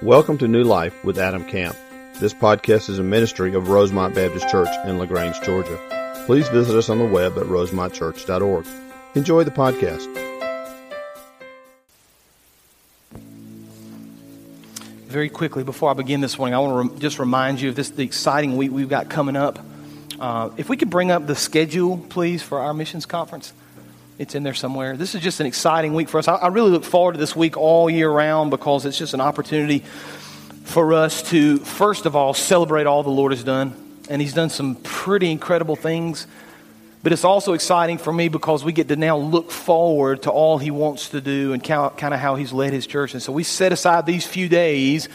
Welcome 0.00 0.38
to 0.38 0.48
New 0.48 0.64
Life 0.64 1.04
with 1.04 1.18
Adam 1.18 1.44
Camp. 1.44 1.76
This 2.18 2.34
podcast 2.34 2.88
is 2.88 2.98
a 2.98 3.02
ministry 3.02 3.54
of 3.54 3.68
Rosemont 3.68 4.14
Baptist 4.14 4.48
Church 4.48 4.68
in 4.86 4.98
LaGrange, 4.98 5.40
Georgia. 5.42 5.78
Please 6.26 6.48
visit 6.48 6.76
us 6.76 6.88
on 6.88 6.98
the 6.98 7.04
web 7.04 7.36
at 7.38 7.44
rosemontchurch.org. 7.44 8.66
Enjoy 9.14 9.44
the 9.44 9.50
podcast. 9.50 10.08
Very 15.06 15.28
quickly, 15.28 15.62
before 15.62 15.90
I 15.90 15.94
begin 15.94 16.20
this 16.20 16.38
morning, 16.38 16.54
I 16.54 16.58
want 16.58 16.88
to 16.88 16.94
re- 16.94 17.00
just 17.00 17.18
remind 17.18 17.60
you 17.60 17.68
of 17.68 17.76
this 17.76 17.90
the 17.90 18.02
exciting 18.02 18.56
week 18.56 18.72
we've 18.72 18.88
got 18.88 19.10
coming 19.10 19.36
up. 19.36 19.58
Uh, 20.18 20.50
if 20.56 20.68
we 20.68 20.76
could 20.76 20.90
bring 20.90 21.10
up 21.10 21.26
the 21.26 21.36
schedule, 21.36 21.98
please, 21.98 22.42
for 22.42 22.60
our 22.60 22.72
missions 22.72 23.06
conference. 23.06 23.52
It's 24.18 24.34
in 24.34 24.42
there 24.42 24.54
somewhere. 24.54 24.96
This 24.96 25.14
is 25.14 25.22
just 25.22 25.40
an 25.40 25.46
exciting 25.46 25.94
week 25.94 26.08
for 26.08 26.18
us. 26.18 26.28
I, 26.28 26.34
I 26.34 26.48
really 26.48 26.70
look 26.70 26.84
forward 26.84 27.12
to 27.12 27.18
this 27.18 27.34
week 27.34 27.56
all 27.56 27.88
year 27.88 28.10
round 28.10 28.50
because 28.50 28.84
it's 28.84 28.98
just 28.98 29.14
an 29.14 29.22
opportunity 29.22 29.80
for 30.64 30.92
us 30.92 31.22
to, 31.30 31.58
first 31.58 32.04
of 32.04 32.14
all, 32.14 32.34
celebrate 32.34 32.86
all 32.86 33.02
the 33.02 33.10
Lord 33.10 33.32
has 33.32 33.42
done. 33.42 33.74
And 34.10 34.20
He's 34.20 34.34
done 34.34 34.50
some 34.50 34.74
pretty 34.76 35.30
incredible 35.30 35.76
things. 35.76 36.26
But 37.02 37.12
it's 37.12 37.24
also 37.24 37.54
exciting 37.54 37.98
for 37.98 38.12
me 38.12 38.28
because 38.28 38.64
we 38.64 38.72
get 38.72 38.88
to 38.88 38.96
now 38.96 39.16
look 39.16 39.50
forward 39.50 40.22
to 40.22 40.30
all 40.30 40.58
He 40.58 40.70
wants 40.70 41.08
to 41.10 41.20
do 41.20 41.54
and 41.54 41.64
kind 41.64 42.14
of 42.14 42.20
how 42.20 42.34
He's 42.34 42.52
led 42.52 42.74
His 42.74 42.86
church. 42.86 43.14
And 43.14 43.22
so 43.22 43.32
we 43.32 43.44
set 43.44 43.72
aside 43.72 44.04
these 44.04 44.26
few 44.26 44.48
days, 44.48 45.08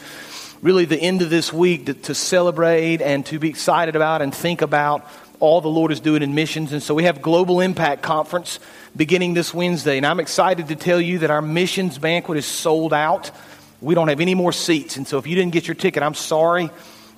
really 0.64 0.86
the 0.86 1.00
end 1.00 1.22
of 1.22 1.30
this 1.30 1.54
week, 1.54 1.86
to, 1.86 1.94
to 1.94 2.16
celebrate 2.16 3.02
and 3.02 3.24
to 3.28 3.38
be 3.38 3.48
excited 3.48 3.96
about 3.96 4.24
and 4.24 4.34
think 4.34 4.64
about 4.64 5.08
all 5.40 5.62
the 5.62 5.70
Lord 5.70 5.92
is 5.92 6.00
doing 6.00 6.24
in 6.24 6.34
missions. 6.34 6.74
And 6.74 6.82
so 6.82 6.96
we 6.96 7.04
have 7.04 7.22
Global 7.22 7.62
Impact 7.62 8.02
Conference 8.02 8.60
beginning 8.98 9.36
this 9.36 9.54
Wednesday. 9.54 9.98
And 9.98 10.06
I'm 10.06 10.20
excited 10.20 10.70
to 10.70 10.76
tell 10.76 11.00
you 11.00 11.20
that 11.20 11.30
our 11.30 11.42
missions 11.42 12.00
banquet 12.00 12.38
is 12.38 12.46
sold 12.46 12.94
out. 12.94 13.32
We 13.80 13.94
don't 13.94 14.08
have 14.08 14.20
any 14.20 14.34
more 14.34 14.52
seats. 14.52 14.98
And 14.98 15.08
so 15.08 15.20
if 15.20 15.28
you 15.28 15.36
didn't 15.36 15.54
get 15.54 15.68
your 15.68 15.76
ticket, 15.76 16.02
I'm 16.02 16.16
sorry. 16.16 16.72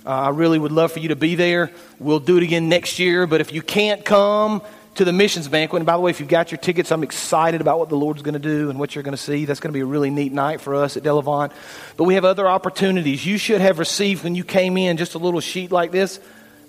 Uh, 0.06 0.10
I 0.10 0.30
really 0.30 0.60
would 0.60 0.74
love 0.74 0.92
for 0.92 1.00
you 1.00 1.10
to 1.10 1.16
be 1.16 1.36
there. 1.36 1.72
We'll 1.98 2.20
do 2.20 2.38
it 2.38 2.44
again 2.44 2.68
next 2.68 3.00
year. 3.00 3.26
But 3.26 3.40
if 3.42 3.54
you 3.54 3.62
can't 3.62 4.04
come 4.04 4.62
to 4.96 5.06
the 5.06 5.14
missions 5.14 5.48
banquet, 5.48 5.80
and 5.80 5.86
by 5.86 5.94
the 5.94 6.02
way, 6.02 6.12
if 6.12 6.20
you've 6.20 6.28
got 6.28 6.52
your 6.52 6.58
tickets, 6.58 6.92
I'm 6.92 7.04
excited 7.04 7.62
about 7.62 7.80
what 7.80 7.88
the 7.88 7.96
Lord's 7.96 8.22
going 8.22 8.34
to 8.34 8.40
do 8.40 8.70
and 8.70 8.78
what 8.78 8.94
you're 8.94 9.04
going 9.04 9.16
to 9.16 9.22
see. 9.22 9.46
That's 9.46 9.62
going 9.62 9.72
to 9.72 9.78
be 9.78 9.82
a 9.82 9.86
really 9.86 10.10
neat 10.10 10.34
night 10.34 10.60
for 10.60 10.76
us 10.76 10.98
at 10.98 11.04
Delavant. 11.04 11.54
But 11.96 12.04
we 12.04 12.16
have 12.16 12.26
other 12.26 12.48
opportunities. 12.48 13.26
You 13.26 13.38
should 13.38 13.62
have 13.62 13.80
received 13.80 14.26
when 14.26 14.36
you 14.36 14.44
came 14.44 14.76
in 14.76 14.98
just 14.98 15.16
a 15.16 15.20
little 15.20 15.40
sheet 15.40 15.72
like 15.72 15.92
this 15.92 16.20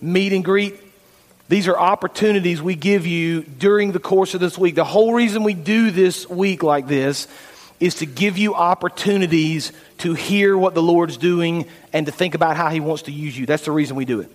meet 0.02 0.32
and 0.32 0.42
greet 0.44 0.80
these 1.50 1.66
are 1.66 1.76
opportunities 1.76 2.62
we 2.62 2.76
give 2.76 3.08
you 3.08 3.42
during 3.42 3.90
the 3.90 3.98
course 3.98 4.34
of 4.34 4.40
this 4.40 4.56
week. 4.56 4.76
The 4.76 4.84
whole 4.84 5.12
reason 5.12 5.42
we 5.42 5.54
do 5.54 5.90
this 5.90 6.30
week 6.30 6.62
like 6.62 6.86
this 6.86 7.26
is 7.80 7.96
to 7.96 8.06
give 8.06 8.38
you 8.38 8.54
opportunities 8.54 9.72
to 9.98 10.14
hear 10.14 10.56
what 10.56 10.74
the 10.74 10.82
Lord's 10.82 11.16
doing 11.16 11.66
and 11.92 12.06
to 12.06 12.12
think 12.12 12.36
about 12.36 12.56
how 12.56 12.68
He 12.68 12.78
wants 12.78 13.02
to 13.02 13.12
use 13.12 13.36
you. 13.36 13.46
That's 13.46 13.64
the 13.64 13.72
reason 13.72 13.96
we 13.96 14.04
do 14.04 14.20
it. 14.20 14.30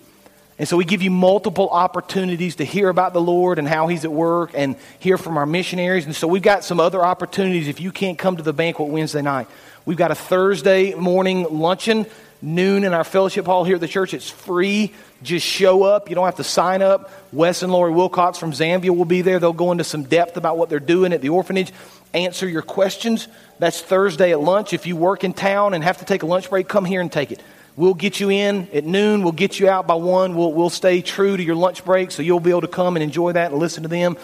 And 0.60 0.68
so 0.68 0.76
we 0.76 0.84
give 0.84 1.02
you 1.02 1.10
multiple 1.10 1.70
opportunities 1.70 2.58
to 2.58 2.66
hear 2.66 2.90
about 2.90 3.14
the 3.14 3.22
Lord 3.22 3.60
and 3.60 3.68
how 3.68 3.88
He's 3.88 4.04
at 4.04 4.12
work 4.12 4.52
and 4.54 4.76
hear 5.00 5.18
from 5.18 5.38
our 5.38 5.46
missionaries. 5.46 6.06
And 6.06 6.14
so 6.14 6.28
we've 6.28 6.42
got 6.42 6.66
some 6.66 6.82
other 6.82 7.02
opportunities 7.02 7.70
if 7.70 7.80
you 7.80 7.94
can't 7.94 8.18
come 8.18 8.36
to 8.36 8.44
the 8.44 8.52
banquet 8.52 8.90
Wednesday 8.90 9.22
night. 9.22 9.48
We've 9.86 9.96
got 9.96 10.12
a 10.12 10.16
Thursday 10.16 10.94
morning 10.96 11.48
luncheon, 11.50 12.08
noon 12.42 12.84
in 12.84 12.94
our 12.94 13.04
fellowship 13.04 13.46
hall 13.46 13.64
here 13.64 13.76
at 13.76 13.82
the 13.82 13.88
church. 13.88 14.14
It's 14.14 14.30
free. 14.30 14.94
Just 15.24 15.46
show 15.46 15.84
up. 15.84 16.10
You 16.10 16.16
don't 16.16 16.26
have 16.26 16.36
to 16.36 16.44
sign 16.44 16.82
up. 16.82 17.12
Wes 17.32 17.64
and 17.64 17.72
Lori 17.72 17.92
Wilcox 17.92 18.38
from 18.38 18.52
Zambia 18.52 18.96
will 18.96 19.06
be 19.06 19.22
there. 19.22 19.40
They'll 19.40 19.54
go 19.54 19.72
into 19.72 19.84
some 19.84 20.04
depth 20.04 20.38
about 20.38 20.58
what 20.58 20.70
they're 20.70 20.80
doing 20.80 21.14
at 21.14 21.22
the 21.22 21.30
orphanage, 21.30 21.72
answer 22.14 22.48
your 22.48 22.62
questions. 22.62 23.28
That's 23.60 23.82
Thursday 23.82 24.32
at 24.32 24.40
lunch. 24.42 24.74
If 24.74 24.86
you 24.86 24.96
work 24.96 25.24
in 25.24 25.34
town 25.34 25.74
and 25.74 25.84
have 25.84 25.98
to 26.00 26.06
take 26.06 26.24
a 26.24 26.26
lunch 26.26 26.50
break, 26.50 26.68
come 26.68 26.86
here 26.86 27.02
and 27.02 27.12
take 27.12 27.32
it. 27.32 27.42
We'll 27.78 27.94
get 27.94 28.20
you 28.20 28.30
in 28.30 28.70
at 28.74 28.86
noon. 28.86 29.24
We'll 29.24 29.34
get 29.34 29.60
you 29.60 29.68
out 29.70 29.86
by 29.86 29.96
one. 29.96 30.36
We'll, 30.36 30.54
we'll 30.54 30.70
stay 30.70 31.02
true 31.02 31.36
to 31.36 31.44
your 31.44 31.56
lunch 31.56 31.84
break 31.84 32.12
so 32.12 32.24
you'll 32.24 32.40
be 32.40 32.52
able 32.52 32.62
to 32.62 32.68
come 32.68 32.96
and 32.96 33.04
enjoy 33.04 33.34
that 33.34 33.52
and 33.52 33.60
listen 33.60 33.84
to 33.84 33.90
them. 33.90 34.18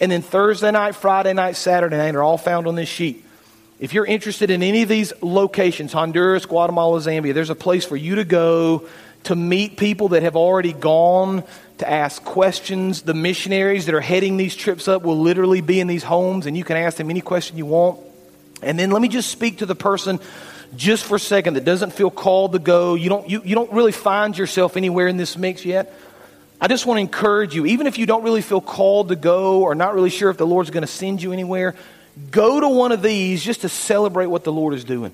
And 0.00 0.10
then 0.10 0.22
Thursday 0.22 0.70
night, 0.70 0.94
Friday 0.94 1.32
night, 1.32 1.56
Saturday 1.56 1.96
night 1.96 2.14
are 2.14 2.22
all 2.22 2.38
found 2.38 2.66
on 2.66 2.74
this 2.74 2.88
sheet. 2.88 3.24
If 3.80 3.94
you're 3.94 4.06
interested 4.06 4.50
in 4.50 4.64
any 4.64 4.82
of 4.82 4.88
these 4.88 5.12
locations, 5.22 5.92
Honduras, 5.92 6.46
Guatemala, 6.46 6.98
Zambia, 6.98 7.32
there's 7.32 7.50
a 7.50 7.54
place 7.54 7.84
for 7.84 7.96
you 7.96 8.16
to 8.16 8.24
go 8.24 8.88
to 9.24 9.36
meet 9.36 9.76
people 9.76 10.08
that 10.08 10.24
have 10.24 10.34
already 10.34 10.72
gone, 10.72 11.44
to 11.78 11.88
ask 11.88 12.24
questions. 12.24 13.02
The 13.02 13.14
missionaries 13.14 13.86
that 13.86 13.94
are 13.94 14.00
heading 14.00 14.36
these 14.36 14.56
trips 14.56 14.88
up 14.88 15.02
will 15.02 15.20
literally 15.20 15.60
be 15.60 15.78
in 15.78 15.86
these 15.86 16.02
homes, 16.02 16.46
and 16.46 16.56
you 16.56 16.64
can 16.64 16.76
ask 16.76 16.96
them 16.96 17.08
any 17.08 17.20
question 17.20 17.56
you 17.56 17.66
want. 17.66 18.00
And 18.62 18.76
then 18.76 18.90
let 18.90 19.00
me 19.00 19.06
just 19.06 19.30
speak 19.30 19.58
to 19.58 19.66
the 19.66 19.76
person 19.76 20.18
just 20.74 21.04
for 21.04 21.14
a 21.14 21.20
second 21.20 21.54
that 21.54 21.64
doesn't 21.64 21.92
feel 21.92 22.10
called 22.10 22.52
to 22.52 22.58
go. 22.58 22.96
You 22.96 23.08
don't, 23.08 23.30
you, 23.30 23.42
you 23.44 23.54
don't 23.54 23.72
really 23.72 23.92
find 23.92 24.36
yourself 24.36 24.76
anywhere 24.76 25.06
in 25.06 25.16
this 25.16 25.38
mix 25.38 25.64
yet. 25.64 25.94
I 26.60 26.66
just 26.66 26.84
want 26.84 26.98
to 26.98 27.02
encourage 27.02 27.54
you, 27.54 27.64
even 27.66 27.86
if 27.86 27.96
you 27.96 28.06
don't 28.06 28.24
really 28.24 28.42
feel 28.42 28.60
called 28.60 29.10
to 29.10 29.16
go 29.16 29.62
or 29.62 29.76
not 29.76 29.94
really 29.94 30.10
sure 30.10 30.30
if 30.30 30.36
the 30.36 30.46
Lord's 30.46 30.70
going 30.70 30.82
to 30.82 30.88
send 30.88 31.22
you 31.22 31.32
anywhere, 31.32 31.76
go 32.30 32.60
to 32.60 32.68
one 32.68 32.92
of 32.92 33.02
these 33.02 33.42
just 33.42 33.62
to 33.62 33.68
celebrate 33.68 34.26
what 34.26 34.44
the 34.44 34.52
Lord 34.52 34.74
is 34.74 34.84
doing. 34.84 35.12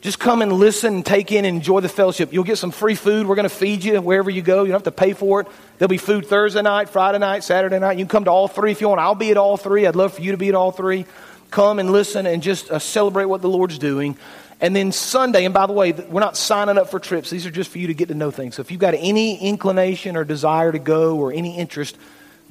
Just 0.00 0.20
come 0.20 0.42
and 0.42 0.52
listen 0.52 0.94
and 0.94 1.06
take 1.06 1.32
in 1.32 1.44
and 1.44 1.56
enjoy 1.56 1.80
the 1.80 1.88
fellowship. 1.88 2.32
You'll 2.32 2.44
get 2.44 2.58
some 2.58 2.70
free 2.70 2.94
food. 2.94 3.26
We're 3.26 3.34
going 3.34 3.48
to 3.48 3.54
feed 3.54 3.82
you 3.82 4.00
wherever 4.00 4.30
you 4.30 4.42
go. 4.42 4.62
You 4.62 4.68
don't 4.68 4.74
have 4.74 4.82
to 4.84 4.92
pay 4.92 5.12
for 5.12 5.40
it. 5.40 5.48
There'll 5.78 5.88
be 5.88 5.98
food 5.98 6.26
Thursday 6.26 6.62
night, 6.62 6.88
Friday 6.88 7.18
night, 7.18 7.42
Saturday 7.42 7.80
night. 7.80 7.98
You 7.98 8.04
can 8.04 8.10
come 8.10 8.24
to 8.24 8.30
all 8.30 8.46
three 8.46 8.70
if 8.70 8.80
you 8.80 8.88
want. 8.88 9.00
I'll 9.00 9.16
be 9.16 9.32
at 9.32 9.36
all 9.36 9.56
three. 9.56 9.86
I'd 9.86 9.96
love 9.96 10.14
for 10.14 10.22
you 10.22 10.30
to 10.30 10.38
be 10.38 10.48
at 10.48 10.54
all 10.54 10.70
three. 10.70 11.04
Come 11.50 11.80
and 11.80 11.90
listen 11.90 12.26
and 12.26 12.42
just 12.42 12.70
uh, 12.70 12.78
celebrate 12.78 13.24
what 13.24 13.42
the 13.42 13.48
Lord's 13.48 13.78
doing. 13.78 14.16
And 14.60 14.74
then 14.74 14.92
Sunday, 14.92 15.44
and 15.44 15.54
by 15.54 15.66
the 15.66 15.72
way, 15.72 15.92
we're 15.92 16.20
not 16.20 16.36
signing 16.36 16.78
up 16.78 16.90
for 16.90 17.00
trips. 17.00 17.30
These 17.30 17.46
are 17.46 17.50
just 17.50 17.70
for 17.70 17.78
you 17.78 17.88
to 17.88 17.94
get 17.94 18.08
to 18.08 18.14
know 18.14 18.30
things. 18.30 18.56
So 18.56 18.60
if 18.60 18.70
you've 18.70 18.80
got 18.80 18.94
any 18.94 19.40
inclination 19.40 20.16
or 20.16 20.24
desire 20.24 20.70
to 20.70 20.78
go 20.78 21.16
or 21.16 21.32
any 21.32 21.56
interest, 21.56 21.96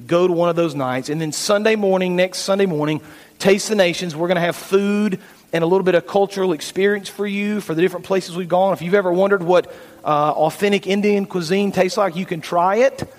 go 0.06 0.26
to 0.26 0.32
one 0.32 0.48
of 0.48 0.56
those 0.56 0.74
nights. 0.74 1.08
And 1.08 1.20
then 1.20 1.32
Sunday 1.32 1.76
morning, 1.76 2.16
next 2.16 2.38
Sunday 2.40 2.66
morning, 2.66 3.00
Taste 3.38 3.68
the 3.68 3.76
Nations. 3.76 4.16
We're 4.16 4.26
going 4.26 4.36
to 4.36 4.40
have 4.40 4.56
food 4.56 5.20
and 5.52 5.62
a 5.62 5.66
little 5.66 5.84
bit 5.84 5.94
of 5.94 6.06
cultural 6.06 6.52
experience 6.52 7.08
for 7.08 7.26
you 7.26 7.60
for 7.60 7.74
the 7.74 7.80
different 7.80 8.04
places 8.04 8.36
we've 8.36 8.48
gone. 8.48 8.72
If 8.72 8.82
you've 8.82 8.94
ever 8.94 9.12
wondered 9.12 9.42
what 9.42 9.72
uh, 10.04 10.32
authentic 10.32 10.86
Indian 10.86 11.24
cuisine 11.24 11.72
tastes 11.72 11.96
like, 11.96 12.16
you 12.16 12.26
can 12.26 12.40
try 12.40 12.76
it. 12.76 13.10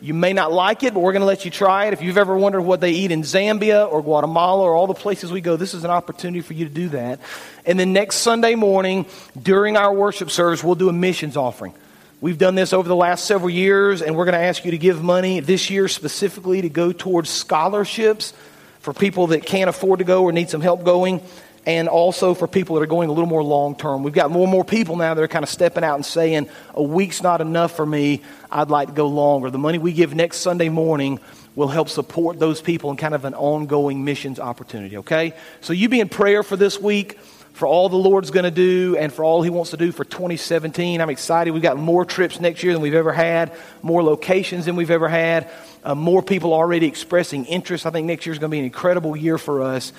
You 0.00 0.14
may 0.14 0.32
not 0.32 0.52
like 0.52 0.82
it, 0.82 0.94
but 0.94 1.00
we're 1.00 1.12
going 1.12 1.22
to 1.22 1.26
let 1.26 1.44
you 1.44 1.50
try 1.50 1.86
it. 1.86 1.92
If 1.92 2.02
you've 2.02 2.18
ever 2.18 2.36
wondered 2.36 2.62
what 2.62 2.80
they 2.80 2.92
eat 2.92 3.10
in 3.10 3.22
Zambia 3.22 3.90
or 3.90 4.02
Guatemala 4.02 4.62
or 4.62 4.74
all 4.74 4.86
the 4.86 4.94
places 4.94 5.32
we 5.32 5.40
go, 5.40 5.56
this 5.56 5.74
is 5.74 5.82
an 5.82 5.90
opportunity 5.90 6.40
for 6.40 6.52
you 6.52 6.66
to 6.66 6.72
do 6.72 6.90
that. 6.90 7.20
And 7.66 7.80
then 7.80 7.92
next 7.92 8.16
Sunday 8.16 8.54
morning, 8.54 9.06
during 9.40 9.76
our 9.76 9.92
worship 9.92 10.30
service, 10.30 10.62
we'll 10.62 10.74
do 10.74 10.88
a 10.88 10.92
missions 10.92 11.36
offering. 11.36 11.74
We've 12.20 12.38
done 12.38 12.54
this 12.54 12.72
over 12.72 12.88
the 12.88 12.96
last 12.96 13.24
several 13.24 13.50
years, 13.50 14.02
and 14.02 14.16
we're 14.16 14.24
going 14.24 14.34
to 14.34 14.46
ask 14.46 14.64
you 14.64 14.70
to 14.70 14.78
give 14.78 15.02
money 15.02 15.40
this 15.40 15.68
year 15.68 15.88
specifically 15.88 16.62
to 16.62 16.68
go 16.68 16.92
towards 16.92 17.28
scholarships 17.28 18.34
for 18.84 18.92
people 18.92 19.28
that 19.28 19.46
can't 19.46 19.70
afford 19.70 20.00
to 20.00 20.04
go 20.04 20.24
or 20.24 20.30
need 20.30 20.50
some 20.50 20.60
help 20.60 20.84
going 20.84 21.22
and 21.64 21.88
also 21.88 22.34
for 22.34 22.46
people 22.46 22.76
that 22.76 22.82
are 22.82 22.86
going 22.86 23.08
a 23.08 23.12
little 23.12 23.26
more 23.26 23.42
long 23.42 23.74
term. 23.74 24.02
We've 24.02 24.12
got 24.12 24.30
more 24.30 24.42
and 24.42 24.52
more 24.52 24.62
people 24.62 24.96
now 24.96 25.14
that 25.14 25.22
are 25.22 25.26
kind 25.26 25.42
of 25.42 25.48
stepping 25.48 25.82
out 25.82 25.94
and 25.94 26.04
saying, 26.04 26.50
a 26.74 26.82
week's 26.82 27.22
not 27.22 27.40
enough 27.40 27.74
for 27.74 27.86
me. 27.86 28.20
I'd 28.52 28.68
like 28.68 28.88
to 28.88 28.94
go 28.94 29.06
longer. 29.06 29.48
The 29.48 29.56
money 29.56 29.78
we 29.78 29.94
give 29.94 30.14
next 30.14 30.40
Sunday 30.40 30.68
morning 30.68 31.18
will 31.54 31.68
help 31.68 31.88
support 31.88 32.38
those 32.38 32.60
people 32.60 32.90
in 32.90 32.98
kind 32.98 33.14
of 33.14 33.24
an 33.24 33.32
ongoing 33.32 34.04
missions 34.04 34.38
opportunity, 34.38 34.98
okay? 34.98 35.32
So 35.62 35.72
you 35.72 35.88
be 35.88 36.00
in 36.00 36.10
prayer 36.10 36.42
for 36.42 36.58
this 36.58 36.78
week, 36.78 37.18
for 37.54 37.66
all 37.68 37.88
the 37.88 37.96
Lord's 37.96 38.32
going 38.32 38.44
to 38.44 38.50
do, 38.50 38.96
and 38.98 39.12
for 39.12 39.24
all 39.24 39.40
He 39.40 39.48
wants 39.48 39.70
to 39.70 39.76
do 39.76 39.92
for 39.92 40.04
2017. 40.04 41.00
I'm 41.00 41.08
excited. 41.08 41.52
We've 41.52 41.62
got 41.62 41.78
more 41.78 42.04
trips 42.04 42.40
next 42.40 42.64
year 42.64 42.72
than 42.72 42.82
we've 42.82 42.94
ever 42.94 43.12
had, 43.12 43.52
more 43.80 44.02
locations 44.02 44.64
than 44.64 44.74
we've 44.74 44.90
ever 44.90 45.08
had, 45.08 45.48
uh, 45.84 45.94
more 45.94 46.20
people 46.20 46.52
already 46.52 46.88
expressing 46.88 47.44
interest. 47.46 47.86
I 47.86 47.90
think 47.90 48.08
next 48.08 48.26
year 48.26 48.32
is 48.32 48.40
going 48.40 48.50
to 48.50 48.54
be 48.54 48.58
an 48.58 48.64
incredible 48.64 49.16
year 49.16 49.38
for 49.38 49.62
us. 49.62 49.92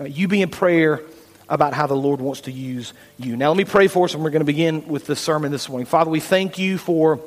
Uh, 0.00 0.04
you 0.04 0.26
be 0.26 0.40
in 0.40 0.48
prayer 0.48 1.02
about 1.50 1.74
how 1.74 1.86
the 1.86 1.94
Lord 1.94 2.22
wants 2.22 2.42
to 2.42 2.50
use 2.50 2.94
you. 3.18 3.36
Now, 3.36 3.48
let 3.48 3.58
me 3.58 3.66
pray 3.66 3.88
for 3.88 4.06
us, 4.06 4.14
and 4.14 4.24
we're 4.24 4.30
going 4.30 4.40
to 4.40 4.46
begin 4.46 4.88
with 4.88 5.04
the 5.04 5.14
sermon 5.14 5.52
this 5.52 5.68
morning. 5.68 5.84
Father, 5.84 6.10
we 6.10 6.20
thank 6.20 6.56
you 6.56 6.78
for 6.78 7.20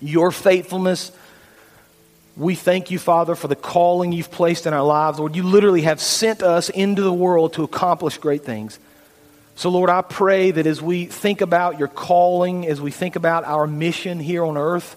your 0.00 0.32
faithfulness. 0.32 1.12
We 2.36 2.56
thank 2.56 2.90
you, 2.90 2.98
Father, 2.98 3.36
for 3.36 3.46
the 3.46 3.54
calling 3.54 4.10
you've 4.10 4.32
placed 4.32 4.66
in 4.66 4.72
our 4.72 4.82
lives. 4.82 5.20
Lord, 5.20 5.36
you 5.36 5.44
literally 5.44 5.82
have 5.82 6.00
sent 6.00 6.42
us 6.42 6.70
into 6.70 7.02
the 7.02 7.12
world 7.12 7.52
to 7.52 7.62
accomplish 7.62 8.18
great 8.18 8.42
things. 8.42 8.80
So, 9.54 9.68
Lord, 9.68 9.90
I 9.90 10.02
pray 10.02 10.50
that 10.50 10.66
as 10.66 10.80
we 10.80 11.04
think 11.06 11.40
about 11.40 11.78
your 11.78 11.88
calling, 11.88 12.66
as 12.66 12.80
we 12.80 12.90
think 12.90 13.16
about 13.16 13.44
our 13.44 13.66
mission 13.66 14.18
here 14.18 14.44
on 14.44 14.56
earth, 14.56 14.96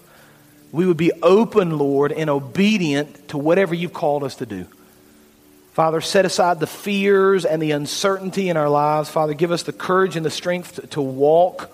we 0.72 0.86
would 0.86 0.96
be 0.96 1.12
open, 1.22 1.78
Lord, 1.78 2.12
and 2.12 2.28
obedient 2.28 3.28
to 3.28 3.38
whatever 3.38 3.74
you've 3.74 3.92
called 3.92 4.24
us 4.24 4.36
to 4.36 4.46
do. 4.46 4.66
Father, 5.72 6.00
set 6.00 6.24
aside 6.24 6.58
the 6.58 6.66
fears 6.66 7.44
and 7.44 7.60
the 7.60 7.72
uncertainty 7.72 8.48
in 8.48 8.56
our 8.56 8.68
lives. 8.68 9.10
Father, 9.10 9.34
give 9.34 9.52
us 9.52 9.62
the 9.62 9.74
courage 9.74 10.16
and 10.16 10.24
the 10.24 10.30
strength 10.30 10.90
to 10.90 11.02
walk 11.02 11.70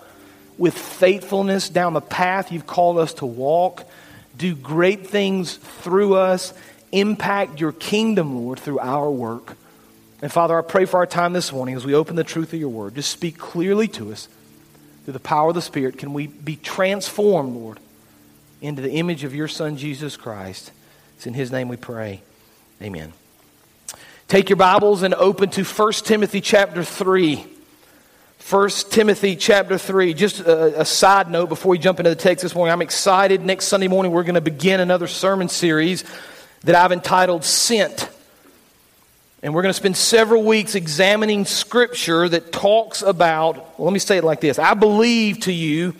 with 0.57 0.77
faithfulness 0.77 1.69
down 1.69 1.93
the 1.93 2.01
path 2.01 2.51
you've 2.51 2.67
called 2.67 2.97
us 2.97 3.13
to 3.15 3.25
walk. 3.25 3.85
Do 4.37 4.55
great 4.55 5.07
things 5.07 5.55
through 5.55 6.15
us. 6.15 6.53
Impact 6.91 7.59
your 7.59 7.71
kingdom, 7.71 8.43
Lord, 8.43 8.59
through 8.59 8.79
our 8.79 9.09
work. 9.09 9.57
And 10.23 10.31
Father, 10.31 10.57
I 10.57 10.61
pray 10.61 10.85
for 10.85 10.95
our 10.99 11.05
time 11.05 11.33
this 11.33 11.51
morning 11.51 11.75
as 11.75 11.83
we 11.83 11.93
open 11.93 12.15
the 12.15 12.23
truth 12.23 12.53
of 12.53 12.59
your 12.61 12.69
word. 12.69 12.95
Just 12.95 13.11
speak 13.11 13.37
clearly 13.37 13.89
to 13.89 14.13
us. 14.13 14.29
through 15.03 15.11
the 15.11 15.19
power 15.19 15.49
of 15.49 15.55
the 15.55 15.61
Spirit, 15.61 15.97
can 15.97 16.13
we 16.13 16.27
be 16.27 16.55
transformed, 16.55 17.53
Lord, 17.53 17.77
into 18.61 18.81
the 18.81 18.91
image 18.91 19.25
of 19.25 19.35
your 19.35 19.49
Son, 19.49 19.75
Jesus 19.75 20.15
Christ. 20.15 20.71
It's 21.17 21.27
in 21.27 21.33
his 21.33 21.51
name 21.51 21.67
we 21.67 21.75
pray. 21.75 22.21
Amen. 22.81 23.11
Take 24.29 24.49
your 24.49 24.55
Bibles 24.55 25.03
and 25.03 25.13
open 25.13 25.49
to 25.49 25.65
1 25.65 25.91
Timothy 25.91 26.39
chapter 26.39 26.85
3. 26.85 27.45
1 28.49 28.69
Timothy 28.91 29.35
chapter 29.35 29.77
3. 29.77 30.13
Just 30.13 30.39
a, 30.39 30.79
a, 30.79 30.85
side 30.85 31.29
note 31.29 31.49
before 31.49 31.71
we 31.71 31.77
jump 31.77 31.99
into 31.99 32.09
the 32.09 32.15
text 32.15 32.43
this 32.43 32.55
morning. 32.55 32.71
I'm 32.71 32.81
excited. 32.81 33.41
Next 33.43 33.65
Sunday 33.65 33.89
morning, 33.89 34.13
we're 34.13 34.23
going 34.23 34.35
to 34.35 34.41
begin 34.41 34.79
another 34.79 35.07
sermon 35.07 35.49
series 35.49 36.05
that 36.63 36.75
I've 36.75 36.93
entitled 36.93 37.43
Sent. 37.43 38.09
And 39.43 39.53
we're 39.53 39.61
going 39.61 39.71
to 39.71 39.77
spend 39.77 39.97
several 39.97 40.43
weeks 40.43 40.73
examining 40.73 41.43
scripture 41.43 42.29
that 42.29 42.53
talks 42.53 43.01
about, 43.01 43.57
well, 43.77 43.85
let 43.85 43.93
me 43.93 43.99
say 43.99 44.17
it 44.17 44.23
like 44.23 44.39
this 44.39 44.57
I 44.57 44.73
believe 44.73 45.41
to 45.41 45.51
you 45.51 45.95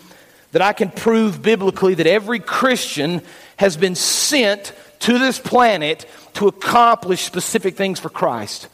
that 0.53 0.61
I 0.61 0.71
can 0.71 0.89
prove 0.89 1.41
biblically 1.41 1.95
that 1.95 2.07
every 2.07 2.39
Christian 2.39 3.21
has 3.57 3.75
been 3.75 3.95
sent 3.95 4.71
to 4.99 5.19
this 5.19 5.39
planet 5.39 6.05
to 6.35 6.47
accomplish 6.47 7.23
specific 7.23 7.75
things 7.75 7.99
for 7.99 8.09
Christ. 8.09 8.69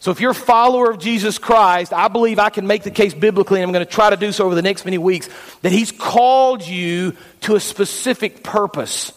So 0.00 0.10
if 0.10 0.20
you're 0.20 0.32
a 0.32 0.34
follower 0.34 0.90
of 0.90 0.98
Jesus 0.98 1.38
Christ, 1.38 1.92
I 1.92 2.08
believe 2.08 2.38
I 2.38 2.50
can 2.50 2.66
make 2.66 2.82
the 2.82 2.90
case 2.90 3.14
biblically, 3.14 3.60
and 3.60 3.68
I'm 3.68 3.72
going 3.72 3.86
to 3.86 3.90
try 3.90 4.10
to 4.10 4.16
do 4.16 4.32
so 4.32 4.44
over 4.44 4.54
the 4.54 4.62
next 4.62 4.84
many 4.84 4.98
weeks, 4.98 5.30
that 5.62 5.72
He's 5.72 5.92
called 5.92 6.66
you 6.66 7.16
to 7.42 7.54
a 7.54 7.60
specific 7.60 8.42
purpose. 8.42 9.12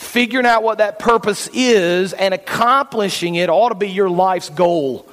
Figuring 0.00 0.46
out 0.46 0.62
what 0.62 0.78
that 0.78 0.98
purpose 0.98 1.46
is 1.52 2.14
and 2.14 2.32
accomplishing 2.32 3.34
it 3.34 3.50
ought 3.50 3.68
to 3.68 3.74
be 3.74 3.90
your 3.90 4.08
life's 4.08 4.48
goal. 4.48 5.06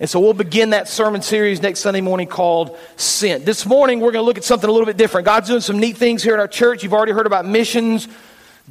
And 0.00 0.10
so 0.10 0.18
we'll 0.18 0.34
begin 0.34 0.70
that 0.70 0.88
sermon 0.88 1.22
series 1.22 1.62
next 1.62 1.80
Sunday 1.80 2.00
morning 2.00 2.26
called 2.26 2.76
Sent. 2.96 3.46
This 3.46 3.64
morning 3.64 4.00
we're 4.00 4.10
going 4.10 4.24
to 4.24 4.26
look 4.26 4.38
at 4.38 4.44
something 4.44 4.68
a 4.68 4.72
little 4.72 4.86
bit 4.86 4.96
different. 4.96 5.24
God's 5.24 5.46
doing 5.46 5.60
some 5.60 5.78
neat 5.78 5.96
things 5.96 6.20
here 6.20 6.34
at 6.34 6.40
our 6.40 6.48
church. 6.48 6.82
You've 6.82 6.92
already 6.92 7.12
heard 7.12 7.28
about 7.28 7.46
missions. 7.46 8.08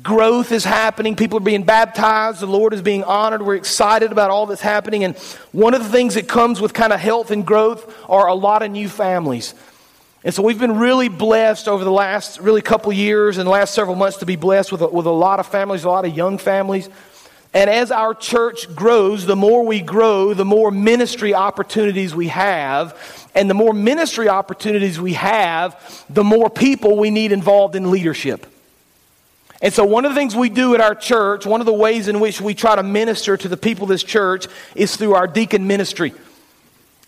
Growth 0.03 0.51
is 0.51 0.65
happening. 0.65 1.15
People 1.15 1.37
are 1.37 1.41
being 1.41 1.63
baptized. 1.63 2.41
The 2.41 2.45
Lord 2.45 2.73
is 2.73 2.81
being 2.81 3.05
honored. 3.05 3.41
We're 3.41 3.55
excited 3.55 4.11
about 4.11 4.31
all 4.31 4.47
that's 4.47 4.61
happening. 4.61 5.05
And 5.05 5.17
one 5.53 5.73
of 5.73 5.81
the 5.81 5.89
things 5.89 6.15
that 6.15 6.27
comes 6.27 6.59
with 6.59 6.73
kind 6.73 6.91
of 6.91 6.99
health 6.99 7.31
and 7.31 7.47
growth 7.47 7.97
are 8.09 8.27
a 8.27 8.35
lot 8.35 8.63
of 8.63 8.71
new 8.71 8.89
families. 8.89 9.55
And 10.23 10.33
so 10.33 10.43
we've 10.43 10.59
been 10.59 10.77
really 10.77 11.09
blessed 11.09 11.67
over 11.67 11.83
the 11.83 11.91
last 11.91 12.39
really 12.39 12.61
couple 12.61 12.93
years 12.93 13.37
and 13.37 13.47
the 13.47 13.51
last 13.51 13.73
several 13.73 13.95
months 13.95 14.17
to 14.17 14.25
be 14.25 14.35
blessed 14.35 14.71
with 14.71 14.81
a, 14.81 14.87
with 14.87 15.07
a 15.07 15.11
lot 15.11 15.39
of 15.39 15.47
families, 15.47 15.83
a 15.83 15.89
lot 15.89 16.05
of 16.05 16.15
young 16.15 16.37
families. 16.37 16.89
And 17.53 17.69
as 17.69 17.91
our 17.91 18.13
church 18.13 18.73
grows, 18.75 19.25
the 19.25 19.35
more 19.35 19.65
we 19.65 19.81
grow, 19.81 20.33
the 20.33 20.45
more 20.45 20.71
ministry 20.71 21.33
opportunities 21.33 22.13
we 22.15 22.27
have. 22.27 23.27
And 23.33 23.49
the 23.49 23.53
more 23.53 23.73
ministry 23.73 24.29
opportunities 24.29 24.99
we 24.99 25.13
have, 25.13 26.05
the 26.09 26.23
more 26.23 26.49
people 26.49 26.97
we 26.97 27.09
need 27.09 27.31
involved 27.31 27.75
in 27.75 27.89
leadership. 27.89 28.45
And 29.61 29.73
so, 29.73 29.85
one 29.85 30.05
of 30.05 30.11
the 30.11 30.15
things 30.15 30.35
we 30.35 30.49
do 30.49 30.73
at 30.73 30.81
our 30.81 30.95
church, 30.95 31.45
one 31.45 31.61
of 31.61 31.65
the 31.65 31.73
ways 31.73 32.07
in 32.07 32.19
which 32.19 32.41
we 32.41 32.55
try 32.55 32.75
to 32.75 32.83
minister 32.83 33.37
to 33.37 33.47
the 33.47 33.57
people 33.57 33.83
of 33.83 33.89
this 33.89 34.03
church 34.03 34.47
is 34.75 34.95
through 34.95 35.13
our 35.13 35.27
deacon 35.27 35.67
ministry. 35.67 36.13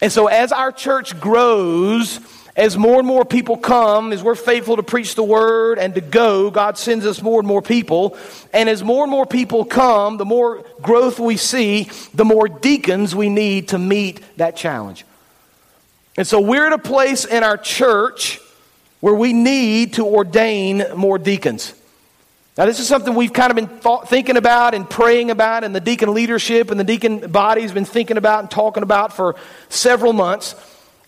And 0.01 0.12
so, 0.12 0.27
as 0.27 0.51
our 0.51 0.71
church 0.71 1.19
grows, 1.19 2.19
as 2.55 2.77
more 2.77 3.00
and 3.00 3.07
more 3.07 3.25
people 3.25 3.57
come, 3.57 4.13
as 4.13 4.21
we're 4.21 4.35
faithful 4.35 4.75
to 4.75 4.83
preach 4.83 5.15
the 5.15 5.23
word 5.23 5.79
and 5.79 5.95
to 5.95 6.01
go, 6.01 6.51
God 6.51 6.77
sends 6.77 7.05
us 7.05 7.21
more 7.21 7.39
and 7.39 7.47
more 7.47 7.63
people. 7.63 8.15
And 8.53 8.69
as 8.69 8.83
more 8.83 9.03
and 9.03 9.11
more 9.11 9.25
people 9.25 9.65
come, 9.65 10.17
the 10.17 10.25
more 10.25 10.63
growth 10.81 11.19
we 11.19 11.38
see, 11.38 11.89
the 12.13 12.25
more 12.25 12.47
deacons 12.47 13.15
we 13.15 13.29
need 13.29 13.69
to 13.69 13.79
meet 13.79 14.21
that 14.38 14.55
challenge. 14.55 15.03
And 16.15 16.27
so, 16.27 16.39
we're 16.39 16.67
at 16.67 16.73
a 16.73 16.77
place 16.77 17.25
in 17.25 17.44
our 17.44 17.57
church 17.57 18.39
where 18.99 19.15
we 19.15 19.33
need 19.33 19.94
to 19.94 20.06
ordain 20.06 20.85
more 20.95 21.17
deacons. 21.17 21.73
Now, 22.56 22.67
this 22.67 22.79
is 22.79 22.88
something 22.88 23.15
we've 23.15 23.33
kind 23.33 23.49
of 23.49 23.56
been 23.56 23.67
thought, 23.67 24.07
thinking 24.07 24.38
about 24.38 24.75
and 24.75 24.88
praying 24.88 25.31
about, 25.31 25.63
and 25.63 25.75
the 25.75 25.79
deacon 25.79 26.13
leadership 26.13 26.69
and 26.69 26.79
the 26.79 26.83
deacon 26.83 27.31
body 27.31 27.63
has 27.63 27.71
been 27.71 27.83
thinking 27.83 28.17
about 28.17 28.41
and 28.41 28.51
talking 28.51 28.83
about 28.83 29.11
for 29.11 29.35
several 29.69 30.13
months. 30.13 30.53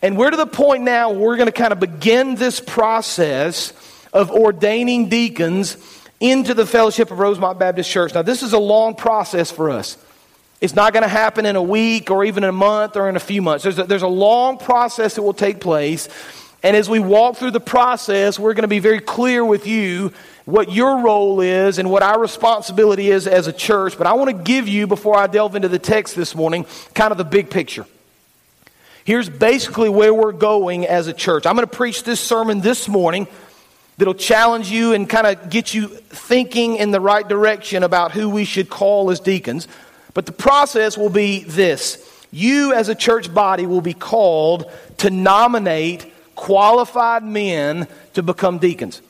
And 0.01 0.17
we're 0.17 0.29
to 0.29 0.37
the 0.37 0.45
point 0.45 0.83
now 0.83 1.09
where 1.11 1.21
we're 1.21 1.37
going 1.37 1.47
to 1.47 1.51
kind 1.51 1.73
of 1.73 1.79
begin 1.79 2.35
this 2.35 2.59
process 2.59 3.73
of 4.13 4.31
ordaining 4.31 5.09
deacons 5.09 5.77
into 6.19 6.53
the 6.53 6.65
fellowship 6.65 7.11
of 7.11 7.19
Rosemont 7.19 7.59
Baptist 7.59 7.89
Church. 7.89 8.13
Now, 8.13 8.21
this 8.21 8.43
is 8.43 8.53
a 8.53 8.59
long 8.59 8.95
process 8.95 9.51
for 9.51 9.69
us. 9.69 9.97
It's 10.61 10.73
not 10.73 10.93
going 10.93 11.03
to 11.03 11.09
happen 11.09 11.45
in 11.45 11.55
a 11.55 11.61
week 11.61 12.09
or 12.09 12.23
even 12.23 12.43
in 12.43 12.49
a 12.49 12.53
month 12.53 12.95
or 12.95 13.09
in 13.09 13.15
a 13.15 13.19
few 13.19 13.41
months. 13.41 13.63
There's 13.63 13.77
a, 13.77 13.83
there's 13.83 14.01
a 14.01 14.07
long 14.07 14.57
process 14.57 15.15
that 15.15 15.21
will 15.21 15.33
take 15.33 15.59
place. 15.59 16.07
And 16.63 16.75
as 16.75 16.89
we 16.89 16.99
walk 16.99 17.37
through 17.37 17.51
the 17.51 17.59
process, 17.59 18.39
we're 18.39 18.53
going 18.53 18.63
to 18.63 18.67
be 18.67 18.79
very 18.79 18.99
clear 18.99 19.43
with 19.43 19.67
you 19.67 20.13
what 20.45 20.71
your 20.71 21.01
role 21.01 21.41
is 21.41 21.77
and 21.77 21.91
what 21.91 22.01
our 22.01 22.19
responsibility 22.19 23.11
is 23.11 23.27
as 23.27 23.47
a 23.47 23.53
church. 23.53 23.97
But 23.97 24.07
I 24.07 24.13
want 24.13 24.29
to 24.29 24.43
give 24.43 24.67
you, 24.67 24.87
before 24.87 25.17
I 25.17 25.27
delve 25.27 25.55
into 25.55 25.67
the 25.67 25.77
text 25.77 26.15
this 26.15 26.33
morning, 26.33 26.65
kind 26.93 27.11
of 27.11 27.17
the 27.17 27.25
big 27.25 27.49
picture. 27.49 27.85
Here's 29.05 29.29
basically 29.29 29.87
where 29.87 30.11
we're 30.11 30.31
going 30.31 30.87
as 30.87 31.05
a 31.05 31.13
church. 31.13 31.45
I'm 31.45 31.55
going 31.55 31.67
to 31.67 31.75
preach 31.75 32.01
this 32.01 32.19
sermon 32.19 32.61
this 32.61 32.87
morning 32.87 33.27
that'll 33.99 34.15
challenge 34.15 34.71
you 34.71 34.93
and 34.93 35.07
kind 35.07 35.27
of 35.27 35.51
get 35.51 35.75
you 35.75 35.89
thinking 35.89 36.77
in 36.77 36.89
the 36.89 36.99
right 36.99 37.25
direction 37.25 37.83
about 37.83 38.13
who 38.13 38.27
we 38.31 38.45
should 38.45 38.67
call 38.67 39.11
as 39.11 39.19
deacons. 39.19 39.67
But 40.15 40.25
the 40.25 40.31
process 40.31 40.97
will 40.97 41.11
be 41.11 41.43
this 41.43 42.03
you, 42.31 42.73
as 42.73 42.89
a 42.89 42.95
church 42.95 43.31
body, 43.31 43.67
will 43.67 43.79
be 43.79 43.93
called 43.93 44.71
to 44.97 45.11
nominate 45.11 46.11
qualified 46.33 47.23
men 47.23 47.87
to 48.15 48.23
become 48.23 48.57
deacons. 48.57 49.03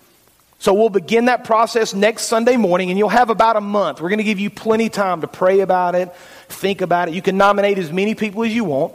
So 0.60 0.74
we'll 0.74 0.90
begin 0.90 1.26
that 1.26 1.46
process 1.46 1.94
next 1.94 2.24
Sunday 2.24 2.58
morning, 2.58 2.90
and 2.90 3.00
you'll 3.00 3.08
have 3.08 3.30
about 3.30 3.56
a 3.56 3.62
month. 3.62 4.02
We're 4.02 4.10
going 4.10 4.18
to 4.18 4.26
give 4.26 4.40
you 4.40 4.50
plenty 4.50 4.88
of 4.88 4.92
time 4.92 5.22
to 5.22 5.28
pray 5.28 5.62
about 5.62 5.96
it, 5.96 6.14
think 6.50 6.82
about 6.82 7.08
it. 7.08 7.14
You 7.14 7.22
can 7.22 7.38
nominate 7.38 7.78
as 7.78 7.94
many 7.94 8.14
people 8.14 8.44
as 8.44 8.54
you 8.54 8.66
want. 8.66 8.94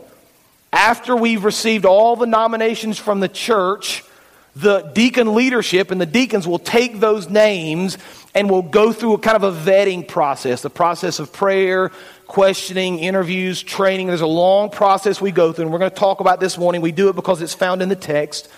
After 0.72 1.16
we've 1.16 1.44
received 1.44 1.84
all 1.84 2.16
the 2.16 2.26
nominations 2.26 2.98
from 2.98 3.20
the 3.20 3.28
church, 3.28 4.04
the 4.56 4.82
deacon 4.94 5.34
leadership 5.34 5.90
and 5.90 6.00
the 6.00 6.06
deacons 6.06 6.46
will 6.46 6.58
take 6.58 7.00
those 7.00 7.28
names 7.28 7.98
and 8.34 8.48
we'll 8.48 8.62
go 8.62 8.92
through 8.92 9.14
a 9.14 9.18
kind 9.18 9.36
of 9.36 9.42
a 9.42 9.52
vetting 9.52 10.06
process 10.06 10.62
the 10.62 10.70
process 10.70 11.18
of 11.18 11.32
prayer, 11.32 11.90
questioning, 12.26 12.98
interviews, 13.00 13.62
training. 13.62 14.06
There's 14.06 14.20
a 14.20 14.26
long 14.26 14.70
process 14.70 15.20
we 15.20 15.32
go 15.32 15.52
through, 15.52 15.64
and 15.64 15.72
we're 15.72 15.80
going 15.80 15.90
to 15.90 15.96
talk 15.96 16.20
about 16.20 16.38
this 16.38 16.56
morning. 16.56 16.80
We 16.80 16.92
do 16.92 17.08
it 17.08 17.16
because 17.16 17.42
it's 17.42 17.54
found 17.54 17.82
in 17.82 17.88
the 17.88 17.96
text. 17.96 18.48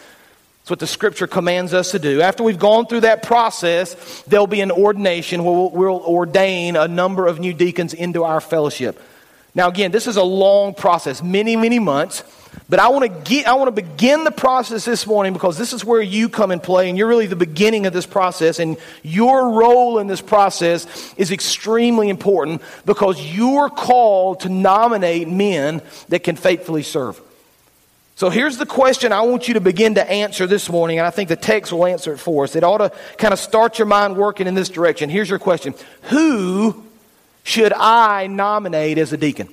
It's 0.61 0.71
what 0.71 0.79
the 0.79 0.87
scripture 0.87 1.27
commands 1.27 1.75
us 1.75 1.91
to 1.91 1.99
do. 1.99 2.21
After 2.21 2.45
we've 2.45 2.59
gone 2.59 2.87
through 2.87 3.01
that 3.01 3.23
process, 3.23 4.23
there'll 4.29 4.47
be 4.47 4.61
an 4.61 4.71
ordination 4.71 5.43
where 5.43 5.53
we'll, 5.53 5.71
we'll, 5.71 6.03
ordain 6.03 6.77
a 6.77 6.87
number 6.87 7.27
of 7.27 7.41
new 7.41 7.53
deacons 7.53 7.95
into 7.95 8.23
our 8.23 8.41
fellowship. 8.41 9.03
Now, 9.55 9.69
again, 9.69 9.91
this 9.91 10.07
is 10.07 10.17
a 10.17 10.23
long 10.23 10.75
process, 10.75 11.23
many, 11.23 11.57
many 11.57 11.79
months. 11.79 12.25
But 12.69 12.79
I 12.81 12.89
want 12.89 13.03
to 13.05 13.31
get, 13.31 13.47
I 13.47 13.55
want 13.55 13.75
to 13.75 13.83
begin 13.83 14.25
the 14.25 14.31
process 14.31 14.85
this 14.85 15.07
morning 15.07 15.33
because 15.33 15.59
this 15.59 15.73
is 15.73 15.85
where 15.85 16.01
you 16.01 16.29
come 16.29 16.51
and 16.51 16.63
play, 16.63 16.89
and 16.89 16.97
you're 16.97 17.09
really 17.09 17.27
the 17.27 17.37
beginning 17.37 17.87
of 17.87 17.93
this 17.93 18.07
process. 18.07 18.59
And 18.59 18.77
your 19.03 19.51
role 19.51 19.99
in 19.99 20.07
this 20.07 20.21
process 20.21 21.15
is 21.17 21.31
extremely 21.31 22.09
important 22.09 22.63
because 22.87 23.21
you're 23.21 23.69
called 23.69 24.41
to 24.41 24.49
nominate 24.49 25.29
men 25.29 25.83
that 26.09 26.25
can 26.25 26.37
faithfully 26.37 26.83
serve. 26.83 27.21
So 28.17 28.31
here's 28.31 28.59
the 28.59 28.67
question 28.67 29.13
I 29.13 29.23
want 29.23 29.49
you 29.49 29.55
to 29.55 29.61
begin 29.61 29.97
to 29.97 30.11
answer 30.11 30.47
this 30.47 30.71
morning, 30.71 30.99
and 30.99 31.07
I 31.07 31.11
think 31.11 31.29
the 31.29 31.37
text 31.37 31.73
will 31.73 31.87
answer 31.87 32.13
it 32.13 32.19
for 32.19 32.45
us. 32.45 32.55
It 32.55 32.65
ought 32.65 32.79
to 32.79 32.93
kind 33.17 33.33
of 33.33 33.39
start 33.39 33.79
your 33.79 33.87
mind 33.87 34.17
working 34.17 34.47
in 34.47 34.55
this 34.55 34.69
direction. 34.69 35.11
Here's 35.11 35.29
your 35.29 35.39
question 35.39 35.75
Who 36.05 36.85
should 37.45 37.73
I 37.73 38.27
nominate 38.27 38.99
as 38.99 39.13
a 39.13 39.17
deacon? 39.17 39.49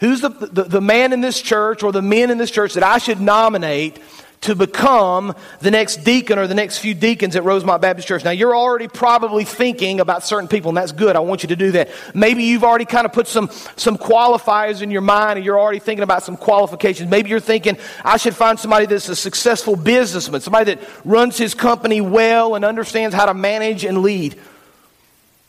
Who's 0.00 0.20
the, 0.20 0.30
the, 0.30 0.64
the, 0.64 0.80
man 0.80 1.12
in 1.12 1.20
this 1.20 1.40
church 1.40 1.84
or 1.84 1.92
the 1.92 2.02
men 2.02 2.30
in 2.30 2.38
this 2.38 2.50
church 2.50 2.74
that 2.74 2.82
I 2.82 2.98
should 2.98 3.20
nominate 3.20 4.00
to 4.42 4.56
become 4.56 5.34
the 5.60 5.70
next 5.70 5.98
deacon 5.98 6.38
or 6.40 6.48
the 6.48 6.54
next 6.54 6.78
few 6.78 6.94
deacons 6.94 7.36
at 7.36 7.44
Rosemont 7.44 7.80
Baptist 7.80 8.08
Church. 8.08 8.24
Now, 8.24 8.32
you're 8.32 8.56
already 8.56 8.88
probably 8.88 9.44
thinking 9.44 10.00
about 10.00 10.24
certain 10.24 10.48
people, 10.48 10.70
and 10.70 10.76
that's 10.76 10.90
good. 10.90 11.14
I 11.14 11.20
want 11.20 11.44
you 11.44 11.50
to 11.50 11.56
do 11.56 11.70
that. 11.72 11.90
Maybe 12.14 12.42
you've 12.42 12.64
already 12.64 12.84
kind 12.84 13.06
of 13.06 13.12
put 13.12 13.28
some, 13.28 13.48
some 13.76 13.96
qualifiers 13.96 14.82
in 14.82 14.90
your 14.90 15.00
mind, 15.00 15.36
and 15.36 15.46
you're 15.46 15.60
already 15.60 15.78
thinking 15.78 16.02
about 16.02 16.24
some 16.24 16.36
qualifications. 16.36 17.08
Maybe 17.08 17.30
you're 17.30 17.38
thinking, 17.38 17.78
I 18.04 18.16
should 18.16 18.34
find 18.34 18.58
somebody 18.58 18.86
that's 18.86 19.08
a 19.08 19.14
successful 19.14 19.76
businessman, 19.76 20.40
somebody 20.40 20.74
that 20.74 20.88
runs 21.04 21.38
his 21.38 21.54
company 21.54 22.00
well 22.00 22.56
and 22.56 22.64
understands 22.64 23.14
how 23.14 23.26
to 23.26 23.34
manage 23.34 23.84
and 23.84 24.02
lead. 24.02 24.36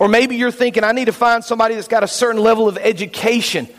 Or 0.03 0.09
maybe 0.09 0.35
you're 0.35 0.51
thinking, 0.51 0.83
I 0.83 0.91
need 0.91 1.05
to 1.05 1.13
find 1.13 1.45
somebody 1.45 1.75
that's 1.75 1.87
got 1.87 2.03
a 2.03 2.09
certain 2.09 2.41
level 2.41 2.67
of 2.67 2.77
education 2.77 3.69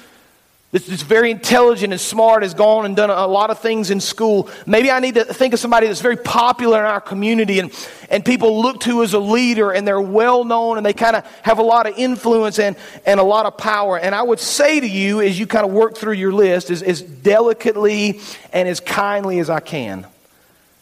that's, 0.72 1.02
very 1.02 1.30
intelligent 1.30 1.92
and 1.92 2.00
smart, 2.00 2.42
has 2.42 2.54
gone 2.54 2.86
and 2.86 2.96
done 2.96 3.10
a 3.10 3.26
lot 3.26 3.50
of 3.50 3.58
things 3.58 3.90
in 3.90 4.00
school. 4.00 4.48
Maybe 4.64 4.90
I 4.90 5.00
need 5.00 5.16
to 5.16 5.24
think 5.26 5.52
of 5.52 5.60
somebody 5.60 5.86
that's 5.86 6.00
very 6.00 6.16
popular 6.16 6.78
in 6.78 6.86
our 6.86 7.02
community 7.02 7.58
and, 7.58 7.70
and 8.08 8.24
people 8.24 8.62
look 8.62 8.80
to 8.80 9.02
as 9.02 9.12
a 9.12 9.18
leader 9.18 9.70
and 9.70 9.86
they're 9.86 10.00
well 10.00 10.44
known 10.44 10.78
and 10.78 10.86
they 10.86 10.94
kind 10.94 11.14
of 11.14 11.26
have 11.42 11.58
a 11.58 11.62
lot 11.62 11.86
of 11.86 11.98
influence 11.98 12.58
and, 12.58 12.76
and 13.04 13.20
a 13.20 13.22
lot 13.22 13.44
of 13.44 13.58
power. 13.58 13.98
And 13.98 14.14
I 14.14 14.22
would 14.22 14.40
say 14.40 14.80
to 14.80 14.88
you, 14.88 15.20
as 15.20 15.38
you 15.38 15.46
kind 15.46 15.66
of 15.66 15.72
work 15.72 15.98
through 15.98 16.14
your 16.14 16.32
list, 16.32 16.70
as, 16.70 16.82
as 16.82 17.02
delicately 17.02 18.22
and 18.50 18.66
as 18.66 18.80
kindly 18.80 19.40
as 19.40 19.50
I 19.50 19.60
can, 19.60 20.06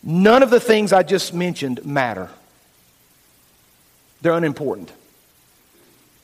none 0.05 0.45
of 0.45 0.51
the 0.51 0.61
things 0.61 0.93
I 0.93 1.03
just 1.03 1.35
mentioned 1.35 1.85
matter. 1.85 2.31
They're 4.21 4.35
unimportant. 4.35 4.93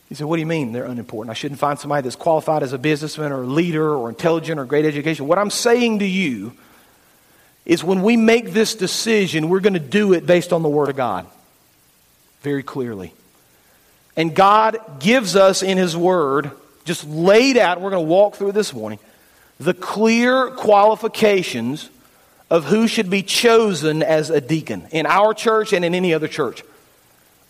He 0.09 0.15
said, 0.15 0.27
What 0.27 0.37
do 0.37 0.41
you 0.41 0.47
mean 0.47 0.73
they're 0.73 0.85
unimportant? 0.85 1.31
I 1.31 1.35
shouldn't 1.35 1.61
find 1.61 1.79
somebody 1.79 2.03
that's 2.03 2.17
qualified 2.17 2.63
as 2.63 2.73
a 2.73 2.79
businessman 2.79 3.33
or 3.33 3.43
a 3.43 3.47
leader 3.47 3.95
or 3.95 4.09
intelligent 4.09 4.59
or 4.59 4.65
great 4.65 4.85
education. 4.85 5.27
What 5.27 5.39
I'm 5.39 5.51
saying 5.51 5.99
to 5.99 6.07
you 6.07 6.53
is 7.67 7.85
when 7.85 8.03
we 8.03 8.17
make 8.17 8.53
this 8.53 8.75
decision, 8.75 9.51
we're 9.51 9.61
going 9.61 9.75
to 9.75 9.79
do 9.79 10.15
it 10.15 10.27
based 10.27 10.53
on 10.53 10.63
the 10.63 10.69
Word 10.69 10.89
of 10.89 10.97
God 10.97 11.27
very 12.41 12.63
clearly. 12.63 13.13
And 14.17 14.35
God 14.35 14.79
gives 15.01 15.37
us 15.37 15.63
in 15.63 15.77
His 15.77 15.97
Word, 15.97 16.51
just 16.85 17.07
laid 17.07 17.59
out, 17.59 17.81
we're 17.81 17.91
going 17.91 18.05
to 18.05 18.11
walk 18.11 18.37
through 18.37 18.53
this 18.53 18.73
morning, 18.73 18.99
the 19.61 19.75
clear 19.75 20.51
qualifications 20.51 21.91
of 22.51 22.65
who 22.65 22.89
should 22.89 23.11
be 23.11 23.23
chosen 23.23 24.03
as 24.03 24.31
a 24.31 24.41
deacon 24.41 24.87
in 24.91 25.05
our 25.05 25.35
church 25.35 25.75
and 25.75 25.85
in 25.85 25.95
any 25.95 26.15
other 26.15 26.29
church. 26.29 26.63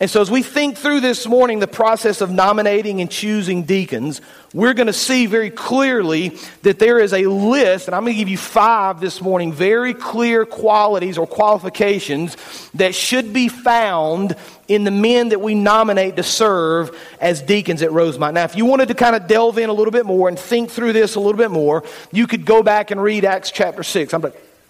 And 0.01 0.09
so, 0.09 0.21
as 0.21 0.31
we 0.31 0.43
think 0.43 0.77
through 0.77 1.01
this 1.01 1.27
morning 1.27 1.59
the 1.59 1.67
process 1.67 2.21
of 2.21 2.31
nominating 2.31 3.01
and 3.01 3.11
choosing 3.11 3.63
deacons, 3.63 4.21
we're 4.53 4.73
going 4.73 4.87
to 4.87 4.93
see 4.93 5.25
very 5.25 5.49
clearly 5.49 6.37
that 6.61 6.79
there 6.79 6.99
is 6.99 7.11
a 7.11 7.25
list, 7.25 7.87
and 7.87 7.95
I'm 7.95 8.03
going 8.03 8.13
to 8.13 8.17
give 8.17 8.29
you 8.29 8.37
five 8.37 9.01
this 9.01 9.21
morning, 9.21 9.51
very 9.51 9.93
clear 9.93 10.45
qualities 10.45 11.17
or 11.17 11.27
qualifications 11.27 12.37
that 12.75 12.95
should 12.95 13.33
be 13.33 13.49
found 13.49 14.37
in 14.69 14.85
the 14.85 14.91
men 14.91 15.29
that 15.29 15.41
we 15.41 15.53
nominate 15.53 16.15
to 16.15 16.23
serve 16.23 16.97
as 17.19 17.41
deacons 17.41 17.81
at 17.81 17.91
Rosemont. 17.91 18.35
Now, 18.35 18.45
if 18.45 18.55
you 18.55 18.63
wanted 18.63 18.87
to 18.87 18.95
kind 18.95 19.17
of 19.17 19.27
delve 19.27 19.57
in 19.57 19.69
a 19.69 19.73
little 19.73 19.91
bit 19.91 20.05
more 20.05 20.29
and 20.29 20.39
think 20.39 20.71
through 20.71 20.93
this 20.93 21.15
a 21.15 21.19
little 21.19 21.37
bit 21.37 21.51
more, 21.51 21.83
you 22.13 22.25
could 22.25 22.45
go 22.45 22.63
back 22.63 22.91
and 22.91 23.03
read 23.03 23.25
Acts 23.25 23.51
chapter 23.51 23.83
6. 23.83 24.13
I'm 24.13 24.21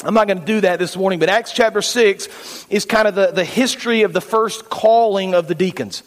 I'm 0.03 0.13
not 0.13 0.27
going 0.27 0.39
to 0.39 0.45
do 0.45 0.61
that 0.61 0.79
this 0.79 0.95
morning, 0.95 1.19
but 1.19 1.27
Acts 1.27 1.51
chapter 1.51 1.81
6 1.81 2.67
is 2.69 2.85
kind 2.85 3.05
of 3.07 3.15
the, 3.15 3.31
the 3.31 3.43
history 3.43 4.03
of 4.03 4.13
the 4.13 4.21
first 4.21 4.69
calling 4.69 5.33
of 5.33 5.47
the 5.47 5.55
deacons. 5.55 6.03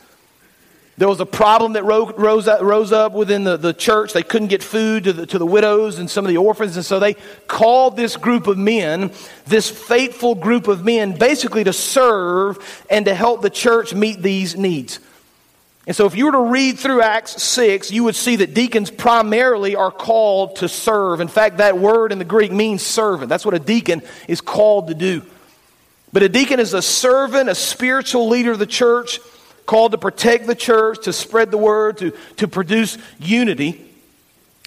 There 0.96 1.08
was 1.08 1.20
a 1.20 1.26
problem 1.26 1.74
that 1.74 1.84
rose 1.84 2.48
up, 2.48 2.62
rose 2.62 2.92
up 2.92 3.12
within 3.12 3.44
the, 3.44 3.58
the 3.58 3.74
church. 3.74 4.14
They 4.14 4.22
couldn't 4.22 4.48
get 4.48 4.62
food 4.62 5.04
to 5.04 5.12
the, 5.12 5.26
to 5.26 5.38
the 5.38 5.44
widows 5.44 5.98
and 5.98 6.08
some 6.08 6.24
of 6.24 6.30
the 6.30 6.38
orphans, 6.38 6.76
and 6.76 6.84
so 6.86 7.00
they 7.00 7.14
called 7.48 7.96
this 7.96 8.16
group 8.16 8.46
of 8.46 8.56
men, 8.56 9.10
this 9.46 9.68
faithful 9.68 10.34
group 10.36 10.68
of 10.68 10.84
men, 10.84 11.12
basically 11.12 11.64
to 11.64 11.72
serve 11.72 12.84
and 12.88 13.04
to 13.06 13.14
help 13.14 13.42
the 13.42 13.50
church 13.50 13.94
meet 13.94 14.22
these 14.22 14.56
needs. 14.56 15.00
And 15.86 15.96
so, 15.96 16.06
if 16.06 16.16
you 16.16 16.26
were 16.26 16.32
to 16.32 16.40
read 16.42 16.78
through 16.78 17.02
Acts 17.02 17.42
6, 17.42 17.90
you 17.90 18.04
would 18.04 18.14
see 18.14 18.36
that 18.36 18.54
deacons 18.54 18.88
primarily 18.88 19.74
are 19.74 19.90
called 19.90 20.56
to 20.56 20.68
serve. 20.68 21.20
In 21.20 21.26
fact, 21.26 21.56
that 21.56 21.76
word 21.76 22.12
in 22.12 22.20
the 22.20 22.24
Greek 22.24 22.52
means 22.52 22.82
servant. 22.82 23.28
That's 23.28 23.44
what 23.44 23.54
a 23.54 23.58
deacon 23.58 24.02
is 24.28 24.40
called 24.40 24.88
to 24.88 24.94
do. 24.94 25.22
But 26.12 26.22
a 26.22 26.28
deacon 26.28 26.60
is 26.60 26.72
a 26.72 26.82
servant, 26.82 27.48
a 27.48 27.54
spiritual 27.56 28.28
leader 28.28 28.52
of 28.52 28.60
the 28.60 28.66
church, 28.66 29.18
called 29.66 29.92
to 29.92 29.98
protect 29.98 30.46
the 30.46 30.54
church, 30.54 31.04
to 31.04 31.12
spread 31.12 31.50
the 31.50 31.58
word, 31.58 31.98
to, 31.98 32.12
to 32.36 32.46
produce 32.46 32.96
unity. 33.18 33.88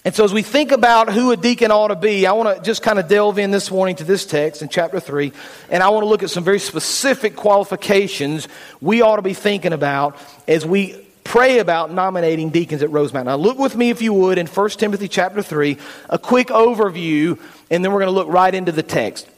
And 0.04 0.14
so, 0.14 0.22
as 0.22 0.34
we 0.34 0.42
think 0.42 0.70
about 0.70 1.10
who 1.10 1.32
a 1.32 1.36
deacon 1.36 1.70
ought 1.70 1.88
to 1.88 1.96
be, 1.96 2.26
I 2.26 2.32
want 2.32 2.58
to 2.58 2.62
just 2.62 2.82
kind 2.82 2.98
of 2.98 3.08
delve 3.08 3.38
in 3.38 3.52
this 3.52 3.70
morning 3.70 3.96
to 3.96 4.04
this 4.04 4.26
text 4.26 4.60
in 4.60 4.68
chapter 4.68 5.00
3, 5.00 5.32
and 5.70 5.82
I 5.82 5.88
want 5.88 6.02
to 6.02 6.08
look 6.08 6.22
at 6.22 6.28
some 6.28 6.44
very 6.44 6.58
specific 6.58 7.36
qualifications 7.36 8.48
we 8.82 9.00
ought 9.00 9.16
to 9.16 9.22
be 9.22 9.34
thinking 9.34 9.72
about 9.72 10.18
as 10.46 10.66
we 10.66 11.05
pray 11.26 11.58
about 11.58 11.92
nominating 11.92 12.50
deacons 12.50 12.82
at 12.82 12.90
Rosemont. 12.90 13.26
Now, 13.26 13.36
look 13.36 13.58
with 13.58 13.76
me, 13.76 13.90
if 13.90 14.00
you 14.00 14.12
would, 14.12 14.38
in 14.38 14.46
1 14.46 14.70
Timothy 14.70 15.08
chapter 15.08 15.42
3, 15.42 15.76
a 16.08 16.18
quick 16.18 16.48
overview, 16.48 17.38
and 17.70 17.84
then 17.84 17.92
we're 17.92 18.00
going 18.00 18.12
to 18.12 18.18
look 18.18 18.28
right 18.28 18.54
into 18.54 18.72
the 18.72 18.82
text. 18.82 19.28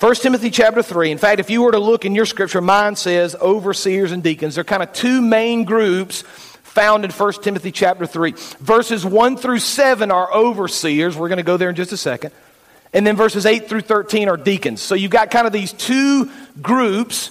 1 0.00 0.14
Timothy 0.16 0.50
chapter 0.50 0.82
3. 0.82 1.10
In 1.10 1.18
fact, 1.18 1.40
if 1.40 1.50
you 1.50 1.62
were 1.62 1.72
to 1.72 1.78
look 1.78 2.04
in 2.04 2.14
your 2.14 2.26
scripture, 2.26 2.60
mine 2.60 2.96
says 2.96 3.36
overseers 3.36 4.12
and 4.12 4.22
deacons. 4.22 4.54
They're 4.54 4.64
kind 4.64 4.82
of 4.82 4.92
two 4.92 5.20
main 5.20 5.64
groups 5.64 6.22
found 6.62 7.04
in 7.04 7.10
1 7.10 7.32
Timothy 7.42 7.70
chapter 7.70 8.06
3. 8.06 8.32
Verses 8.60 9.04
1 9.04 9.36
through 9.36 9.58
7 9.58 10.10
are 10.10 10.32
overseers. 10.32 11.16
We're 11.16 11.28
going 11.28 11.38
to 11.38 11.42
go 11.42 11.56
there 11.56 11.68
in 11.68 11.76
just 11.76 11.92
a 11.92 11.96
second. 11.96 12.32
And 12.92 13.06
then 13.06 13.16
verses 13.16 13.46
8 13.46 13.68
through 13.68 13.82
13 13.82 14.28
are 14.28 14.36
deacons. 14.36 14.80
So 14.80 14.94
you've 14.94 15.10
got 15.10 15.30
kind 15.30 15.46
of 15.46 15.52
these 15.52 15.72
two 15.72 16.30
groups 16.60 17.30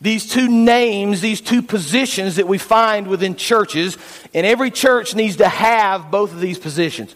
these 0.00 0.28
two 0.28 0.48
names, 0.48 1.20
these 1.20 1.40
two 1.40 1.62
positions 1.62 2.36
that 2.36 2.48
we 2.48 2.58
find 2.58 3.06
within 3.06 3.36
churches, 3.36 3.98
and 4.32 4.46
every 4.46 4.70
church 4.70 5.14
needs 5.14 5.36
to 5.36 5.48
have 5.48 6.10
both 6.10 6.32
of 6.32 6.40
these 6.40 6.58
positions. 6.58 7.14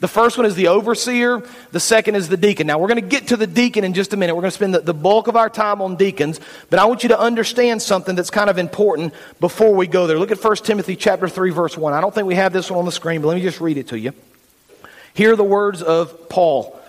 The 0.00 0.08
first 0.08 0.38
one 0.38 0.46
is 0.46 0.54
the 0.54 0.68
overseer, 0.68 1.46
the 1.72 1.80
second 1.80 2.14
is 2.14 2.30
the 2.30 2.38
deacon. 2.38 2.66
Now, 2.66 2.78
we're 2.78 2.88
going 2.88 3.02
to 3.02 3.06
get 3.06 3.28
to 3.28 3.36
the 3.36 3.46
deacon 3.46 3.84
in 3.84 3.92
just 3.92 4.14
a 4.14 4.16
minute. 4.16 4.34
We're 4.34 4.40
going 4.40 4.50
to 4.50 4.56
spend 4.56 4.74
the, 4.74 4.80
the, 4.80 4.94
bulk 4.94 5.28
of 5.28 5.36
our 5.36 5.50
time 5.50 5.82
on 5.82 5.96
deacons, 5.96 6.40
but 6.70 6.78
I 6.78 6.86
want 6.86 7.02
you 7.02 7.10
to 7.10 7.20
understand 7.20 7.82
something 7.82 8.16
that's 8.16 8.30
kind 8.30 8.48
of 8.48 8.56
important 8.56 9.12
before 9.40 9.74
we 9.74 9.86
go 9.86 10.06
there. 10.06 10.18
Look 10.18 10.30
at 10.30 10.42
1 10.42 10.56
Timothy 10.56 10.96
chapter 10.96 11.28
3 11.28 11.50
verse 11.50 11.76
1. 11.76 11.92
I 11.92 12.00
don't 12.00 12.14
think 12.14 12.26
we 12.26 12.34
have 12.36 12.54
this 12.54 12.70
one 12.70 12.78
on 12.78 12.86
the 12.86 12.92
screen, 12.92 13.20
but 13.20 13.28
let 13.28 13.34
me 13.34 13.42
just 13.42 13.60
read 13.60 13.76
it 13.76 13.88
to 13.88 13.98
you. 13.98 14.14
Hear 15.12 15.36
the 15.36 15.44
words 15.44 15.82
of 15.82 16.30
Paul. 16.30 16.80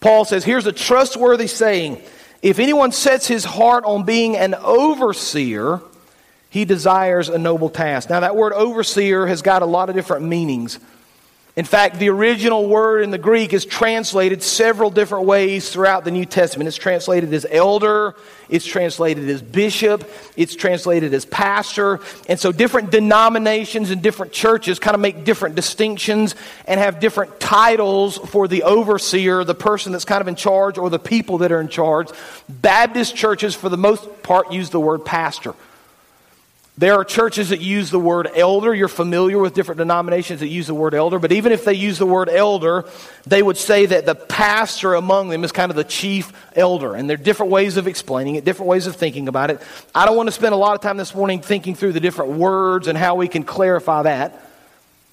Paul 0.00 0.24
says, 0.24 0.44
"Here's 0.44 0.66
a 0.66 0.72
trustworthy 0.72 1.46
saying: 1.46 2.02
if 2.44 2.58
anyone 2.58 2.92
sets 2.92 3.26
his 3.26 3.42
heart 3.42 3.84
on 3.86 4.04
being 4.04 4.36
an 4.36 4.54
overseer, 4.54 5.80
he 6.50 6.66
desires 6.66 7.30
a 7.30 7.38
noble 7.38 7.70
task. 7.70 8.10
Now, 8.10 8.20
that 8.20 8.36
word 8.36 8.52
overseer 8.52 9.26
has 9.26 9.40
got 9.40 9.62
a 9.62 9.64
lot 9.66 9.88
of 9.88 9.94
different 9.94 10.26
meanings. 10.26 10.78
In 11.56 11.64
fact, 11.64 12.00
the 12.00 12.10
original 12.10 12.66
word 12.66 13.04
in 13.04 13.12
the 13.12 13.18
Greek 13.18 13.52
is 13.52 13.64
translated 13.64 14.42
several 14.42 14.90
different 14.90 15.26
ways 15.26 15.70
throughout 15.70 16.04
the 16.04 16.10
New 16.10 16.24
Testament. 16.24 16.66
It's 16.66 16.76
translated 16.76 17.32
as 17.32 17.46
elder, 17.48 18.16
it's 18.48 18.66
translated 18.66 19.28
as 19.28 19.40
bishop, 19.40 20.10
it's 20.36 20.56
translated 20.56 21.14
as 21.14 21.24
pastor. 21.24 22.00
And 22.28 22.40
so 22.40 22.50
different 22.50 22.90
denominations 22.90 23.92
and 23.92 24.02
different 24.02 24.32
churches 24.32 24.80
kind 24.80 24.96
of 24.96 25.00
make 25.00 25.22
different 25.22 25.54
distinctions 25.54 26.34
and 26.66 26.80
have 26.80 26.98
different 26.98 27.38
titles 27.38 28.18
for 28.18 28.48
the 28.48 28.64
overseer, 28.64 29.44
the 29.44 29.54
person 29.54 29.92
that's 29.92 30.04
kind 30.04 30.22
of 30.22 30.26
in 30.26 30.34
charge, 30.34 30.76
or 30.76 30.90
the 30.90 30.98
people 30.98 31.38
that 31.38 31.52
are 31.52 31.60
in 31.60 31.68
charge. 31.68 32.08
Baptist 32.48 33.14
churches, 33.14 33.54
for 33.54 33.68
the 33.68 33.76
most 33.76 34.24
part, 34.24 34.50
use 34.50 34.70
the 34.70 34.80
word 34.80 35.04
pastor. 35.04 35.54
There 36.76 36.94
are 36.94 37.04
churches 37.04 37.50
that 37.50 37.60
use 37.60 37.90
the 37.90 38.00
word 38.00 38.28
elder. 38.34 38.74
You're 38.74 38.88
familiar 38.88 39.38
with 39.38 39.54
different 39.54 39.78
denominations 39.78 40.40
that 40.40 40.48
use 40.48 40.66
the 40.66 40.74
word 40.74 40.92
elder, 40.92 41.20
but 41.20 41.30
even 41.30 41.52
if 41.52 41.64
they 41.64 41.74
use 41.74 41.98
the 41.98 42.06
word 42.06 42.28
elder, 42.28 42.84
they 43.26 43.44
would 43.44 43.56
say 43.56 43.86
that 43.86 44.06
the 44.06 44.16
pastor 44.16 44.94
among 44.94 45.28
them 45.28 45.44
is 45.44 45.52
kind 45.52 45.70
of 45.70 45.76
the 45.76 45.84
chief 45.84 46.32
elder. 46.56 46.96
And 46.96 47.08
there 47.08 47.14
are 47.14 47.22
different 47.22 47.52
ways 47.52 47.76
of 47.76 47.86
explaining 47.86 48.34
it, 48.34 48.44
different 48.44 48.68
ways 48.68 48.88
of 48.88 48.96
thinking 48.96 49.28
about 49.28 49.50
it. 49.50 49.62
I 49.94 50.04
don't 50.04 50.16
want 50.16 50.26
to 50.26 50.32
spend 50.32 50.52
a 50.52 50.56
lot 50.56 50.74
of 50.74 50.80
time 50.80 50.96
this 50.96 51.14
morning 51.14 51.40
thinking 51.40 51.76
through 51.76 51.92
the 51.92 52.00
different 52.00 52.32
words 52.32 52.88
and 52.88 52.98
how 52.98 53.14
we 53.14 53.28
can 53.28 53.44
clarify 53.44 54.02
that. 54.02 54.50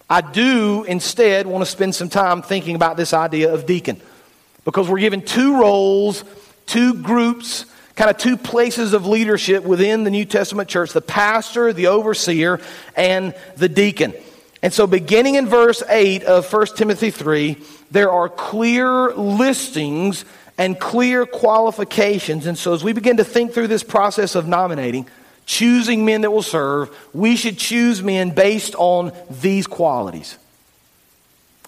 I 0.10 0.22
do 0.22 0.84
instead 0.84 1.46
want 1.46 1.62
to 1.62 1.70
spend 1.70 1.94
some 1.94 2.10
time 2.10 2.42
thinking 2.42 2.76
about 2.76 2.98
this 2.98 3.14
idea 3.14 3.54
of 3.54 3.68
deacon 3.68 4.02
because 4.66 4.90
we're 4.90 5.00
given 5.00 5.22
two 5.22 5.60
roles, 5.60 6.24
two 6.66 6.96
groups 6.96 7.66
kind 8.02 8.10
of 8.10 8.18
two 8.18 8.36
places 8.36 8.94
of 8.94 9.06
leadership 9.06 9.64
within 9.64 10.04
the 10.04 10.10
New 10.10 10.26
Testament 10.26 10.68
church 10.68 10.92
the 10.92 11.02
pastor, 11.02 11.72
the 11.72 11.86
overseer, 11.86 12.60
and 12.96 13.36
the 13.58 13.70
deacon. 13.70 14.12
And 14.64 14.74
so, 14.74 14.88
beginning 14.88 15.36
in 15.36 15.48
verse 15.48 15.84
8 15.88 16.24
of 16.24 16.52
1 16.52 16.66
Timothy 16.76 17.12
3, 17.12 17.58
there 17.92 18.10
are 18.10 18.28
clear 18.28 19.14
listings 19.14 20.26
and 20.58 20.80
clear 20.80 21.28
qualifications. 21.28 22.48
And 22.48 22.58
so, 22.58 22.74
as 22.74 22.84
we 22.84 22.92
begin 22.92 23.18
to 23.18 23.24
think 23.24 23.54
through 23.54 23.68
this 23.68 23.84
process 23.84 24.34
of 24.34 24.48
nominating, 24.48 25.08
choosing 25.46 26.04
men 26.04 26.22
that 26.22 26.32
will 26.32 26.42
serve, 26.42 26.90
we 27.14 27.36
should 27.36 27.60
choose 27.60 28.02
men 28.02 28.32
based 28.32 28.74
on 28.80 29.12
these 29.30 29.68
qualities. 29.68 30.40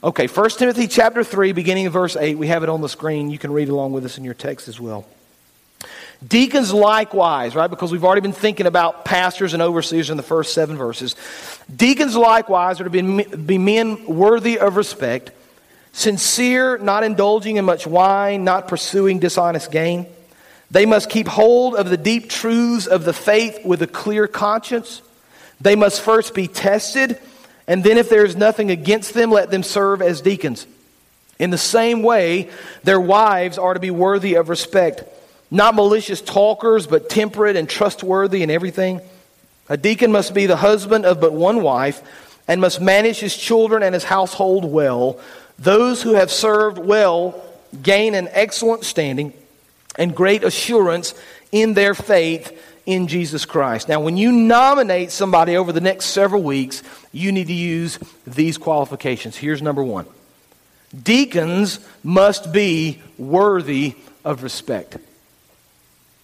Okay, 0.04 0.26
1 0.26 0.50
Timothy 0.50 0.88
chapter 0.88 1.24
3, 1.24 1.52
beginning 1.52 1.86
in 1.86 1.92
verse 1.92 2.16
8, 2.16 2.40
we 2.40 2.48
have 2.48 2.64
it 2.64 2.70
on 2.70 2.82
the 2.82 2.90
screen. 2.90 3.30
You 3.30 3.38
can 3.38 3.52
read 3.52 3.70
along 3.70 3.92
with 3.92 4.04
us 4.04 4.18
in 4.18 4.24
your 4.24 4.34
text 4.34 4.68
as 4.68 4.80
well. 4.80 5.06
Deacons 6.26 6.74
likewise, 6.74 7.56
right? 7.56 7.70
Because 7.70 7.92
we've 7.92 8.04
already 8.04 8.22
been 8.22 8.32
thinking 8.32 8.66
about 8.66 9.04
pastors 9.04 9.54
and 9.54 9.62
overseers 9.62 10.10
in 10.10 10.18
the 10.18 10.24
first 10.24 10.54
seven 10.54 10.78
verses. 10.78 11.16
Deacons 11.74 12.16
likewise 12.16 12.80
are 12.80 12.86
to 12.86 12.90
be, 12.90 13.24
be 13.24 13.58
men 13.58 14.06
worthy 14.06 14.60
of 14.60 14.76
respect, 14.78 15.32
sincere, 15.92 16.78
not 16.78 17.04
indulging 17.04 17.58
in 17.58 17.66
much 17.66 17.86
wine, 17.86 18.44
not 18.44 18.68
pursuing 18.68 19.20
dishonest 19.20 19.72
gain. 19.72 20.06
They 20.72 20.86
must 20.86 21.10
keep 21.10 21.28
hold 21.28 21.76
of 21.76 21.90
the 21.90 21.98
deep 21.98 22.30
truths 22.30 22.88
of 22.88 23.04
the 23.04 23.14
faith 23.14 23.66
with 23.66 23.82
a 23.82 23.88
clear 23.88 24.28
conscience. 24.28 25.02
They 25.62 25.76
must 25.76 26.02
first 26.02 26.34
be 26.34 26.48
tested 26.48 27.20
And 27.68 27.84
then 27.84 27.98
if 27.98 28.10
there 28.10 28.26
is 28.26 28.36
nothing 28.36 28.72
against 28.72 29.14
them, 29.14 29.32
let 29.32 29.50
them 29.50 29.64
serve 29.64 30.02
as 30.02 30.22
deacons. 30.22 30.68
In 31.40 31.50
the 31.50 31.58
same 31.58 32.04
way, 32.04 32.50
their 32.84 33.00
wives 33.00 33.58
are 33.58 33.74
to 33.74 33.80
be 33.80 33.92
worthy 33.92 34.36
of 34.36 34.50
respect, 34.50 35.04
not 35.54 35.76
malicious 35.76 36.20
talkers, 36.20 36.88
but 36.88 37.10
temperate 37.10 37.56
and 37.56 37.70
trustworthy 37.70 38.42
in 38.42 38.50
everything. 38.50 39.00
A 39.70 39.78
deacon 39.78 40.12
must 40.12 40.34
be 40.34 40.48
the 40.48 40.56
husband 40.56 41.06
of 41.06 41.22
but 41.22 41.32
one 41.32 41.62
wife 41.62 42.02
and 42.48 42.60
must 42.60 42.82
manage 42.82 43.20
his 43.20 43.38
children 43.38 43.84
and 43.84 43.94
his 43.94 44.04
household 44.04 44.66
well. 44.66 45.20
Those 45.60 46.02
who 46.02 46.16
have 46.16 46.32
served 46.32 46.80
well 46.80 47.42
gain 47.84 48.16
an 48.16 48.30
excellent 48.32 48.84
standing 48.84 49.32
and 49.96 50.16
great 50.16 50.44
assurance 50.44 51.14
in 51.52 51.76
their 51.76 51.94
faith 51.94 52.60
in 52.88 53.08
Jesus 53.08 53.46
Christ. 53.46 53.88
Now, 53.88 54.02
when 54.02 54.18
you 54.18 54.32
nominate 54.32 55.12
somebody 55.12 55.56
over 55.56 55.72
the 55.72 55.82
next 55.82 56.06
several 56.06 56.42
weeks, 56.42 56.82
you 57.12 57.32
need 57.32 57.48
to 57.48 57.54
use 57.54 58.00
these 58.26 58.58
qualifications. 58.58 59.38
Here's 59.38 59.62
number 59.62 59.84
one 59.84 60.08
Deacons 61.04 61.80
must 62.04 62.52
be 62.52 63.04
worthy 63.20 63.96
of 64.26 64.42
respect. 64.42 64.98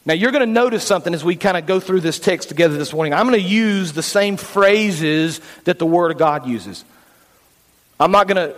Now, 0.06 0.14
you're 0.14 0.32
going 0.32 0.46
to 0.46 0.52
notice 0.52 0.84
something 0.84 1.14
as 1.14 1.24
we 1.24 1.36
kind 1.36 1.58
of 1.58 1.66
go 1.66 1.80
through 1.80 2.02
this 2.02 2.20
text 2.20 2.50
together 2.50 2.78
this 2.78 2.94
morning. 2.94 3.14
I'm 3.14 3.28
going 3.28 3.40
to 3.40 3.48
use 3.48 3.92
the 3.94 4.04
same 4.04 4.38
phrases 4.38 5.42
that 5.66 5.78
the 5.78 5.86
Word 5.86 6.12
of 6.12 6.18
God 6.18 6.48
uses. 6.48 6.86
I'm 8.00 8.12
not 8.12 8.28
going 8.28 8.50
to 8.50 8.56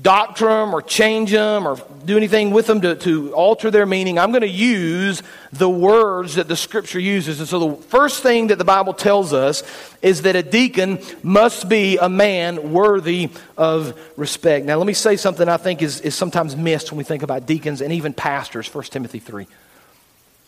doctor 0.00 0.46
them 0.46 0.74
or 0.74 0.82
change 0.82 1.30
them 1.30 1.68
or 1.68 1.76
do 2.04 2.16
anything 2.16 2.50
with 2.50 2.66
them 2.66 2.80
to, 2.80 2.96
to 2.96 3.32
alter 3.32 3.70
their 3.70 3.86
meaning. 3.86 4.18
I'm 4.18 4.32
going 4.32 4.42
to 4.42 4.48
use 4.48 5.22
the 5.52 5.68
words 5.68 6.34
that 6.34 6.48
the 6.48 6.56
Scripture 6.56 6.98
uses. 6.98 7.38
And 7.38 7.48
so, 7.48 7.74
the 7.74 7.82
first 7.82 8.22
thing 8.22 8.48
that 8.48 8.58
the 8.58 8.64
Bible 8.64 8.94
tells 8.94 9.32
us 9.32 9.62
is 10.00 10.22
that 10.22 10.34
a 10.34 10.42
deacon 10.42 10.98
must 11.22 11.68
be 11.68 11.98
a 11.98 12.08
man 12.08 12.72
worthy 12.72 13.30
of 13.56 13.98
respect. 14.16 14.66
Now, 14.66 14.78
let 14.78 14.86
me 14.86 14.94
say 14.94 15.16
something 15.16 15.48
I 15.48 15.58
think 15.58 15.80
is, 15.80 16.00
is 16.00 16.14
sometimes 16.16 16.56
missed 16.56 16.90
when 16.90 16.98
we 16.98 17.04
think 17.04 17.22
about 17.22 17.46
deacons 17.46 17.80
and 17.80 17.92
even 17.92 18.12
pastors, 18.14 18.72
1 18.72 18.84
Timothy 18.84 19.20
3. 19.20 19.46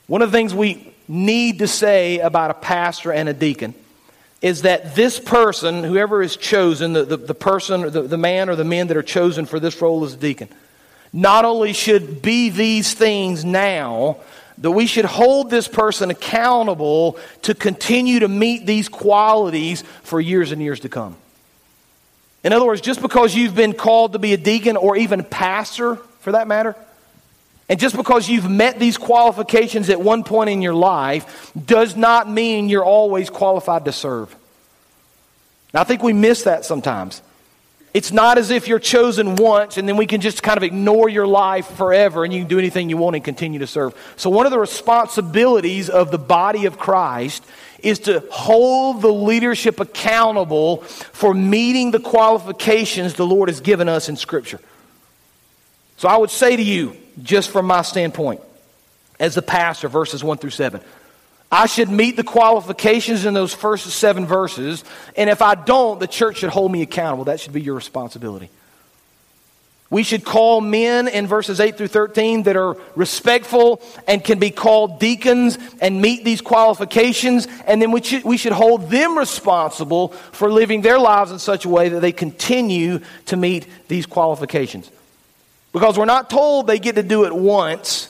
One 0.07 0.23
of 0.23 0.31
the 0.31 0.37
things 0.37 0.55
we 0.55 0.93
need 1.09 1.61
to 1.61 1.69
say 1.69 2.19
about 2.19 2.51
a 2.51 2.55
pastor 2.55 3.13
and 3.13 3.29
a 3.29 3.33
deacon 3.33 3.75
is 4.43 4.63
that 4.63 4.95
this 4.95 5.19
person, 5.19 5.83
whoever 5.83 6.23
is 6.23 6.37
chosen, 6.37 6.93
the, 6.93 7.05
the, 7.05 7.17
the 7.17 7.35
person, 7.35 7.91
the, 7.91 8.03
the 8.03 8.19
man 8.19 8.51
or 8.51 8.57
the 8.57 8.65
men 8.65 8.89
that 8.89 8.97
are 8.97 9.03
chosen 9.03 9.47
for 9.47 9.59
this 9.59 9.81
role 9.81 10.05
as 10.05 10.15
a 10.15 10.19
deacon, 10.19 10.49
not 11.15 11.47
only 11.47 11.73
should 11.73 12.21
be 12.21 12.51
these 12.51 12.93
things 12.93 13.45
now, 13.45 14.19
that 14.59 14.71
we 14.71 14.87
should 14.87 15.07
hold 15.07 15.49
this 15.49 15.67
person 15.67 16.11
accountable 16.11 17.19
to 17.43 17.55
continue 17.55 18.21
to 18.21 18.29
meet 18.29 18.67
these 18.67 18.89
qualities 18.89 19.83
for 20.03 20.21
years 20.21 20.53
and 20.53 20.61
years 20.61 20.81
to 20.81 20.89
come. 20.89 21.17
In 22.45 22.53
other 22.53 22.67
words, 22.67 22.83
just 22.83 23.01
because 23.01 23.35
you've 23.35 23.55
been 23.55 23.73
called 23.73 24.13
to 24.13 24.19
be 24.19 24.35
a 24.35 24.37
deacon 24.37 24.77
or 24.77 24.97
even 24.97 25.21
a 25.21 25.25
pastor, 25.25 25.97
for 26.21 26.33
that 26.33 26.47
matter, 26.47 26.77
and 27.69 27.81
just 27.81 27.97
because 27.97 28.29
you've 28.29 28.49
met 28.49 28.79
these 28.79 28.99
qualifications 28.99 29.89
at 29.89 30.01
one 30.01 30.23
point 30.23 30.51
in 30.51 30.61
your 30.61 30.75
life 30.75 31.53
does 31.67 31.97
not 31.97 32.29
mean 32.29 32.69
you're 32.69 32.85
always 32.85 33.31
qualified 33.31 33.87
to 33.87 33.93
serve. 33.93 34.35
Now, 35.73 35.81
I 35.81 35.85
think 35.85 36.03
we 36.03 36.13
miss 36.13 36.43
that 36.43 36.65
sometimes. 36.65 37.23
It's 37.95 38.11
not 38.11 38.39
as 38.39 38.51
if 38.51 38.67
you're 38.67 38.81
chosen 38.81 39.37
once 39.37 39.79
and 39.79 39.89
then 39.89 39.97
we 39.97 40.07
can 40.07 40.21
just 40.21 40.43
kind 40.43 40.57
of 40.57 40.65
ignore 40.65 41.09
your 41.09 41.29
life 41.29 41.67
forever 41.77 42.25
and 42.25 42.33
you 42.33 42.41
can 42.41 42.49
do 42.49 42.59
anything 42.59 42.91
you 42.91 42.97
want 42.97 43.15
and 43.15 43.25
continue 43.25 43.61
to 43.61 43.69
serve. 43.69 43.95
So, 44.17 44.31
one 44.31 44.47
of 44.47 44.53
the 44.53 44.59
responsibilities 44.59 45.89
of 45.89 46.11
the 46.11 46.19
body 46.19 46.67
of 46.67 46.77
Christ 46.77 47.45
is 47.79 48.01
to 48.01 48.25
hold 48.33 49.01
the 49.01 49.13
leadership 49.13 49.79
accountable 49.79 50.79
for 50.79 51.33
meeting 51.33 51.93
the 51.93 52.01
qualifications 52.01 53.15
the 53.15 53.27
Lord 53.27 53.49
has 53.49 53.61
given 53.61 53.89
us 53.89 54.09
in 54.09 54.17
Scripture. 54.17 54.61
So, 55.97 56.09
I 56.09 56.17
would 56.17 56.31
say 56.31 56.57
to 56.57 56.63
you, 56.63 56.97
just 57.23 57.51
from 57.51 57.67
my 57.67 57.83
standpoint, 57.83 58.41
as 59.21 59.35
the 59.35 59.43
pastor, 59.43 59.89
verses 59.89 60.25
1 60.25 60.39
through 60.39 60.51
7. 60.51 60.81
I 61.53 61.67
should 61.67 61.89
meet 61.89 62.17
the 62.17 62.25
qualifications 62.25 63.25
in 63.25 63.35
those 63.35 63.55
first 63.55 63.87
seven 63.87 64.27
verses, 64.27 64.83
and 65.17 65.31
if 65.31 65.41
I 65.41 65.55
don't, 65.55 66.01
the 66.01 66.09
church 66.09 66.39
should 66.39 66.51
hold 66.51 66.73
me 66.73 66.83
accountable. 66.83 67.25
That 67.27 67.39
should 67.39 67.53
be 67.53 67.63
your 67.63 67.77
responsibility. 67.77 68.51
We 69.89 70.03
should 70.03 70.25
call 70.25 70.61
men 70.61 71.07
in 71.07 71.29
verses 71.29 71.61
8 71.61 71.77
through 71.77 71.89
13 71.89 72.45
that 72.45 72.57
are 72.57 72.77
respectful 72.97 73.81
and 74.09 74.25
can 74.25 74.41
be 74.41 74.51
called 74.51 74.99
deacons 74.99 75.57
and 75.81 76.03
meet 76.03 76.25
these 76.25 76.41
qualifications, 76.41 77.47
and 77.67 77.81
then 77.81 77.93
we 77.93 78.03
should, 78.03 78.25
we 78.25 78.37
should 78.37 78.51
hold 78.51 78.91
them 78.91 79.17
responsible 79.17 80.09
for 80.09 80.51
living 80.51 80.83
their 80.83 80.99
lives 80.99 81.31
in 81.31 81.39
such 81.39 81.65
a 81.65 81.69
way 81.69 81.91
that 81.91 82.01
they 82.01 82.11
continue 82.11 82.99
to 83.27 83.37
meet 83.37 83.69
these 83.87 84.07
qualifications. 84.07 84.91
Because 85.75 85.99
we're 85.99 86.05
not 86.05 86.31
told 86.31 86.69
they 86.69 86.79
get 86.79 86.95
to 86.95 87.03
do 87.03 87.25
it 87.25 87.35
once. 87.35 88.09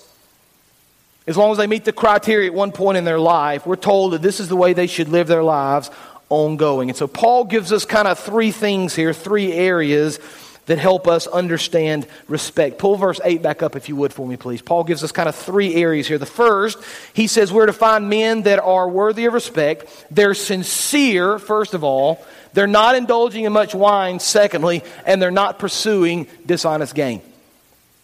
As 1.26 1.34
long 1.34 1.50
as 1.50 1.56
they 1.56 1.66
meet 1.66 1.86
the 1.86 1.92
criteria 1.94 2.50
at 2.50 2.54
one 2.54 2.72
point 2.72 2.98
in 2.98 3.04
their 3.04 3.18
life, 3.18 3.66
we're 3.66 3.76
told 3.76 4.12
that 4.12 4.20
this 4.20 4.38
is 4.38 4.48
the 4.48 4.56
way 4.56 4.74
they 4.74 4.86
should 4.86 5.08
live 5.08 5.26
their 5.26 5.42
lives 5.42 5.90
ongoing. 6.28 6.90
And 6.90 6.96
so 6.96 7.08
Paul 7.08 7.44
gives 7.44 7.72
us 7.72 7.86
kind 7.86 8.06
of 8.06 8.18
three 8.18 8.50
things 8.50 8.94
here, 8.94 9.14
three 9.14 9.50
areas 9.50 10.20
that 10.66 10.76
help 10.76 11.08
us 11.08 11.26
understand 11.26 12.06
respect. 12.28 12.78
Pull 12.78 12.96
verse 12.96 13.18
8 13.24 13.40
back 13.40 13.62
up, 13.62 13.76
if 13.76 13.88
you 13.88 13.96
would, 13.96 14.12
for 14.12 14.28
me, 14.28 14.36
please. 14.36 14.60
Paul 14.60 14.84
gives 14.84 15.02
us 15.02 15.10
kind 15.10 15.28
of 15.28 15.34
three 15.34 15.74
areas 15.74 16.06
here. 16.06 16.18
The 16.18 16.26
first, 16.26 16.78
he 17.14 17.26
says 17.26 17.50
we're 17.50 17.66
to 17.66 17.72
find 17.72 18.10
men 18.10 18.42
that 18.42 18.60
are 18.60 18.86
worthy 18.86 19.24
of 19.24 19.32
respect. 19.32 19.86
They're 20.10 20.34
sincere, 20.34 21.38
first 21.38 21.72
of 21.72 21.82
all. 21.82 22.22
They're 22.52 22.66
not 22.66 22.94
indulging 22.94 23.44
in 23.44 23.54
much 23.54 23.74
wine, 23.74 24.20
secondly, 24.20 24.82
and 25.06 25.22
they're 25.22 25.30
not 25.30 25.58
pursuing 25.58 26.26
dishonest 26.44 26.94
gain. 26.94 27.22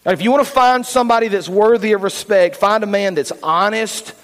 If 0.06 0.22
you 0.22 0.30
want 0.30 0.46
to 0.46 0.50
find 0.50 0.84
somebody 0.86 1.28
that's 1.28 1.48
worthy 1.48 1.92
of 1.92 2.02
respect, 2.02 2.56
find 2.56 2.82
a 2.82 2.86
man 2.86 3.14
that's 3.14 3.32
honest, 3.42 4.14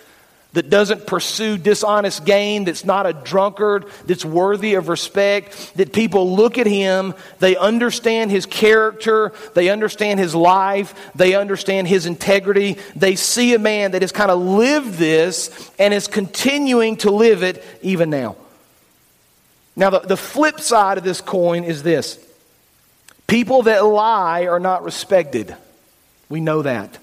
that 0.56 0.70
doesn't 0.70 1.06
pursue 1.06 1.58
dishonest 1.58 2.24
gain, 2.24 2.64
that's 2.64 2.82
not 2.82 3.04
a 3.04 3.12
drunkard, 3.12 3.84
that's 4.06 4.24
worthy 4.24 4.72
of 4.72 4.88
respect, 4.88 5.72
that 5.76 5.92
people 5.92 6.34
look 6.34 6.56
at 6.56 6.66
him, 6.66 7.12
they 7.40 7.56
understand 7.56 8.30
his 8.30 8.46
character, 8.46 9.34
they 9.52 9.68
understand 9.68 10.18
his 10.18 10.34
life, 10.34 11.12
they 11.14 11.34
understand 11.34 11.86
his 11.86 12.06
integrity. 12.06 12.78
They 12.94 13.16
see 13.16 13.52
a 13.52 13.58
man 13.58 13.90
that 13.90 14.00
has 14.00 14.12
kind 14.12 14.30
of 14.30 14.40
lived 14.40 14.94
this 14.94 15.70
and 15.78 15.92
is 15.92 16.08
continuing 16.08 16.96
to 16.98 17.10
live 17.10 17.42
it 17.42 17.62
even 17.82 18.08
now. 18.08 18.36
Now, 19.78 19.90
the, 19.90 19.98
the 19.98 20.16
flip 20.16 20.58
side 20.60 20.96
of 20.96 21.04
this 21.04 21.20
coin 21.20 21.64
is 21.64 21.82
this 21.82 22.18
people 23.26 23.64
that 23.64 23.84
lie 23.84 24.46
are 24.46 24.60
not 24.60 24.84
respected. 24.84 25.54
We 26.28 26.40
know 26.40 26.62
that. 26.62 26.98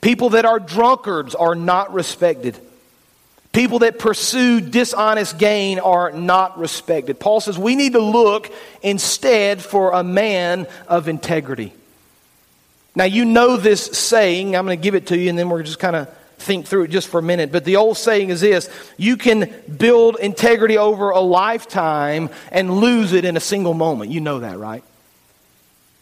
People 0.00 0.30
that 0.30 0.44
are 0.44 0.58
drunkards 0.58 1.34
are 1.34 1.54
not 1.54 1.92
respected. 1.92 2.58
People 3.52 3.80
that 3.80 3.98
pursue 3.98 4.60
dishonest 4.60 5.36
gain 5.36 5.78
are 5.80 6.12
not 6.12 6.58
respected. 6.58 7.18
Paul 7.18 7.40
says 7.40 7.58
we 7.58 7.74
need 7.74 7.92
to 7.94 8.00
look 8.00 8.50
instead 8.82 9.60
for 9.60 9.92
a 9.92 10.04
man 10.04 10.66
of 10.88 11.08
integrity. 11.08 11.74
Now, 12.94 13.04
you 13.04 13.24
know 13.24 13.56
this 13.56 13.84
saying. 13.84 14.56
I'm 14.56 14.66
going 14.66 14.78
to 14.78 14.82
give 14.82 14.94
it 14.94 15.08
to 15.08 15.18
you, 15.18 15.30
and 15.30 15.38
then 15.38 15.48
we're 15.48 15.62
just 15.62 15.78
kind 15.78 15.96
of 15.96 16.08
think 16.38 16.66
through 16.66 16.84
it 16.84 16.88
just 16.88 17.08
for 17.08 17.18
a 17.18 17.22
minute. 17.22 17.52
But 17.52 17.64
the 17.64 17.76
old 17.76 17.96
saying 17.96 18.30
is 18.30 18.40
this 18.40 18.70
you 18.96 19.16
can 19.16 19.52
build 19.76 20.18
integrity 20.18 20.78
over 20.78 21.10
a 21.10 21.20
lifetime 21.20 22.30
and 22.50 22.78
lose 22.78 23.12
it 23.12 23.24
in 23.24 23.36
a 23.36 23.40
single 23.40 23.74
moment. 23.74 24.10
You 24.10 24.20
know 24.20 24.40
that, 24.40 24.58
right? 24.58 24.82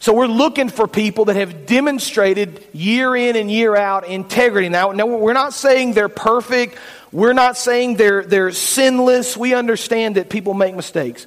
So 0.00 0.12
we're 0.12 0.26
looking 0.26 0.68
for 0.68 0.86
people 0.86 1.24
that 1.26 1.36
have 1.36 1.66
demonstrated 1.66 2.64
year 2.72 3.16
in 3.16 3.34
and 3.34 3.50
year 3.50 3.74
out 3.74 4.06
integrity. 4.06 4.68
Now, 4.68 4.92
we're 4.92 5.32
not 5.32 5.52
saying 5.54 5.94
they're 5.94 6.08
perfect. 6.08 6.78
We're 7.10 7.32
not 7.32 7.56
saying 7.56 7.96
they're, 7.96 8.22
they're 8.22 8.52
sinless. 8.52 9.36
We 9.36 9.54
understand 9.54 10.16
that 10.16 10.28
people 10.28 10.54
make 10.54 10.74
mistakes. 10.74 11.26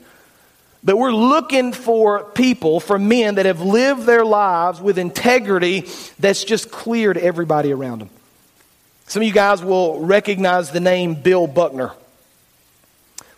But 0.84 0.98
we're 0.98 1.12
looking 1.12 1.74
for 1.74 2.24
people, 2.24 2.80
for 2.80 2.98
men 2.98 3.36
that 3.36 3.46
have 3.46 3.62
lived 3.62 4.04
their 4.04 4.26
lives 4.26 4.82
with 4.82 4.98
integrity 4.98 5.88
that's 6.18 6.44
just 6.44 6.72
clear 6.72 7.14
to 7.14 7.22
everybody 7.22 7.72
around 7.72 8.00
them. 8.00 8.10
Some 9.08 9.22
of 9.22 9.28
you 9.28 9.34
guys 9.34 9.62
will 9.62 10.00
recognize 10.00 10.72
the 10.72 10.80
name 10.80 11.16
Bill 11.16 11.46
Buckner. 11.46 11.92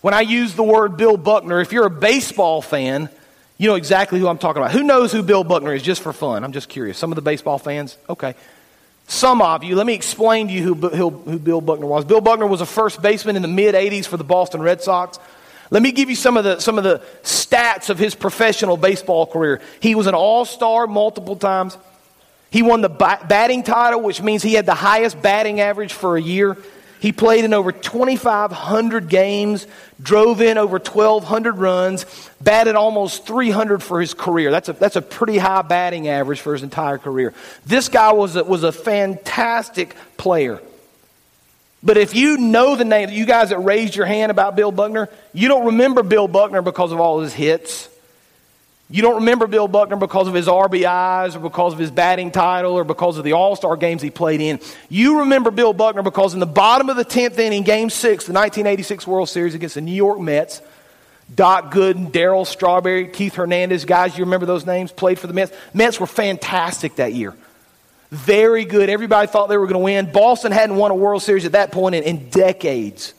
When 0.02 0.13
I 0.13 0.22
use 0.22 0.54
the 0.54 0.63
word 0.63 0.96
Bill 0.96 1.17
Buckner, 1.17 1.60
if 1.60 1.72
you're 1.72 1.88
a 1.88 1.89
baseball 1.89 2.62
fan, 2.62 3.10
you 3.57 3.67
know 3.67 3.75
exactly 3.75 4.19
who 4.19 4.27
I'm 4.27 4.37
talking 4.37 4.61
about. 4.61 4.71
Who 4.71 4.83
knows 4.83 5.11
who 5.11 5.23
Bill 5.23 5.43
Buckner 5.43 5.73
is 5.73 5.83
just 5.83 6.01
for 6.01 6.13
fun? 6.13 6.43
I'm 6.43 6.51
just 6.51 6.69
curious. 6.69 6.97
Some 6.97 7.11
of 7.11 7.15
the 7.15 7.21
baseball 7.21 7.57
fans? 7.57 7.97
Okay. 8.09 8.35
Some 9.07 9.41
of 9.41 9.63
you, 9.63 9.75
let 9.75 9.85
me 9.85 9.93
explain 9.93 10.47
to 10.47 10.53
you 10.53 10.63
who, 10.63 10.73
who, 10.89 11.09
who 11.09 11.39
Bill 11.39 11.61
Buckner 11.61 11.85
was. 11.85 12.05
Bill 12.05 12.21
Buckner 12.21 12.47
was 12.47 12.61
a 12.61 12.65
first 12.65 13.01
baseman 13.01 13.35
in 13.35 13.41
the 13.41 13.47
mid 13.47 13.75
80s 13.75 14.05
for 14.05 14.17
the 14.17 14.23
Boston 14.23 14.61
Red 14.61 14.81
Sox. 14.81 15.19
Let 15.69 15.81
me 15.81 15.91
give 15.91 16.09
you 16.09 16.15
some 16.15 16.37
of 16.37 16.43
the, 16.43 16.59
some 16.59 16.77
of 16.77 16.83
the 16.83 17.01
stats 17.23 17.89
of 17.89 17.97
his 17.97 18.15
professional 18.15 18.77
baseball 18.77 19.25
career. 19.25 19.61
He 19.79 19.95
was 19.95 20.07
an 20.07 20.15
all 20.15 20.45
star 20.45 20.87
multiple 20.87 21.35
times. 21.35 21.77
He 22.49 22.61
won 22.61 22.81
the 22.81 22.89
batting 22.89 23.63
title, 23.63 24.01
which 24.01 24.21
means 24.21 24.43
he 24.43 24.53
had 24.53 24.67
the 24.67 24.75
highest 24.75 25.19
batting 25.21 25.59
average 25.59 25.93
for 25.93 26.15
a 26.15 26.21
year. 26.21 26.55
He 27.03 27.11
played 27.11 27.43
in 27.43 27.53
over 27.53 27.73
2,500 27.73 29.09
games, 29.09 29.67
drove 30.01 30.39
in 30.39 30.57
over 30.57 30.77
1,200 30.77 31.57
runs, 31.57 32.05
batted 32.39 32.77
almost 32.77 33.27
300 33.27 33.83
for 33.83 33.99
his 33.99 34.13
career. 34.13 34.51
That's 34.51 34.69
a, 34.69 34.73
that's 34.73 34.95
a 34.95 35.01
pretty 35.01 35.37
high 35.37 35.63
batting 35.63 36.07
average 36.07 36.39
for 36.39 36.53
his 36.53 36.63
entire 36.63 36.97
career. 36.97 37.33
This 37.65 37.89
guy 37.89 38.13
was 38.13 38.37
a, 38.37 38.45
was 38.45 38.63
a 38.63 38.71
fantastic 38.71 39.97
player. 40.15 40.61
But 41.83 41.97
if 41.97 42.15
you 42.15 42.37
know 42.37 42.77
the 42.77 42.85
name, 42.85 43.09
you 43.09 43.25
guys 43.25 43.49
that 43.49 43.59
raised 43.59 43.97
your 43.97 44.05
hand 44.05 44.31
about 44.31 44.55
Bill 44.55 44.71
Buckner, 44.71 45.09
you 45.33 45.49
don't 45.49 45.65
remember 45.65 46.03
Bill 46.03 46.29
Buckner 46.29 46.61
because 46.61 46.93
of 46.93 47.01
all 47.01 47.19
his 47.19 47.33
hits. 47.33 47.89
You 48.93 49.01
don't 49.01 49.15
remember 49.15 49.47
Bill 49.47 49.67
Buckner 49.67 49.95
because 49.95 50.27
of 50.27 50.36
his 50.36 50.45
RBIs 50.45 51.36
or 51.36 51.39
because 51.39 51.73
of 51.73 51.79
his 51.79 51.89
batting 51.89 52.29
title 52.29 52.73
or 52.73 52.84
because 52.84 53.17
of 53.17 53.23
the 53.23 53.34
All 53.34 53.56
Star 53.56 53.75
games 53.75 54.03
he 54.03 54.12
played 54.12 54.39
in. 54.39 54.60
You 54.88 55.21
remember 55.21 55.49
Bill 55.49 55.73
Buckner 55.73 56.03
because 56.03 56.36
in 56.36 56.39
the 56.39 56.45
bottom 56.45 56.91
of 56.91 56.95
the 56.95 57.03
10th 57.03 57.39
inning, 57.39 57.63
game 57.63 57.89
six, 57.89 58.27
the 58.27 58.34
1986 58.34 59.08
World 59.08 59.29
Series 59.29 59.56
against 59.56 59.73
the 59.73 59.82
New 59.82 59.95
York 59.95 60.19
Mets, 60.19 60.62
Doc 61.34 61.73
Gooden, 61.73 62.12
Darryl 62.12 62.45
Strawberry, 62.45 63.08
Keith 63.08 63.34
Hernandez, 63.34 63.84
guys, 63.86 64.15
you 64.15 64.25
remember 64.25 64.45
those 64.45 64.63
names, 64.63 64.91
played 64.91 65.17
for 65.17 65.25
the 65.25 65.34
Mets. 65.34 65.51
Mets 65.73 65.99
were 65.99 66.06
fantastic 66.06 66.97
that 66.97 67.13
year. 67.13 67.34
Very 68.12 68.63
good. 68.63 68.91
Everybody 68.91 69.25
thought 69.25 69.47
they 69.49 69.58
were 69.58 69.65
going 69.65 69.73
to 69.73 69.79
win. 69.79 70.12
Boston 70.12 70.51
hadn't 70.51 70.75
won 70.75 70.91
a 70.91 70.95
World 70.95 71.23
Series 71.23 71.45
at 71.45 71.53
that 71.53 71.71
point 71.71 71.95
in, 71.95 72.03
in 72.03 72.29
decades. 72.29 73.15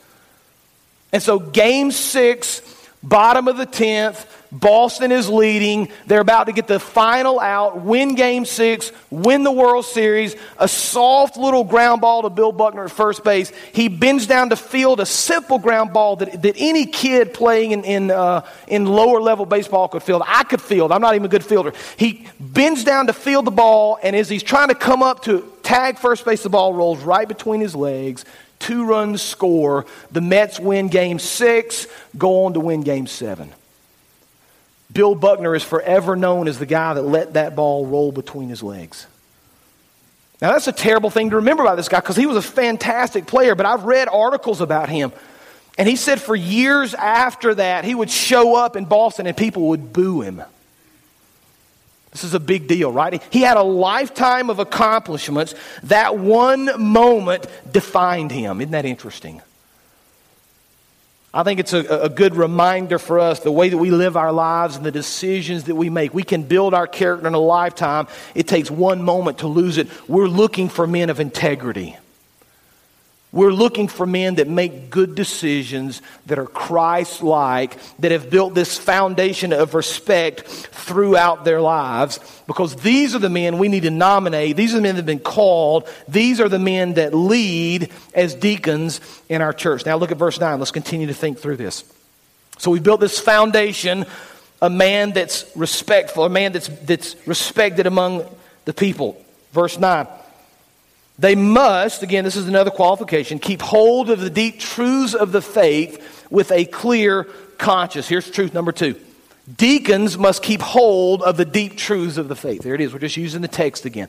And 1.12 1.20
so, 1.20 1.40
game 1.40 1.90
six, 1.90 2.60
bottom 3.08 3.48
of 3.48 3.56
the 3.56 3.66
10th, 3.66 4.26
Boston 4.54 5.10
is 5.10 5.28
leading. 5.28 5.88
They're 6.06 6.20
about 6.20 6.44
to 6.44 6.52
get 6.52 6.68
the 6.68 6.78
final 6.78 7.40
out, 7.40 7.80
win 7.80 8.14
game 8.14 8.44
six, 8.44 8.92
win 9.10 9.42
the 9.42 9.50
World 9.50 9.84
Series. 9.84 10.36
A 10.58 10.68
soft 10.68 11.36
little 11.36 11.64
ground 11.64 12.00
ball 12.00 12.22
to 12.22 12.30
Bill 12.30 12.52
Buckner 12.52 12.84
at 12.84 12.92
first 12.92 13.24
base. 13.24 13.52
He 13.72 13.88
bends 13.88 14.28
down 14.28 14.50
to 14.50 14.56
field 14.56 15.00
a 15.00 15.06
simple 15.06 15.58
ground 15.58 15.92
ball 15.92 16.16
that, 16.16 16.40
that 16.42 16.54
any 16.56 16.86
kid 16.86 17.34
playing 17.34 17.72
in, 17.72 17.84
in, 17.84 18.10
uh, 18.12 18.46
in 18.68 18.86
lower 18.86 19.20
level 19.20 19.44
baseball 19.44 19.88
could 19.88 20.04
field. 20.04 20.22
I 20.24 20.44
could 20.44 20.62
field. 20.62 20.92
I'm 20.92 21.00
not 21.00 21.16
even 21.16 21.26
a 21.26 21.28
good 21.28 21.44
fielder. 21.44 21.72
He 21.96 22.28
bends 22.38 22.84
down 22.84 23.08
to 23.08 23.12
field 23.12 23.46
the 23.46 23.50
ball, 23.50 23.98
and 24.04 24.14
as 24.14 24.28
he's 24.28 24.44
trying 24.44 24.68
to 24.68 24.76
come 24.76 25.02
up 25.02 25.24
to 25.24 25.52
tag 25.64 25.98
first 25.98 26.24
base, 26.24 26.44
the 26.44 26.48
ball 26.48 26.74
rolls 26.74 27.00
right 27.00 27.26
between 27.26 27.60
his 27.60 27.74
legs. 27.74 28.24
Two 28.58 28.86
runs 28.86 29.20
score. 29.22 29.86
The 30.10 30.20
Mets 30.20 30.58
win 30.58 30.88
game 30.88 31.18
six, 31.18 31.86
go 32.16 32.44
on 32.44 32.54
to 32.54 32.60
win 32.60 32.82
game 32.82 33.06
seven. 33.06 33.52
Bill 34.92 35.14
Buckner 35.14 35.54
is 35.54 35.64
forever 35.64 36.14
known 36.14 36.46
as 36.46 36.58
the 36.58 36.66
guy 36.66 36.94
that 36.94 37.02
let 37.02 37.34
that 37.34 37.56
ball 37.56 37.86
roll 37.86 38.12
between 38.12 38.48
his 38.48 38.62
legs. 38.62 39.06
Now, 40.40 40.52
that's 40.52 40.68
a 40.68 40.72
terrible 40.72 41.10
thing 41.10 41.30
to 41.30 41.36
remember 41.36 41.62
about 41.62 41.76
this 41.76 41.88
guy 41.88 42.00
because 42.00 42.16
he 42.16 42.26
was 42.26 42.36
a 42.36 42.42
fantastic 42.42 43.26
player, 43.26 43.54
but 43.54 43.66
I've 43.66 43.84
read 43.84 44.08
articles 44.08 44.60
about 44.60 44.88
him. 44.88 45.12
And 45.76 45.88
he 45.88 45.96
said 45.96 46.20
for 46.20 46.36
years 46.36 46.94
after 46.94 47.54
that, 47.54 47.84
he 47.84 47.94
would 47.94 48.10
show 48.10 48.54
up 48.54 48.76
in 48.76 48.84
Boston 48.84 49.26
and 49.26 49.36
people 49.36 49.68
would 49.68 49.92
boo 49.92 50.20
him. 50.20 50.42
This 52.14 52.22
is 52.22 52.32
a 52.32 52.40
big 52.40 52.68
deal, 52.68 52.92
right? 52.92 53.20
He 53.30 53.40
had 53.40 53.56
a 53.56 53.62
lifetime 53.64 54.48
of 54.48 54.60
accomplishments. 54.60 55.52
That 55.82 56.16
one 56.16 56.80
moment 56.80 57.48
defined 57.70 58.30
him. 58.30 58.60
Isn't 58.60 58.70
that 58.70 58.84
interesting? 58.84 59.42
I 61.34 61.42
think 61.42 61.58
it's 61.58 61.72
a, 61.72 61.80
a, 61.80 62.08
good 62.08 62.36
reminder 62.36 63.00
for 63.00 63.18
us 63.18 63.40
the 63.40 63.50
way 63.50 63.68
that 63.68 63.76
we 63.76 63.90
live 63.90 64.16
our 64.16 64.30
lives 64.30 64.76
and 64.76 64.86
the 64.86 64.92
decisions 64.92 65.64
that 65.64 65.74
we 65.74 65.90
make. 65.90 66.14
We 66.14 66.22
can 66.22 66.44
build 66.44 66.72
our 66.72 66.86
character 66.86 67.26
in 67.26 67.34
a 67.34 67.40
lifetime. 67.40 68.06
It 68.36 68.46
takes 68.46 68.70
one 68.70 69.02
moment 69.02 69.38
to 69.38 69.48
lose 69.48 69.76
it. 69.76 69.88
We're 70.08 70.28
looking 70.28 70.68
for 70.68 70.86
men 70.86 71.10
of 71.10 71.18
integrity. 71.18 71.96
We're 73.34 73.52
looking 73.52 73.88
for 73.88 74.06
men 74.06 74.36
that 74.36 74.46
make 74.46 74.90
good 74.90 75.16
decisions, 75.16 76.00
that 76.26 76.38
are 76.38 76.46
Christ 76.46 77.20
like, 77.20 77.76
that 77.98 78.12
have 78.12 78.30
built 78.30 78.54
this 78.54 78.78
foundation 78.78 79.52
of 79.52 79.74
respect 79.74 80.46
throughout 80.46 81.44
their 81.44 81.60
lives, 81.60 82.20
because 82.46 82.76
these 82.76 83.12
are 83.12 83.18
the 83.18 83.28
men 83.28 83.58
we 83.58 83.66
need 83.66 83.82
to 83.82 83.90
nominate. 83.90 84.56
These 84.56 84.72
are 84.72 84.76
the 84.76 84.82
men 84.82 84.94
that 84.94 85.00
have 85.00 85.06
been 85.06 85.18
called. 85.18 85.88
These 86.06 86.40
are 86.40 86.48
the 86.48 86.60
men 86.60 86.94
that 86.94 87.12
lead 87.12 87.90
as 88.14 88.36
deacons 88.36 89.00
in 89.28 89.42
our 89.42 89.52
church. 89.52 89.84
Now 89.84 89.96
look 89.96 90.12
at 90.12 90.16
verse 90.16 90.38
9. 90.38 90.60
Let's 90.60 90.70
continue 90.70 91.08
to 91.08 91.14
think 91.14 91.40
through 91.40 91.56
this. 91.56 91.82
So 92.58 92.70
we 92.70 92.78
built 92.78 93.00
this 93.00 93.18
foundation, 93.18 94.06
a 94.62 94.70
man 94.70 95.10
that's 95.10 95.44
respectful, 95.56 96.24
a 96.24 96.28
man 96.28 96.52
that's, 96.52 96.68
that's 96.68 97.16
respected 97.26 97.88
among 97.88 98.32
the 98.64 98.72
people. 98.72 99.20
Verse 99.50 99.76
9. 99.76 100.06
They 101.18 101.34
must, 101.34 102.02
again, 102.02 102.24
this 102.24 102.36
is 102.36 102.48
another 102.48 102.70
qualification, 102.70 103.38
keep 103.38 103.62
hold 103.62 104.10
of 104.10 104.20
the 104.20 104.30
deep 104.30 104.58
truths 104.58 105.14
of 105.14 105.30
the 105.30 105.42
faith 105.42 106.26
with 106.30 106.50
a 106.50 106.64
clear 106.64 107.24
conscience. 107.58 108.08
Here's 108.08 108.28
truth 108.30 108.52
number 108.52 108.72
two. 108.72 108.96
Deacons 109.56 110.18
must 110.18 110.42
keep 110.42 110.60
hold 110.60 111.22
of 111.22 111.36
the 111.36 111.44
deep 111.44 111.76
truths 111.76 112.16
of 112.16 112.28
the 112.28 112.36
faith. 112.36 112.62
There 112.62 112.74
it 112.74 112.80
is. 112.80 112.92
We're 112.92 112.98
just 112.98 113.16
using 113.16 113.42
the 113.42 113.48
text 113.48 113.84
again. 113.84 114.08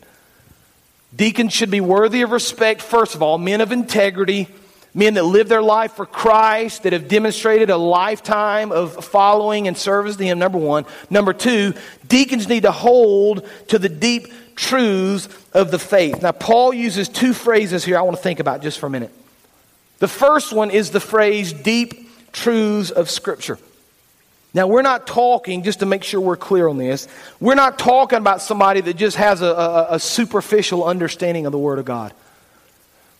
Deacons 1.16 1.54
should 1.54 1.72
be 1.72 1.82
worthy 1.82 2.22
of 2.22 2.32
respect, 2.32 2.82
first 2.82 3.16
of 3.16 3.22
all, 3.22 3.38
men 3.38 3.62
of 3.62 3.72
integrity, 3.72 4.48
men 4.94 5.14
that 5.14 5.24
live 5.24 5.48
their 5.48 5.62
life 5.62 5.94
for 5.94 6.06
Christ, 6.06 6.84
that 6.84 6.94
have 6.94 7.08
demonstrated 7.08 7.70
a 7.70 7.78
lifetime 7.78 8.72
of 8.72 9.06
following 9.06 9.68
and 9.68 9.78
service 9.78 10.16
to 10.16 10.26
Him, 10.26 10.40
number 10.40 10.58
one. 10.58 10.86
Number 11.10 11.34
two, 11.34 11.74
deacons 12.08 12.48
need 12.48 12.64
to 12.64 12.72
hold 12.72 13.48
to 13.68 13.78
the 13.78 13.90
deep 13.90 14.28
truths 14.56 15.28
of 15.54 15.72
the 15.72 15.80
faith. 15.80 16.22
Now, 16.22 16.32
Paul 16.32 16.74
uses 16.74 17.10
two 17.10 17.34
phrases 17.34 17.84
here 17.84 17.98
I 17.98 18.02
want 18.02 18.18
to 18.18 18.24
think 18.24 18.40
about 18.40 18.62
just 18.62 18.80
for 18.80 18.88
a 18.88 18.90
minute. 18.90 19.12
The 20.00 20.08
first 20.08 20.54
one 20.54 20.72
is 20.72 20.92
the 20.92 21.00
phrase 21.00 21.54
deep 21.54 22.10
truths 22.32 22.92
of 22.92 23.10
Scripture. 23.10 23.58
Now, 24.54 24.68
we're 24.68 24.84
not 24.84 25.06
talking, 25.06 25.64
just 25.64 25.80
to 25.80 25.86
make 25.86 26.04
sure 26.04 26.22
we're 26.22 26.38
clear 26.38 26.70
on 26.70 26.78
this, 26.78 27.10
we're 27.42 27.56
not 27.56 27.78
talking 27.78 28.20
about 28.20 28.42
somebody 28.42 28.80
that 28.82 28.96
just 28.96 29.18
has 29.18 29.42
a, 29.42 29.48
a, 29.48 29.88
a 29.96 30.00
superficial 30.00 30.86
understanding 30.86 31.46
of 31.46 31.52
the 31.52 31.58
Word 31.58 31.78
of 31.78 31.86
God. 31.86 32.14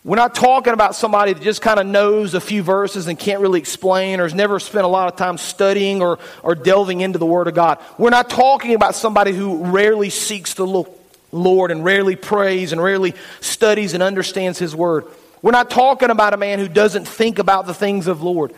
We're 0.02 0.16
not 0.16 0.34
talking 0.36 0.72
about 0.72 0.94
somebody 0.94 1.32
that 1.32 1.42
just 1.42 1.60
kind 1.60 1.80
of 1.80 1.86
knows 1.86 2.34
a 2.34 2.40
few 2.40 2.62
verses 2.62 3.08
and 3.08 3.18
can't 3.18 3.40
really 3.40 3.58
explain 3.58 4.20
or 4.20 4.22
has 4.22 4.34
never 4.34 4.60
spent 4.60 4.84
a 4.84 4.88
lot 4.88 5.12
of 5.12 5.18
time 5.18 5.36
studying 5.36 6.00
or, 6.00 6.20
or 6.44 6.54
delving 6.54 7.00
into 7.00 7.18
the 7.18 7.26
Word 7.26 7.48
of 7.48 7.54
God. 7.54 7.80
We're 7.98 8.10
not 8.10 8.30
talking 8.30 8.74
about 8.74 8.94
somebody 8.94 9.32
who 9.32 9.64
rarely 9.64 10.10
seeks 10.10 10.54
the 10.54 10.64
Lord 11.36 11.70
and 11.70 11.84
rarely 11.84 12.16
prays 12.16 12.72
and 12.72 12.82
rarely 12.82 13.14
studies 13.40 13.94
and 13.94 14.02
understands 14.02 14.58
His 14.58 14.74
Word. 14.74 15.06
We're 15.42 15.52
not 15.52 15.70
talking 15.70 16.10
about 16.10 16.34
a 16.34 16.36
man 16.36 16.58
who 16.58 16.68
doesn't 16.68 17.06
think 17.06 17.38
about 17.38 17.66
the 17.66 17.74
things 17.74 18.06
of 18.06 18.22
Lord. 18.22 18.52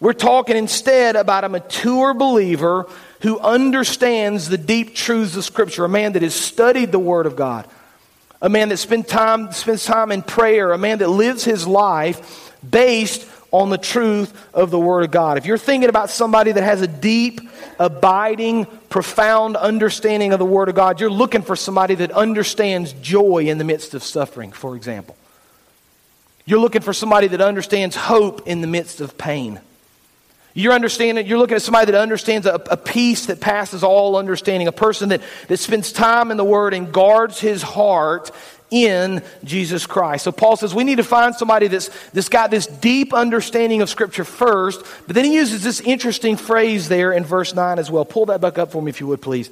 We're 0.00 0.12
talking 0.12 0.56
instead 0.56 1.16
about 1.16 1.44
a 1.44 1.48
mature 1.48 2.12
believer 2.14 2.88
who 3.20 3.38
understands 3.38 4.48
the 4.48 4.58
deep 4.58 4.94
truths 4.94 5.36
of 5.36 5.44
Scripture, 5.44 5.84
a 5.84 5.88
man 5.88 6.12
that 6.12 6.22
has 6.22 6.34
studied 6.34 6.92
the 6.92 6.98
Word 6.98 7.26
of 7.26 7.34
God, 7.34 7.66
a 8.42 8.48
man 8.48 8.68
that 8.68 8.76
spend 8.76 9.08
time, 9.08 9.52
spends 9.52 9.84
time 9.84 10.12
in 10.12 10.22
prayer, 10.22 10.72
a 10.72 10.78
man 10.78 10.98
that 10.98 11.08
lives 11.08 11.44
his 11.44 11.66
life 11.66 12.52
based 12.68 13.22
on 13.50 13.70
the 13.70 13.78
truth 13.78 14.32
of 14.54 14.70
the 14.70 14.78
Word 14.78 15.04
of 15.04 15.10
God. 15.10 15.38
If 15.38 15.46
you're 15.46 15.58
thinking 15.58 15.88
about 15.88 16.10
somebody 16.10 16.52
that 16.52 16.62
has 16.62 16.82
a 16.82 16.86
deep, 16.86 17.40
abiding, 17.78 18.66
profound 18.88 19.56
understanding 19.56 20.32
of 20.32 20.38
the 20.38 20.44
Word 20.44 20.68
of 20.68 20.74
God, 20.74 21.00
you're 21.00 21.10
looking 21.10 21.42
for 21.42 21.56
somebody 21.56 21.94
that 21.96 22.10
understands 22.10 22.92
joy 22.94 23.44
in 23.46 23.58
the 23.58 23.64
midst 23.64 23.94
of 23.94 24.02
suffering, 24.02 24.52
for 24.52 24.76
example. 24.76 25.16
You're 26.44 26.60
looking 26.60 26.82
for 26.82 26.92
somebody 26.92 27.26
that 27.28 27.40
understands 27.40 27.96
hope 27.96 28.46
in 28.46 28.60
the 28.60 28.68
midst 28.68 29.00
of 29.00 29.18
pain. 29.18 29.60
You're 30.54 30.72
understanding, 30.72 31.26
you're 31.26 31.38
looking 31.38 31.56
at 31.56 31.62
somebody 31.62 31.92
that 31.92 32.00
understands 32.00 32.46
a, 32.46 32.54
a, 32.70 32.78
peace 32.78 33.26
that 33.26 33.42
passes 33.42 33.84
all 33.84 34.16
understanding, 34.16 34.68
a 34.68 34.72
person 34.72 35.10
that, 35.10 35.20
that 35.48 35.58
spends 35.58 35.92
time 35.92 36.30
in 36.30 36.38
the 36.38 36.44
Word 36.44 36.72
and 36.72 36.90
guards 36.90 37.38
his 37.38 37.60
heart 37.60 38.30
in 38.70 39.22
Jesus 39.44 39.86
Christ. 39.86 40.24
So 40.24 40.32
Paul 40.32 40.56
says 40.56 40.74
we 40.74 40.84
need 40.84 40.96
to 40.96 41.04
find 41.04 41.34
somebody 41.34 41.68
that's, 41.68 41.88
that's 42.10 42.28
got 42.28 42.50
this 42.50 42.66
deep 42.66 43.14
understanding 43.14 43.82
of 43.82 43.88
Scripture 43.88 44.24
first, 44.24 44.84
but 45.06 45.14
then 45.14 45.24
he 45.24 45.34
uses 45.34 45.62
this 45.62 45.80
interesting 45.80 46.36
phrase 46.36 46.88
there 46.88 47.12
in 47.12 47.24
verse 47.24 47.54
9 47.54 47.78
as 47.78 47.90
well. 47.90 48.04
Pull 48.04 48.26
that 48.26 48.40
back 48.40 48.58
up 48.58 48.72
for 48.72 48.82
me 48.82 48.90
if 48.90 49.00
you 49.00 49.06
would, 49.06 49.22
please. 49.22 49.50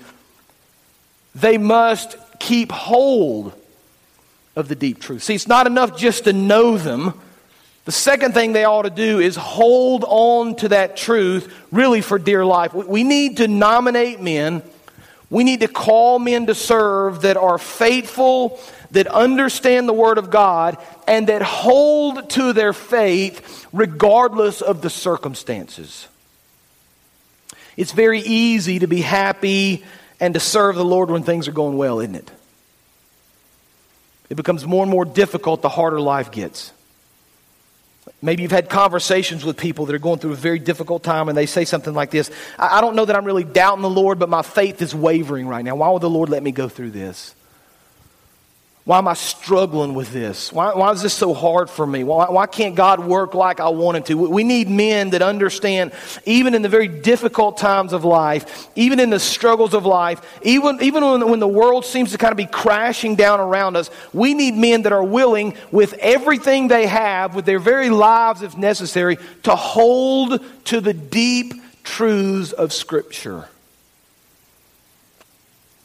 They 1.34 1.58
must 1.58 2.16
keep 2.38 2.70
hold 2.70 3.52
of 4.56 4.68
the 4.68 4.74
deep 4.74 5.00
truth. 5.00 5.22
See, 5.22 5.34
it's 5.34 5.48
not 5.48 5.66
enough 5.66 5.96
just 5.96 6.24
to 6.24 6.32
know 6.32 6.78
them. 6.78 7.20
The 7.84 7.92
second 7.92 8.32
thing 8.32 8.52
they 8.52 8.64
ought 8.64 8.82
to 8.82 8.90
do 8.90 9.18
is 9.18 9.36
hold 9.36 10.04
on 10.06 10.56
to 10.56 10.68
that 10.68 10.96
truth 10.96 11.54
really 11.70 12.00
for 12.00 12.18
dear 12.18 12.44
life. 12.44 12.72
We 12.72 13.04
need 13.04 13.38
to 13.38 13.48
nominate 13.48 14.20
men. 14.20 14.62
We 15.28 15.44
need 15.44 15.60
to 15.60 15.68
call 15.68 16.18
men 16.18 16.46
to 16.46 16.54
serve 16.54 17.22
that 17.22 17.36
are 17.36 17.58
faithful 17.58 18.60
that 18.94 19.06
understand 19.08 19.88
the 19.88 19.92
Word 19.92 20.18
of 20.18 20.30
God 20.30 20.78
and 21.06 21.26
that 21.26 21.42
hold 21.42 22.30
to 22.30 22.52
their 22.52 22.72
faith 22.72 23.66
regardless 23.72 24.62
of 24.62 24.82
the 24.82 24.90
circumstances. 24.90 26.08
It's 27.76 27.92
very 27.92 28.20
easy 28.20 28.78
to 28.78 28.86
be 28.86 29.00
happy 29.00 29.84
and 30.20 30.34
to 30.34 30.40
serve 30.40 30.76
the 30.76 30.84
Lord 30.84 31.10
when 31.10 31.24
things 31.24 31.48
are 31.48 31.52
going 31.52 31.76
well, 31.76 31.98
isn't 32.00 32.14
it? 32.14 32.30
It 34.30 34.36
becomes 34.36 34.64
more 34.64 34.82
and 34.82 34.90
more 34.90 35.04
difficult 35.04 35.60
the 35.60 35.68
harder 35.68 36.00
life 36.00 36.30
gets. 36.30 36.72
Maybe 38.22 38.42
you've 38.42 38.52
had 38.52 38.70
conversations 38.70 39.44
with 39.44 39.56
people 39.56 39.86
that 39.86 39.94
are 39.94 39.98
going 39.98 40.20
through 40.20 40.32
a 40.32 40.36
very 40.36 40.58
difficult 40.58 41.02
time 41.02 41.28
and 41.28 41.36
they 41.36 41.46
say 41.46 41.64
something 41.64 41.94
like 41.94 42.10
this 42.10 42.30
I, 42.58 42.80
don't 42.80 42.94
know 42.94 43.04
that 43.04 43.16
I'm 43.16 43.24
really 43.24 43.44
doubting 43.44 43.82
the 43.82 43.90
Lord, 43.90 44.18
but 44.18 44.28
my 44.28 44.42
faith 44.42 44.80
is 44.82 44.94
wavering 44.94 45.48
right 45.48 45.64
now. 45.64 45.74
Why 45.74 45.90
would 45.90 46.02
the 46.02 46.10
Lord 46.10 46.28
let 46.28 46.42
me 46.42 46.52
go 46.52 46.68
through 46.68 46.92
this? 46.92 47.34
Why 48.84 48.98
am 48.98 49.08
I 49.08 49.14
struggling 49.14 49.94
with 49.94 50.12
this? 50.12 50.52
Why, 50.52 50.74
why 50.74 50.92
is 50.92 51.00
this 51.00 51.14
so 51.14 51.32
hard 51.32 51.70
for 51.70 51.86
me? 51.86 52.04
Why, 52.04 52.28
why 52.28 52.46
can't 52.46 52.74
God 52.74 53.00
work 53.00 53.32
like 53.32 53.58
I 53.58 53.70
want 53.70 53.96
Him 53.96 54.02
to? 54.04 54.28
We 54.28 54.44
need 54.44 54.68
men 54.68 55.10
that 55.10 55.22
understand, 55.22 55.92
even 56.26 56.54
in 56.54 56.60
the 56.60 56.68
very 56.68 56.88
difficult 56.88 57.56
times 57.56 57.94
of 57.94 58.04
life, 58.04 58.68
even 58.76 59.00
in 59.00 59.08
the 59.08 59.18
struggles 59.18 59.72
of 59.72 59.86
life, 59.86 60.38
even, 60.42 60.82
even 60.82 61.02
when, 61.02 61.30
when 61.30 61.40
the 61.40 61.48
world 61.48 61.86
seems 61.86 62.12
to 62.12 62.18
kind 62.18 62.30
of 62.30 62.36
be 62.36 62.44
crashing 62.44 63.14
down 63.14 63.40
around 63.40 63.78
us, 63.78 63.88
we 64.12 64.34
need 64.34 64.54
men 64.54 64.82
that 64.82 64.92
are 64.92 65.04
willing, 65.04 65.56
with 65.72 65.94
everything 65.94 66.68
they 66.68 66.86
have, 66.86 67.34
with 67.34 67.46
their 67.46 67.58
very 67.58 67.88
lives 67.88 68.42
if 68.42 68.54
necessary, 68.58 69.16
to 69.44 69.56
hold 69.56 70.44
to 70.66 70.82
the 70.82 70.92
deep 70.92 71.54
truths 71.84 72.52
of 72.52 72.70
Scripture. 72.70 73.48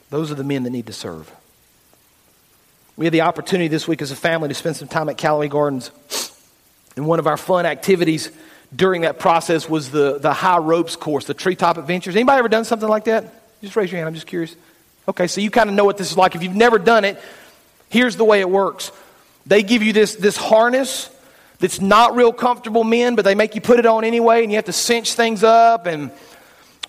Those 0.09 0.31
are 0.31 0.35
the 0.35 0.43
men 0.43 0.63
that 0.63 0.71
need 0.71 0.87
to 0.87 0.93
serve. 0.93 1.31
We 2.99 3.05
had 3.05 3.13
the 3.13 3.21
opportunity 3.21 3.69
this 3.69 3.87
week 3.87 4.01
as 4.01 4.11
a 4.11 4.15
family 4.15 4.49
to 4.49 4.53
spend 4.53 4.75
some 4.75 4.89
time 4.89 5.07
at 5.07 5.17
Callaway 5.17 5.47
Gardens. 5.47 5.89
And 6.97 7.07
one 7.07 7.17
of 7.17 7.27
our 7.27 7.37
fun 7.37 7.65
activities 7.65 8.29
during 8.75 9.03
that 9.03 9.19
process 9.19 9.69
was 9.69 9.89
the, 9.89 10.19
the 10.19 10.33
high 10.33 10.57
ropes 10.57 10.97
course, 10.97 11.23
the 11.23 11.33
treetop 11.33 11.77
adventures. 11.77 12.17
Anybody 12.17 12.39
ever 12.39 12.49
done 12.49 12.65
something 12.65 12.89
like 12.89 13.05
that? 13.05 13.33
Just 13.61 13.77
raise 13.77 13.89
your 13.89 13.99
hand. 13.99 14.09
I'm 14.09 14.15
just 14.15 14.27
curious. 14.27 14.53
Okay, 15.07 15.27
so 15.27 15.39
you 15.39 15.49
kind 15.49 15.69
of 15.69 15.77
know 15.77 15.85
what 15.85 15.95
this 15.95 16.11
is 16.11 16.17
like. 16.17 16.35
If 16.35 16.43
you've 16.43 16.57
never 16.57 16.77
done 16.77 17.05
it, 17.05 17.17
here's 17.87 18.17
the 18.17 18.25
way 18.25 18.41
it 18.41 18.49
works. 18.49 18.91
They 19.45 19.63
give 19.63 19.81
you 19.81 19.93
this, 19.93 20.15
this 20.15 20.35
harness 20.35 21.09
that's 21.59 21.79
not 21.79 22.17
real 22.17 22.33
comfortable, 22.33 22.83
men, 22.83 23.15
but 23.15 23.23
they 23.23 23.33
make 23.33 23.55
you 23.55 23.61
put 23.61 23.79
it 23.79 23.85
on 23.85 24.03
anyway, 24.03 24.43
and 24.43 24.51
you 24.51 24.57
have 24.57 24.65
to 24.65 24.73
cinch 24.73 25.13
things 25.13 25.41
up 25.41 25.85
and 25.85 26.11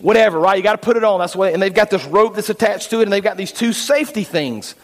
whatever, 0.01 0.41
right? 0.41 0.57
You 0.57 0.65
got 0.65 0.73
to 0.73 0.85
put 0.85 0.97
it 0.97 1.05
on. 1.05 1.21
That's 1.21 1.37
what, 1.37 1.53
and 1.53 1.63
they've 1.63 1.73
got 1.73 1.89
this 1.89 2.05
rope 2.07 2.35
that's 2.35 2.51
attached 2.51 2.91
to 2.91 2.99
it, 2.99 3.05
and 3.05 3.13
they've 3.13 3.23
got 3.23 3.37
these 3.37 3.53
two 3.53 3.73
safety 3.73 4.25
things 4.25 4.75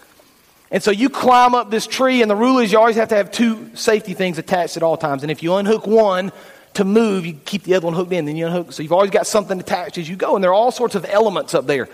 and 0.71 0.83
so 0.83 0.91
you 0.91 1.09
climb 1.09 1.55
up 1.55 1.71
this 1.71 1.87
tree, 1.87 2.23
and 2.23 2.31
the 2.31 2.37
rule 2.37 2.59
is 2.59 2.73
you 2.73 2.79
always 2.79 2.97
have 2.97 3.09
to 3.11 3.17
have 3.17 3.31
two 3.31 3.71
safety 3.75 4.15
things 4.15 4.39
attached 4.39 4.77
at 4.77 4.83
all 4.83 4.97
times. 4.97 5.23
And 5.23 5.31
if 5.31 5.43
you 5.43 5.55
unhook 5.55 5.87
one 5.87 6.33
to 6.75 6.85
move, 6.85 7.25
you 7.25 7.35
keep 7.45 7.63
the 7.63 7.75
other 7.75 7.87
one 7.87 7.95
hooked 7.95 8.13
in, 8.13 8.25
then 8.25 8.37
you 8.37 8.47
unhook. 8.47 8.73
So 8.73 8.83
you've 8.83 8.93
always 8.93 9.11
got 9.11 9.27
something 9.27 9.59
attached 9.59 9.97
as 9.97 10.09
you 10.09 10.17
go. 10.17 10.35
And 10.35 10.43
there 10.45 10.51
are 10.51 10.55
all 10.55 10.73
sorts 10.73 10.95
of 10.95 11.07
elements 11.07 11.55
up 11.55 11.67
there. 11.67 11.89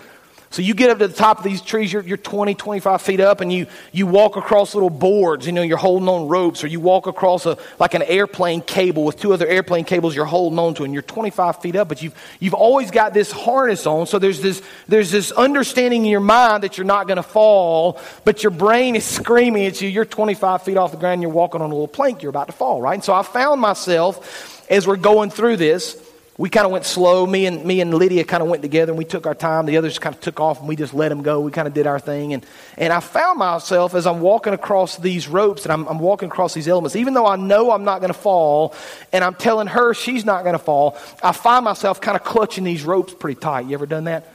So 0.52 0.60
you 0.60 0.74
get 0.74 0.90
up 0.90 0.98
to 0.98 1.08
the 1.08 1.14
top 1.14 1.38
of 1.38 1.44
these 1.44 1.62
trees, 1.62 1.90
you're, 1.90 2.02
you're 2.02 2.18
20, 2.18 2.54
25 2.54 3.00
feet 3.00 3.20
up, 3.20 3.40
and 3.40 3.50
you, 3.50 3.66
you 3.90 4.06
walk 4.06 4.36
across 4.36 4.74
little 4.74 4.90
boards, 4.90 5.46
you 5.46 5.52
know, 5.52 5.62
you're 5.62 5.78
holding 5.78 6.10
on 6.10 6.28
ropes, 6.28 6.62
or 6.62 6.66
you 6.66 6.78
walk 6.78 7.06
across 7.06 7.46
a, 7.46 7.56
like 7.78 7.94
an 7.94 8.02
airplane 8.02 8.60
cable 8.60 9.02
with 9.02 9.18
two 9.18 9.32
other 9.32 9.46
airplane 9.46 9.86
cables 9.86 10.14
you're 10.14 10.26
holding 10.26 10.58
on 10.58 10.74
to, 10.74 10.84
and 10.84 10.92
you're 10.92 11.02
25 11.02 11.62
feet 11.62 11.74
up, 11.74 11.88
but 11.88 12.02
you've, 12.02 12.14
you've 12.38 12.52
always 12.52 12.90
got 12.90 13.14
this 13.14 13.32
harness 13.32 13.86
on, 13.86 14.06
so 14.06 14.18
there's 14.18 14.42
this, 14.42 14.60
there's 14.88 15.10
this 15.10 15.32
understanding 15.32 16.04
in 16.04 16.10
your 16.10 16.20
mind 16.20 16.62
that 16.64 16.76
you're 16.76 16.84
not 16.84 17.06
going 17.06 17.16
to 17.16 17.22
fall, 17.22 17.98
but 18.26 18.42
your 18.42 18.50
brain 18.50 18.94
is 18.94 19.06
screaming 19.22 19.64
at 19.64 19.80
you, 19.80 19.88
you're 19.88 20.04
25 20.04 20.64
feet 20.64 20.76
off 20.76 20.90
the 20.90 20.98
ground, 20.98 21.22
you're 21.22 21.30
walking 21.30 21.62
on 21.62 21.70
a 21.70 21.74
little 21.74 21.88
plank, 21.88 22.22
you're 22.22 22.28
about 22.28 22.48
to 22.48 22.52
fall, 22.52 22.82
right? 22.82 22.92
And 22.92 23.04
so 23.04 23.14
I 23.14 23.22
found 23.22 23.58
myself, 23.58 24.66
as 24.70 24.86
we're 24.86 24.96
going 24.96 25.30
through 25.30 25.56
this, 25.56 26.11
we 26.42 26.50
kind 26.50 26.66
of 26.66 26.72
went 26.72 26.84
slow. 26.84 27.24
Me 27.24 27.46
and, 27.46 27.64
me 27.64 27.80
and 27.80 27.94
Lydia 27.94 28.24
kind 28.24 28.42
of 28.42 28.48
went 28.48 28.62
together 28.62 28.90
and 28.90 28.98
we 28.98 29.04
took 29.04 29.28
our 29.28 29.34
time. 29.34 29.64
The 29.64 29.76
others 29.76 30.00
kind 30.00 30.12
of 30.12 30.20
took 30.20 30.40
off 30.40 30.58
and 30.58 30.66
we 30.66 30.74
just 30.74 30.92
let 30.92 31.10
them 31.10 31.22
go. 31.22 31.38
We 31.38 31.52
kind 31.52 31.68
of 31.68 31.72
did 31.72 31.86
our 31.86 32.00
thing. 32.00 32.32
And, 32.32 32.44
and 32.76 32.92
I 32.92 32.98
found 32.98 33.38
myself 33.38 33.94
as 33.94 34.08
I'm 34.08 34.18
walking 34.20 34.52
across 34.52 34.96
these 34.96 35.28
ropes 35.28 35.62
and 35.62 35.72
I'm, 35.72 35.86
I'm 35.86 36.00
walking 36.00 36.28
across 36.28 36.52
these 36.52 36.66
elements, 36.66 36.96
even 36.96 37.14
though 37.14 37.28
I 37.28 37.36
know 37.36 37.70
I'm 37.70 37.84
not 37.84 38.00
going 38.00 38.12
to 38.12 38.18
fall 38.18 38.74
and 39.12 39.22
I'm 39.22 39.36
telling 39.36 39.68
her 39.68 39.94
she's 39.94 40.24
not 40.24 40.42
going 40.42 40.54
to 40.54 40.58
fall, 40.58 40.98
I 41.22 41.30
find 41.30 41.64
myself 41.64 42.00
kind 42.00 42.16
of 42.16 42.24
clutching 42.24 42.64
these 42.64 42.82
ropes 42.82 43.14
pretty 43.14 43.38
tight. 43.38 43.66
You 43.66 43.74
ever 43.74 43.86
done 43.86 44.04
that? 44.04 44.26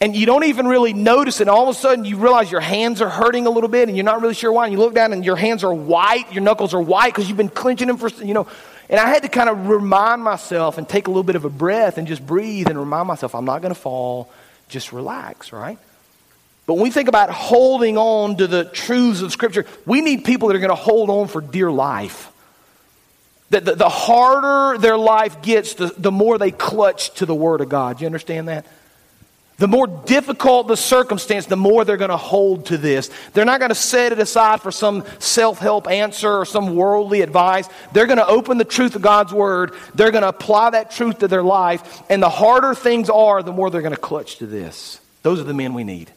and 0.00 0.14
you 0.14 0.26
don't 0.26 0.44
even 0.44 0.66
really 0.66 0.92
notice 0.92 1.40
it. 1.40 1.48
All 1.48 1.68
of 1.68 1.74
a 1.74 1.78
sudden, 1.78 2.04
you 2.04 2.16
realize 2.16 2.50
your 2.50 2.60
hands 2.60 3.00
are 3.00 3.08
hurting 3.08 3.46
a 3.46 3.50
little 3.50 3.70
bit, 3.70 3.88
and 3.88 3.96
you're 3.96 4.04
not 4.04 4.20
really 4.20 4.34
sure 4.34 4.52
why. 4.52 4.64
And 4.64 4.72
you 4.72 4.78
look 4.78 4.92
down, 4.92 5.14
and 5.14 5.24
your 5.24 5.36
hands 5.36 5.64
are 5.64 5.72
white, 5.72 6.30
your 6.30 6.42
knuckles 6.42 6.74
are 6.74 6.80
white 6.82 7.14
because 7.14 7.26
you've 7.26 7.38
been 7.38 7.48
clenching 7.48 7.88
them 7.88 7.96
for, 7.96 8.08
you 8.22 8.34
know. 8.34 8.46
And 8.88 9.00
I 9.00 9.08
had 9.08 9.22
to 9.22 9.28
kind 9.28 9.48
of 9.48 9.68
remind 9.68 10.22
myself 10.22 10.78
and 10.78 10.88
take 10.88 11.06
a 11.06 11.10
little 11.10 11.22
bit 11.22 11.36
of 11.36 11.44
a 11.44 11.50
breath 11.50 11.98
and 11.98 12.06
just 12.06 12.26
breathe 12.26 12.68
and 12.68 12.78
remind 12.78 13.08
myself, 13.08 13.34
I'm 13.34 13.44
not 13.44 13.62
going 13.62 13.74
to 13.74 13.80
fall. 13.80 14.30
Just 14.68 14.92
relax, 14.92 15.52
right? 15.52 15.78
But 16.66 16.74
when 16.74 16.84
we 16.84 16.90
think 16.90 17.08
about 17.08 17.30
holding 17.30 17.98
on 17.98 18.36
to 18.36 18.46
the 18.46 18.64
truths 18.64 19.20
of 19.20 19.32
Scripture, 19.32 19.66
we 19.86 20.00
need 20.00 20.24
people 20.24 20.48
that 20.48 20.56
are 20.56 20.60
going 20.60 20.70
to 20.70 20.74
hold 20.74 21.10
on 21.10 21.28
for 21.28 21.40
dear 21.40 21.70
life. 21.70 22.30
The, 23.50 23.60
the, 23.60 23.74
the 23.74 23.88
harder 23.88 24.78
their 24.78 24.96
life 24.96 25.42
gets, 25.42 25.74
the, 25.74 25.94
the 25.96 26.10
more 26.10 26.38
they 26.38 26.50
clutch 26.50 27.14
to 27.16 27.26
the 27.26 27.34
Word 27.34 27.60
of 27.60 27.68
God. 27.68 27.98
Do 27.98 28.02
you 28.02 28.06
understand 28.06 28.48
that? 28.48 28.66
The 29.56 29.68
more 29.68 29.86
difficult 29.86 30.66
the 30.66 30.76
circumstance, 30.76 31.46
the 31.46 31.56
more 31.56 31.84
they're 31.84 31.96
going 31.96 32.10
to 32.10 32.16
hold 32.16 32.66
to 32.66 32.78
this. 32.78 33.08
They're 33.32 33.44
not 33.44 33.60
going 33.60 33.68
to 33.68 33.76
set 33.76 34.10
it 34.10 34.18
aside 34.18 34.60
for 34.60 34.72
some 34.72 35.04
self 35.20 35.58
help 35.58 35.88
answer 35.88 36.38
or 36.38 36.44
some 36.44 36.74
worldly 36.74 37.20
advice. 37.20 37.68
They're 37.92 38.06
going 38.06 38.18
to 38.18 38.26
open 38.26 38.58
the 38.58 38.64
truth 38.64 38.96
of 38.96 39.02
God's 39.02 39.32
Word. 39.32 39.72
They're 39.94 40.10
going 40.10 40.22
to 40.22 40.28
apply 40.28 40.70
that 40.70 40.90
truth 40.90 41.20
to 41.20 41.28
their 41.28 41.42
life. 41.42 42.02
And 42.10 42.20
the 42.20 42.28
harder 42.28 42.74
things 42.74 43.08
are, 43.08 43.44
the 43.44 43.52
more 43.52 43.70
they're 43.70 43.82
going 43.82 43.94
to 43.94 44.00
clutch 44.00 44.38
to 44.38 44.46
this. 44.46 45.00
Those 45.22 45.38
are 45.38 45.44
the 45.44 45.54
men 45.54 45.72
we 45.72 45.84
need. 45.84 46.10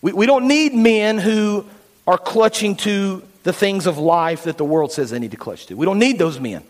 We, 0.00 0.12
we 0.14 0.24
don't 0.24 0.48
need 0.48 0.72
men 0.72 1.18
who 1.18 1.66
are 2.06 2.18
clutching 2.18 2.76
to 2.76 3.22
the 3.42 3.52
things 3.52 3.86
of 3.86 3.98
life 3.98 4.44
that 4.44 4.56
the 4.56 4.64
world 4.64 4.92
says 4.92 5.10
they 5.10 5.18
need 5.18 5.32
to 5.32 5.36
clutch 5.36 5.66
to. 5.66 5.74
We 5.74 5.84
don't 5.84 5.98
need 5.98 6.18
those 6.18 6.40
men. 6.40 6.62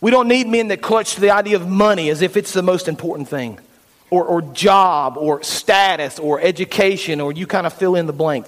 We 0.00 0.10
don't 0.10 0.28
need 0.28 0.46
men 0.46 0.68
that 0.68 0.80
clutch 0.80 1.14
to 1.16 1.20
the 1.20 1.30
idea 1.30 1.56
of 1.56 1.68
money 1.68 2.08
as 2.08 2.22
if 2.22 2.38
it's 2.38 2.54
the 2.54 2.62
most 2.62 2.88
important 2.88 3.28
thing 3.28 3.58
or, 4.10 4.24
or 4.24 4.42
job 4.42 5.16
or 5.16 5.42
status 5.42 6.18
or 6.18 6.40
education 6.40 7.20
or 7.20 7.32
you 7.32 7.46
kind 7.46 7.66
of 7.66 7.72
fill 7.72 7.94
in 7.94 8.06
the 8.06 8.12
blank. 8.12 8.46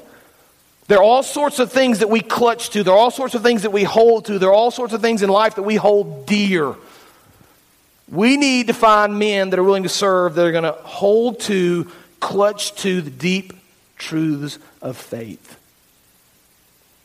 There 0.86 0.98
are 0.98 1.04
all 1.04 1.22
sorts 1.22 1.58
of 1.58 1.70
things 1.70 1.98
that 1.98 2.08
we 2.08 2.20
clutch 2.20 2.70
to. 2.70 2.82
There 2.82 2.94
are 2.94 2.98
all 2.98 3.10
sorts 3.10 3.34
of 3.34 3.42
things 3.42 3.62
that 3.62 3.72
we 3.72 3.84
hold 3.84 4.24
to. 4.26 4.38
There 4.38 4.48
are 4.48 4.54
all 4.54 4.70
sorts 4.70 4.94
of 4.94 5.02
things 5.02 5.22
in 5.22 5.28
life 5.28 5.56
that 5.56 5.62
we 5.62 5.76
hold 5.76 6.26
dear. 6.26 6.74
We 8.10 8.38
need 8.38 8.68
to 8.68 8.72
find 8.72 9.18
men 9.18 9.50
that 9.50 9.58
are 9.58 9.62
willing 9.62 9.82
to 9.82 9.90
serve, 9.90 10.34
that 10.34 10.46
are 10.46 10.52
going 10.52 10.64
to 10.64 10.72
hold 10.72 11.40
to, 11.40 11.90
clutch 12.20 12.74
to 12.76 13.02
the 13.02 13.10
deep 13.10 13.52
truths 13.98 14.58
of 14.80 14.96
faith. 14.96 15.58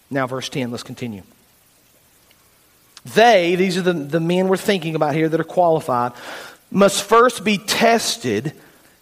Now, 0.10 0.28
verse 0.28 0.48
10, 0.48 0.72
let's 0.72 0.84
continue. 0.84 1.24
They, 3.16 3.56
these 3.56 3.78
are 3.78 3.82
the, 3.82 3.94
the 3.94 4.22
men 4.22 4.48
we're 4.48 4.56
thinking 4.56 4.96
about 4.96 5.14
here 5.14 5.28
that 5.28 5.40
are 5.40 5.44
qualified 5.44 6.14
must 6.74 7.04
first 7.04 7.44
be 7.44 7.58
tested. 7.58 8.54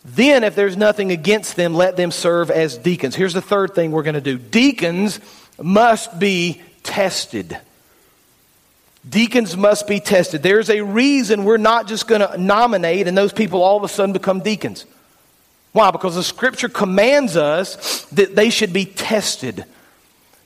Then, 0.03 0.43
if 0.43 0.55
there's 0.55 0.77
nothing 0.77 1.12
against 1.12 1.55
them, 1.55 1.73
let 1.73 1.95
them 1.95 2.12
serve 2.12 2.51
as 2.51 2.77
deacons. 2.77 3.15
Here's 3.15 3.34
the 3.34 3.41
third 3.41 3.73
thing 3.73 3.91
we're 3.91 4.03
going 4.03 4.15
to 4.15 4.21
do 4.21 4.38
deacons 4.38 5.19
must 5.62 6.19
be 6.19 6.62
tested. 6.84 7.57
Deacons 9.07 9.57
must 9.57 9.88
be 9.88 9.99
tested. 9.99 10.43
There's 10.43 10.69
a 10.69 10.81
reason 10.81 11.43
we're 11.43 11.57
not 11.57 11.88
just 11.88 12.07
going 12.07 12.21
to 12.21 12.38
nominate 12.38 13.07
and 13.07 13.17
those 13.17 13.34
people 13.34 13.63
all 13.63 13.77
of 13.77 13.84
a 13.84 13.88
sudden 13.88 14.13
become 14.13 14.41
deacons. 14.41 14.86
Why? 15.71 15.89
Because 15.89 16.15
the 16.15 16.23
scripture 16.23 16.69
commands 16.69 17.36
us 17.36 18.05
that 18.05 18.36
they 18.36 18.49
should 18.49 18.73
be 18.73 18.86
tested. 18.86 19.65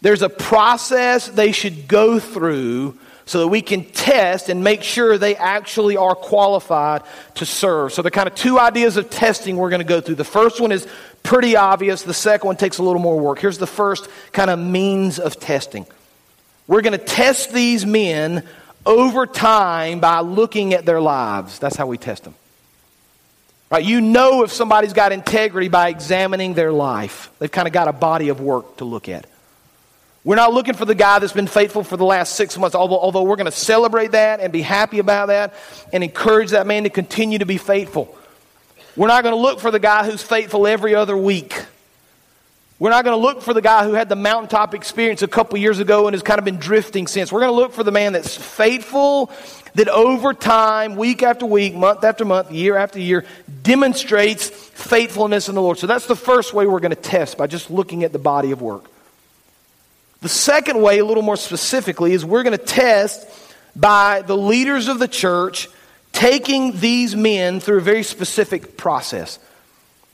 There's 0.01 0.21
a 0.21 0.29
process 0.29 1.27
they 1.27 1.51
should 1.51 1.87
go 1.87 2.19
through 2.19 2.97
so 3.25 3.39
that 3.39 3.47
we 3.47 3.61
can 3.61 3.83
test 3.85 4.49
and 4.49 4.63
make 4.63 4.83
sure 4.83 5.17
they 5.17 5.35
actually 5.35 5.97
are 5.97 6.15
qualified 6.15 7.01
to 7.35 7.45
serve. 7.45 7.91
So, 7.91 8.01
the 8.01 8.11
kind 8.11 8.27
of 8.27 8.35
two 8.35 8.59
ideas 8.59 8.97
of 8.97 9.09
testing 9.09 9.57
we're 9.57 9.69
going 9.69 9.81
to 9.81 9.87
go 9.87 10.01
through. 10.01 10.15
The 10.15 10.23
first 10.23 10.61
one 10.61 10.71
is 10.71 10.87
pretty 11.23 11.55
obvious, 11.55 12.03
the 12.03 12.13
second 12.13 12.47
one 12.47 12.55
takes 12.55 12.77
a 12.77 12.83
little 12.83 13.01
more 13.01 13.19
work. 13.19 13.39
Here's 13.39 13.57
the 13.57 13.67
first 13.67 14.07
kind 14.31 14.49
of 14.49 14.59
means 14.59 15.19
of 15.19 15.39
testing 15.39 15.85
we're 16.67 16.81
going 16.81 16.97
to 16.97 17.05
test 17.05 17.53
these 17.53 17.85
men 17.85 18.43
over 18.85 19.25
time 19.25 19.99
by 19.99 20.21
looking 20.21 20.73
at 20.73 20.85
their 20.85 21.01
lives. 21.01 21.59
That's 21.59 21.75
how 21.75 21.87
we 21.87 21.97
test 21.97 22.23
them. 22.23 22.35
Right? 23.71 23.83
You 23.83 24.01
know 24.01 24.43
if 24.43 24.51
somebody's 24.51 24.93
got 24.93 25.11
integrity 25.11 25.67
by 25.67 25.89
examining 25.89 26.53
their 26.53 26.71
life. 26.71 27.31
They've 27.39 27.51
kind 27.51 27.67
of 27.67 27.73
got 27.73 27.87
a 27.87 27.93
body 27.93 28.29
of 28.29 28.39
work 28.39 28.77
to 28.77 28.85
look 28.85 29.09
at. 29.09 29.27
We're 30.25 30.35
not 30.35 30.53
looking 30.53 30.73
for 30.73 30.85
the 30.85 30.95
guy 30.95 31.19
that's 31.19 31.33
been 31.33 31.45
faithful 31.45 31.83
for 31.83 31.97
the 31.97 32.03
last 32.03 32.33
six 32.33 32.57
months, 32.57 32.75
although, 32.75 32.97
although 32.97 33.21
we're 33.21 33.35
going 33.35 33.45
to 33.45 33.51
celebrate 33.51 34.13
that 34.13 34.39
and 34.39 34.51
be 34.51 34.63
happy 34.63 34.97
about 34.97 35.27
that 35.27 35.53
and 35.93 36.03
encourage 36.03 36.49
that 36.49 36.65
man 36.65 36.83
to 36.83 36.89
continue 36.89 37.37
to 37.37 37.45
be 37.45 37.59
faithful. 37.59 38.17
We're 38.95 39.07
not 39.07 39.23
going 39.23 39.35
to 39.35 39.39
look 39.39 39.59
for 39.59 39.69
the 39.69 39.79
guy 39.79 40.03
who's 40.03 40.23
faithful 40.23 40.65
every 40.65 40.95
other 40.95 41.15
week. 41.15 41.63
We're 42.79 42.89
not 42.89 43.05
going 43.05 43.15
to 43.15 43.21
look 43.21 43.43
for 43.43 43.53
the 43.53 43.61
guy 43.61 43.85
who 43.85 43.93
had 43.93 44.09
the 44.09 44.15
mountaintop 44.15 44.73
experience 44.73 45.21
a 45.21 45.27
couple 45.27 45.59
years 45.59 45.79
ago 45.79 46.07
and 46.07 46.15
has 46.15 46.23
kind 46.23 46.39
of 46.39 46.45
been 46.45 46.57
drifting 46.57 47.05
since. 47.05 47.31
We're 47.31 47.41
going 47.41 47.51
to 47.51 47.55
look 47.55 47.73
for 47.73 47.83
the 47.83 47.91
man 47.91 48.13
that's 48.13 48.35
faithful, 48.35 49.31
that 49.75 49.89
over 49.89 50.33
time, 50.33 50.95
week 50.95 51.21
after 51.21 51.45
week, 51.45 51.75
month 51.75 52.03
after 52.03 52.25
month, 52.25 52.51
year 52.51 52.77
after 52.77 52.99
year, 52.99 53.25
demonstrates 53.61 54.49
faithfulness 54.49 55.49
in 55.49 55.55
the 55.55 55.61
Lord. 55.61 55.77
So 55.77 55.85
that's 55.85 56.07
the 56.07 56.15
first 56.15 56.53
way 56.55 56.65
we're 56.65 56.79
going 56.79 56.95
to 56.95 57.01
test 57.01 57.37
by 57.37 57.45
just 57.45 57.69
looking 57.69 58.03
at 58.03 58.11
the 58.11 58.19
body 58.19 58.49
of 58.49 58.59
work. 58.59 58.89
The 60.25 60.29
second 60.29 60.81
way, 60.81 60.97
a 60.97 61.05
little 61.05 61.21
more 61.21 61.37
specifically, 61.37 62.13
is 62.13 62.25
we're 62.25 62.41
going 62.41 62.57
to 62.57 62.65
test 62.65 63.29
by 63.75 64.23
the 64.23 64.35
leaders 64.35 64.87
of 64.87 64.97
the 64.97 65.07
church 65.07 65.69
taking 66.13 66.79
these 66.79 67.15
men 67.15 67.59
through 67.59 67.77
a 67.77 67.81
very 67.81 68.01
specific 68.01 68.75
process. 68.75 69.37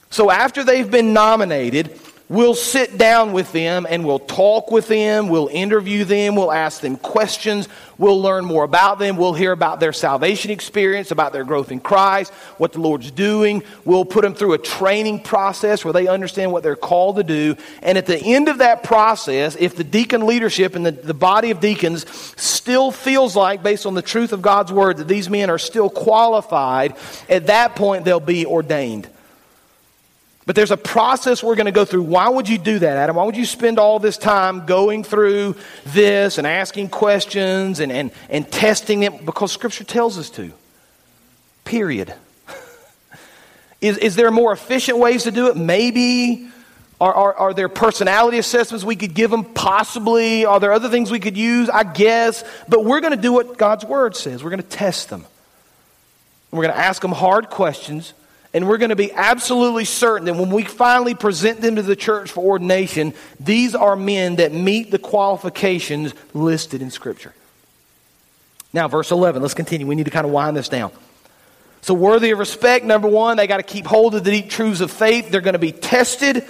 So 0.10 0.30
after 0.30 0.66
they've 0.66 0.92
been 0.92 1.14
nominated, 1.14 1.98
We'll 2.32 2.56
sit 2.56 2.98
down 2.98 3.34
with 3.34 3.52
them 3.52 3.86
and 3.90 4.06
we'll 4.06 4.18
talk 4.18 4.72
with 4.72 4.88
them. 4.88 5.28
We'll 5.28 5.50
interview 5.50 6.06
them. 6.06 6.38
We'll 6.38 6.54
ask 6.54 6.80
them 6.80 6.96
questions. 6.96 7.68
We'll 7.98 8.22
learn 8.22 8.46
more 8.46 8.64
about 8.64 9.00
them. 9.00 9.18
We'll 9.18 9.34
hear 9.34 9.52
about 9.52 9.82
their 9.82 9.92
salvation 9.92 10.50
experience, 10.50 11.12
about 11.12 11.34
their 11.34 11.44
growth 11.44 11.74
in 11.74 11.82
Christ, 11.82 12.32
what 12.58 12.72
the 12.72 12.80
Lord's 12.80 13.12
doing. 13.12 13.64
We'll 13.84 14.06
put 14.06 14.22
them 14.22 14.34
through 14.34 14.54
a 14.54 14.58
training 14.58 15.24
process 15.24 15.84
where 15.84 15.92
they 15.92 16.08
understand 16.08 16.54
what 16.54 16.64
they're 16.64 16.78
called 16.78 17.18
to 17.18 17.24
do. 17.26 17.58
And 17.82 17.98
at 17.98 18.06
the 18.06 18.18
end 18.18 18.48
of 18.48 18.60
that 18.60 18.82
process, 18.82 19.58
if 19.60 19.76
the 19.76 19.84
deacon 19.84 20.26
leadership 20.26 20.78
and 20.78 20.86
the, 20.86 20.94
the 20.94 21.14
body 21.14 21.52
of 21.52 21.60
deacons 21.60 22.10
still 22.42 22.92
feels 22.92 23.36
like, 23.36 23.62
based 23.62 23.86
on 23.86 23.94
the 23.94 24.02
truth 24.02 24.32
of 24.32 24.42
God's 24.42 24.72
word, 24.72 24.96
that 24.98 25.10
these 25.10 25.30
men 25.30 25.50
are 25.50 25.60
still 25.60 25.90
qualified, 25.90 26.96
at 27.28 27.48
that 27.48 27.76
point 27.76 28.06
they'll 28.06 28.22
be 28.22 28.46
ordained. 28.46 29.10
But 30.52 30.58
there's 30.58 30.72
a 30.72 30.76
process 30.76 31.42
we're 31.42 31.56
going 31.56 31.68
to 31.68 31.72
go 31.72 31.86
through. 31.86 32.02
Why 32.02 32.28
would 32.28 32.50
you 32.50 32.58
do 32.58 32.80
that, 32.80 32.98
Adam? 32.98 33.16
Why 33.16 33.24
would 33.24 33.38
you 33.38 33.46
spend 33.46 33.80
all 33.80 34.00
this 34.00 34.18
time 34.18 34.66
going 34.66 35.06
through 35.06 35.56
this 35.86 36.38
and 36.38 36.46
asking 36.46 36.90
questions 36.90 37.80
and, 37.80 37.90
and, 37.90 38.12
and 38.30 38.52
testing 38.52 39.04
it? 39.04 39.26
Because 39.26 39.54
Scripture 39.54 39.86
tells 39.86 40.18
us 40.18 40.30
to. 40.32 40.52
Period. 41.64 42.14
is, 43.82 43.98
is 44.00 44.18
there 44.18 44.30
more 44.30 44.52
efficient 44.52 44.98
ways 44.98 45.24
to 45.24 45.32
do 45.32 45.48
it? 45.48 45.56
Maybe. 45.56 46.50
Are, 47.00 47.14
are, 47.14 47.34
are 47.34 47.54
there 47.54 47.70
personality 47.70 48.38
assessments 48.38 48.84
we 48.84 48.98
could 48.98 49.14
give 49.14 49.32
them? 49.32 49.46
Possibly. 49.46 50.44
Are 50.44 50.60
there 50.60 50.74
other 50.74 50.90
things 50.90 51.12
we 51.12 51.22
could 51.22 51.38
use? 51.38 51.70
I 51.70 51.86
guess. 51.86 52.44
But 52.68 52.84
we're 52.84 53.00
going 53.00 53.16
to 53.16 53.22
do 53.22 53.32
what 53.32 53.58
God's 53.58 53.86
Word 53.86 54.18
says. 54.18 54.44
We're 54.44 54.50
going 54.50 54.62
to 54.62 54.68
test 54.68 55.10
them. 55.10 55.26
We're 56.52 56.64
going 56.64 56.76
to 56.76 56.82
ask 56.82 57.02
them 57.02 57.14
hard 57.14 57.50
questions 57.50 58.14
and 58.54 58.68
we're 58.68 58.78
going 58.78 58.90
to 58.90 58.98
be 58.98 59.14
absolutely 59.14 59.86
certain 59.86 60.26
that 60.26 60.36
when 60.36 60.50
we 60.50 60.64
finally 60.64 61.16
present 61.16 61.62
them 61.62 61.78
to 61.78 61.82
the 61.82 61.96
church 61.96 62.32
for 62.32 62.44
ordination, 62.44 63.14
these 63.40 63.76
are 63.76 63.96
men 63.96 64.38
that 64.38 64.52
meet 64.52 64.92
the 64.92 65.00
qualifications 65.00 66.14
listed 66.34 66.82
in 66.82 66.92
Scripture. 66.92 67.34
Now, 68.74 68.88
verse 68.88 69.12
11, 69.12 69.42
let's 69.42 69.54
continue. 69.54 69.88
We 69.88 69.96
need 69.96 70.06
to 70.06 70.12
kind 70.12 70.26
of 70.26 70.32
wind 70.32 70.58
this 70.58 70.68
down. 70.70 70.92
So, 71.82 71.94
worthy 71.94 72.32
of 72.32 72.40
respect, 72.40 72.86
number 72.86 73.08
one, 73.08 73.38
they 73.38 73.48
got 73.48 73.58
to 73.58 73.64
keep 73.64 73.86
hold 73.86 74.16
of 74.16 74.24
the 74.24 74.32
deep 74.32 74.50
truths 74.50 74.82
of 74.82 74.92
faith. 74.92 75.32
They're 75.32 75.42
going 75.42 75.54
to 75.54 75.60
be 75.60 75.72
tested. 75.72 76.46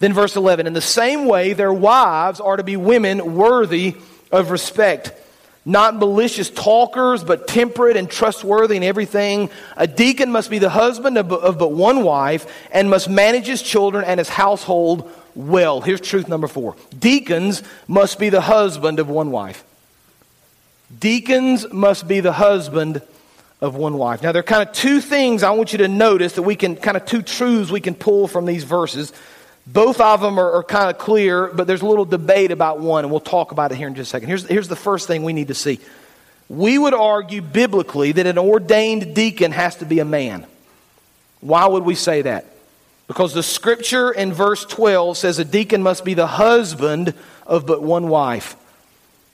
Then, 0.00 0.12
verse 0.14 0.34
11, 0.34 0.66
in 0.66 0.72
the 0.72 0.80
same 0.80 1.26
way, 1.26 1.52
their 1.52 1.72
wives 1.72 2.40
are 2.40 2.56
to 2.56 2.64
be 2.64 2.76
women 2.76 3.36
worthy 3.36 3.96
of 4.32 4.50
respect 4.50 5.12
not 5.64 5.96
malicious 5.96 6.50
talkers, 6.50 7.22
but 7.22 7.46
temperate 7.46 7.96
and 7.96 8.10
trustworthy 8.10 8.76
in 8.76 8.82
everything. 8.82 9.50
A 9.76 9.86
deacon 9.86 10.32
must 10.32 10.50
be 10.50 10.58
the 10.58 10.70
husband 10.70 11.18
of, 11.18 11.32
of, 11.32 11.58
but 11.58 11.72
one 11.72 12.02
wife 12.02 12.52
and 12.72 12.90
must 12.90 13.08
manage 13.08 13.46
his 13.46 13.62
children 13.62 14.04
and 14.04 14.18
his 14.18 14.28
household 14.28 15.10
well. 15.34 15.80
Here's 15.80 16.00
truth 16.00 16.28
number 16.28 16.48
four 16.48 16.76
deacons 16.98 17.62
must 17.86 18.18
be 18.18 18.28
the 18.28 18.40
husband 18.40 18.98
of 18.98 19.08
one 19.08 19.30
wife. 19.30 19.64
Deacons 20.98 21.72
must 21.72 22.06
be 22.06 22.20
the 22.20 22.32
husband 22.32 23.00
of 23.60 23.76
one 23.76 23.96
wife. 23.96 24.22
Now, 24.22 24.32
there 24.32 24.40
are 24.40 24.42
kind 24.42 24.68
of 24.68 24.74
two 24.74 25.00
things 25.00 25.42
I 25.42 25.52
want 25.52 25.72
you 25.72 25.78
to 25.78 25.88
notice 25.88 26.34
that 26.34 26.42
we 26.42 26.56
can, 26.56 26.76
kind 26.76 26.96
of 26.96 27.06
two 27.06 27.22
truths 27.22 27.70
we 27.70 27.80
can 27.80 27.94
pull 27.94 28.26
from 28.26 28.44
these 28.44 28.64
verses. 28.64 29.12
Both 29.66 30.00
of 30.00 30.20
them 30.20 30.38
are, 30.38 30.52
are 30.52 30.64
kind 30.64 30.90
of 30.90 30.98
clear, 30.98 31.46
but 31.46 31.66
there's 31.66 31.82
a 31.82 31.86
little 31.86 32.04
debate 32.04 32.50
about 32.50 32.80
one, 32.80 33.04
and 33.04 33.10
we'll 33.10 33.20
talk 33.20 33.52
about 33.52 33.70
it 33.70 33.76
here 33.76 33.86
in 33.86 33.94
just 33.94 34.08
a 34.08 34.10
second. 34.10 34.28
Here's, 34.28 34.46
here's 34.46 34.68
the 34.68 34.76
first 34.76 35.06
thing 35.06 35.22
we 35.22 35.32
need 35.32 35.48
to 35.48 35.54
see. 35.54 35.78
We 36.48 36.78
would 36.78 36.94
argue 36.94 37.40
biblically 37.40 38.12
that 38.12 38.26
an 38.26 38.38
ordained 38.38 39.14
deacon 39.14 39.52
has 39.52 39.76
to 39.76 39.86
be 39.86 40.00
a 40.00 40.04
man. 40.04 40.46
Why 41.40 41.66
would 41.66 41.84
we 41.84 41.94
say 41.94 42.22
that? 42.22 42.46
Because 43.06 43.34
the 43.34 43.42
scripture 43.42 44.10
in 44.10 44.32
verse 44.32 44.64
12 44.64 45.16
says 45.16 45.38
a 45.38 45.44
deacon 45.44 45.82
must 45.82 46.04
be 46.04 46.14
the 46.14 46.26
husband 46.26 47.14
of 47.46 47.66
but 47.66 47.82
one 47.82 48.08
wife. 48.08 48.56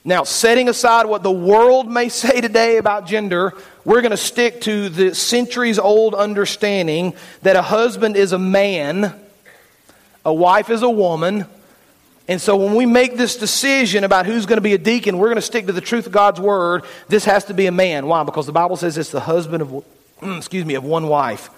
Now, 0.05 0.23
setting 0.23 0.69
aside 0.69 1.05
what 1.05 1.23
the 1.23 1.31
world 1.31 1.89
may 1.89 2.09
say 2.09 2.41
today 2.41 2.77
about 2.77 3.05
gender, 3.05 3.53
we're 3.83 4.01
going 4.01 4.11
to 4.11 4.17
stick 4.17 4.61
to 4.61 4.89
the 4.89 5.13
centuries 5.13 5.77
old 5.77 6.15
understanding 6.15 7.13
that 7.41 7.55
a 7.55 7.61
husband 7.61 8.15
is 8.15 8.31
a 8.31 8.39
man 8.39 9.13
a 10.29 10.33
wife 10.33 10.69
is 10.69 10.81
a 10.81 10.89
woman. 10.89 11.45
And 12.27 12.39
so 12.39 12.55
when 12.55 12.75
we 12.75 12.85
make 12.85 13.17
this 13.17 13.35
decision 13.35 14.03
about 14.03 14.27
who's 14.27 14.45
going 14.45 14.57
to 14.57 14.61
be 14.61 14.73
a 14.73 14.77
deacon, 14.77 15.17
we're 15.17 15.27
going 15.27 15.37
to 15.37 15.41
stick 15.41 15.65
to 15.65 15.73
the 15.73 15.81
truth 15.81 16.05
of 16.05 16.11
God's 16.11 16.39
word. 16.39 16.85
This 17.07 17.25
has 17.25 17.45
to 17.45 17.55
be 17.55 17.65
a 17.65 17.71
man. 17.71 18.05
Why? 18.05 18.23
Because 18.23 18.45
the 18.45 18.51
Bible 18.51 18.77
says 18.77 18.97
it's 18.97 19.09
the 19.09 19.19
husband 19.19 19.63
of 19.63 19.83
excuse 20.21 20.63
me, 20.63 20.75
of 20.75 20.83
one 20.83 21.07
wife. 21.07 21.49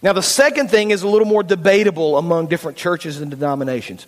Now 0.00 0.12
the 0.12 0.22
second 0.22 0.70
thing 0.70 0.92
is 0.92 1.02
a 1.02 1.08
little 1.08 1.26
more 1.26 1.42
debatable 1.42 2.16
among 2.18 2.46
different 2.46 2.78
churches 2.78 3.20
and 3.20 3.30
denominations. 3.30 4.06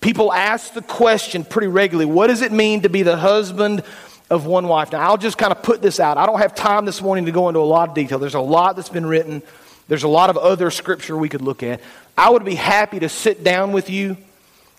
People 0.00 0.32
ask 0.32 0.74
the 0.74 0.82
question 0.82 1.44
pretty 1.44 1.68
regularly, 1.68 2.10
what 2.10 2.26
does 2.26 2.42
it 2.42 2.52
mean 2.52 2.82
to 2.82 2.90
be 2.90 3.02
the 3.02 3.16
husband 3.16 3.82
of 4.28 4.44
one 4.44 4.68
wife? 4.68 4.92
Now 4.92 5.00
I'll 5.00 5.16
just 5.16 5.38
kind 5.38 5.50
of 5.50 5.62
put 5.62 5.80
this 5.80 5.98
out. 5.98 6.18
I 6.18 6.26
don't 6.26 6.40
have 6.40 6.54
time 6.54 6.84
this 6.84 7.00
morning 7.00 7.24
to 7.24 7.32
go 7.32 7.48
into 7.48 7.60
a 7.60 7.62
lot 7.62 7.88
of 7.88 7.94
detail. 7.94 8.18
There's 8.18 8.34
a 8.34 8.40
lot 8.40 8.76
that's 8.76 8.90
been 8.90 9.06
written. 9.06 9.42
There's 9.88 10.02
a 10.02 10.08
lot 10.08 10.30
of 10.30 10.36
other 10.36 10.70
scripture 10.70 11.16
we 11.16 11.28
could 11.28 11.42
look 11.42 11.62
at. 11.62 11.80
I 12.18 12.30
would 12.30 12.44
be 12.44 12.54
happy 12.54 12.98
to 13.00 13.08
sit 13.08 13.44
down 13.44 13.72
with 13.72 13.88
you 13.88 14.16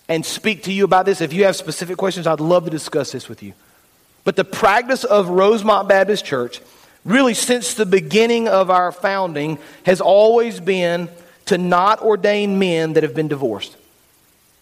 and 0.08 0.24
speak 0.24 0.64
to 0.64 0.72
you 0.72 0.84
about 0.84 1.06
this. 1.06 1.20
If 1.20 1.32
you 1.32 1.44
have 1.44 1.56
specific 1.56 1.96
questions, 1.96 2.26
I'd 2.26 2.40
love 2.40 2.64
to 2.64 2.70
discuss 2.70 3.12
this 3.12 3.28
with 3.28 3.42
you. 3.42 3.54
But 4.24 4.36
the 4.36 4.44
practice 4.44 5.04
of 5.04 5.28
Rosemont 5.28 5.88
Baptist 5.88 6.24
Church, 6.24 6.60
really 7.04 7.34
since 7.34 7.74
the 7.74 7.86
beginning 7.86 8.48
of 8.48 8.70
our 8.70 8.92
founding, 8.92 9.58
has 9.84 10.00
always 10.00 10.60
been 10.60 11.08
to 11.46 11.56
not 11.56 12.02
ordain 12.02 12.58
men 12.58 12.94
that 12.94 13.02
have 13.02 13.14
been 13.14 13.28
divorced. 13.28 13.76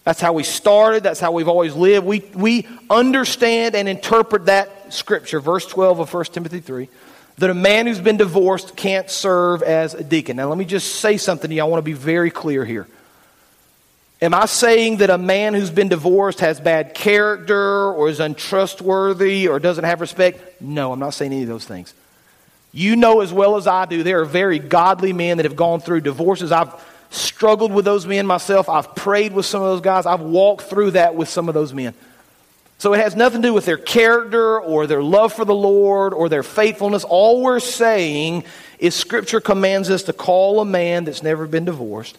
That's 0.04 0.20
how 0.20 0.32
we 0.34 0.44
started. 0.44 1.02
That's 1.02 1.18
how 1.18 1.32
we've 1.32 1.48
always 1.48 1.74
lived. 1.74 2.06
We, 2.06 2.20
we 2.34 2.68
understand 2.88 3.74
and 3.74 3.88
interpret 3.88 4.46
that 4.46 4.92
scripture, 4.92 5.40
verse 5.40 5.66
12 5.66 5.98
of 5.98 6.14
1 6.14 6.24
Timothy 6.26 6.60
3 6.60 6.88
that 7.38 7.50
a 7.50 7.54
man 7.54 7.86
who's 7.86 8.00
been 8.00 8.16
divorced 8.16 8.76
can't 8.76 9.10
serve 9.10 9.62
as 9.62 9.94
a 9.94 10.02
deacon. 10.02 10.36
Now, 10.36 10.48
let 10.48 10.56
me 10.56 10.64
just 10.64 10.96
say 10.96 11.16
something 11.16 11.50
to 11.50 11.54
you. 11.56 11.62
I 11.62 11.64
want 11.64 11.78
to 11.78 11.90
be 11.90 11.92
very 11.92 12.30
clear 12.30 12.64
here. 12.64 12.86
Am 14.22 14.32
I 14.32 14.46
saying 14.46 14.98
that 14.98 15.10
a 15.10 15.18
man 15.18 15.52
who's 15.52 15.70
been 15.70 15.88
divorced 15.88 16.40
has 16.40 16.58
bad 16.58 16.94
character 16.94 17.92
or 17.92 18.08
is 18.08 18.18
untrustworthy 18.18 19.46
or 19.48 19.58
doesn't 19.58 19.84
have 19.84 20.00
respect? 20.00 20.62
No, 20.62 20.92
I'm 20.92 20.98
not 20.98 21.10
saying 21.10 21.32
any 21.32 21.42
of 21.42 21.48
those 21.48 21.66
things. 21.66 21.92
You 22.72 22.96
know 22.96 23.20
as 23.20 23.32
well 23.32 23.56
as 23.56 23.66
I 23.66 23.84
do, 23.84 24.02
there 24.02 24.20
are 24.20 24.24
very 24.24 24.58
godly 24.58 25.12
men 25.12 25.36
that 25.36 25.44
have 25.44 25.56
gone 25.56 25.80
through 25.80 26.00
divorces. 26.00 26.50
I've 26.50 26.72
struggled 27.10 27.72
with 27.72 27.84
those 27.84 28.06
men 28.06 28.26
myself. 28.26 28.70
I've 28.70 28.94
prayed 28.94 29.34
with 29.34 29.44
some 29.44 29.62
of 29.62 29.68
those 29.68 29.82
guys. 29.82 30.06
I've 30.06 30.20
walked 30.20 30.62
through 30.62 30.92
that 30.92 31.14
with 31.14 31.28
some 31.28 31.48
of 31.48 31.54
those 31.54 31.74
men. 31.74 31.92
So 32.78 32.92
it 32.92 32.98
has 32.98 33.16
nothing 33.16 33.42
to 33.42 33.48
do 33.48 33.54
with 33.54 33.64
their 33.64 33.78
character 33.78 34.60
or 34.60 34.86
their 34.86 35.02
love 35.02 35.32
for 35.32 35.44
the 35.44 35.54
Lord 35.54 36.12
or 36.12 36.28
their 36.28 36.42
faithfulness. 36.42 37.04
All 37.04 37.42
we're 37.42 37.60
saying 37.60 38.44
is 38.78 38.94
Scripture 38.94 39.40
commands 39.40 39.88
us 39.88 40.04
to 40.04 40.12
call 40.12 40.60
a 40.60 40.64
man 40.64 41.04
that's 41.04 41.22
never 41.22 41.46
been 41.46 41.64
divorced. 41.64 42.18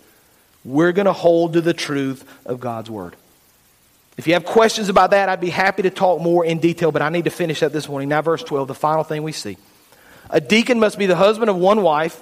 We're 0.65 0.91
going 0.91 1.06
to 1.06 1.13
hold 1.13 1.54
to 1.54 1.62
the 1.62 1.74
truth 1.74 2.28
of 2.46 2.60
God's 2.60 2.89
Word. 2.89 3.15
If 4.17 4.26
you 4.26 4.34
have 4.34 4.46
questions 4.46 4.89
about 4.89 5.12
that, 5.12 5.30
I'd 5.30 5.39
be 5.39 5.52
happy 5.52 5.84
to 5.84 5.91
talk 5.91 6.22
more 6.22 6.43
in 6.43 6.58
detail, 6.58 6.91
but 6.91 7.04
I 7.04 7.10
need 7.10 7.26
to 7.26 7.30
finish 7.30 7.62
up 7.62 7.72
this 7.72 7.88
morning. 7.88 8.10
Now, 8.10 8.24
verse 8.24 8.43
12, 8.43 8.67
the 8.67 8.74
final 8.74 9.04
thing 9.04 9.22
we 9.22 9.32
see. 9.32 9.58
A 10.32 10.41
deacon 10.41 10.80
must 10.80 10.98
be 10.98 11.06
the 11.06 11.15
husband 11.15 11.52
of 11.52 11.56
one 11.56 11.84
wife 11.84 12.20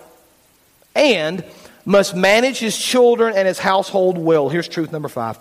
and 0.94 1.44
must 1.86 2.16
manage 2.16 2.60
his 2.60 2.78
children 2.78 3.34
and 3.36 3.48
his 3.48 3.60
household 3.60 4.18
well. 4.18 4.50
Here's 4.50 4.68
truth 4.68 4.92
number 4.92 5.08
five. 5.08 5.40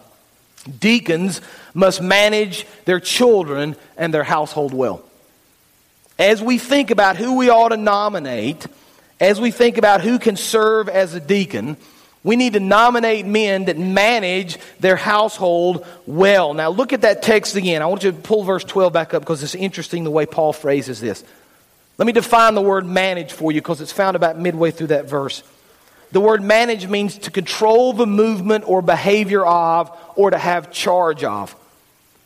Deacons 0.81 1.41
must 1.75 2.01
manage 2.01 2.67
their 2.85 3.01
children 3.01 3.77
and 3.97 4.13
their 4.13 4.25
household 4.25 4.73
well. 4.73 5.03
As 6.19 6.43
we 6.43 6.59
think 6.59 6.91
about 6.91 7.17
who 7.17 7.37
we 7.37 7.51
ought 7.51 7.71
to 7.71 7.77
nominate, 7.77 8.67
as 9.21 9.41
we 9.41 9.51
think 9.51 9.79
about 9.79 10.01
who 10.01 10.19
can 10.19 10.37
serve 10.37 10.89
as 10.89 11.15
a 11.15 11.21
deacon, 11.21 11.77
we 12.23 12.37
need 12.37 12.55
to 12.55 12.61
nominate 12.61 13.27
men 13.27 13.67
that 13.67 13.77
manage 13.79 14.59
their 14.81 14.97
household 14.97 15.87
well. 16.07 16.55
Now, 16.55 16.71
look 16.71 16.93
at 16.93 17.03
that 17.03 17.23
text 17.23 17.55
again. 17.55 17.83
I 17.83 17.87
want 17.87 18.03
you 18.03 18.13
to 18.13 18.17
pull 18.17 18.45
verse 18.45 18.65
12 18.65 18.93
back 18.93 19.13
up 19.13 19.23
because 19.23 19.43
it's 19.43 19.55
interesting 19.55 20.05
the 20.05 20.11
way 20.11 20.25
Paul 20.25 20.55
phrases 20.55 21.01
this. 21.01 21.23
Let 21.99 22.07
me 22.07 22.13
define 22.13 22.55
the 22.55 22.63
word 22.63 22.87
manage 22.87 23.33
for 23.33 23.53
you 23.53 23.61
because 23.61 23.81
it's 23.81 23.93
found 23.93 24.17
about 24.17 24.39
midway 24.39 24.71
through 24.71 24.89
that 24.89 25.05
verse. 25.05 25.43
The 26.15 26.21
word 26.21 26.45
manage 26.45 26.87
means 26.87 27.19
to 27.19 27.33
control 27.33 27.93
the 27.93 28.07
movement 28.07 28.69
or 28.69 28.83
behavior 28.83 29.45
of 29.45 29.91
or 30.15 30.31
to 30.31 30.39
have 30.39 30.71
charge 30.71 31.25
of. 31.25 31.57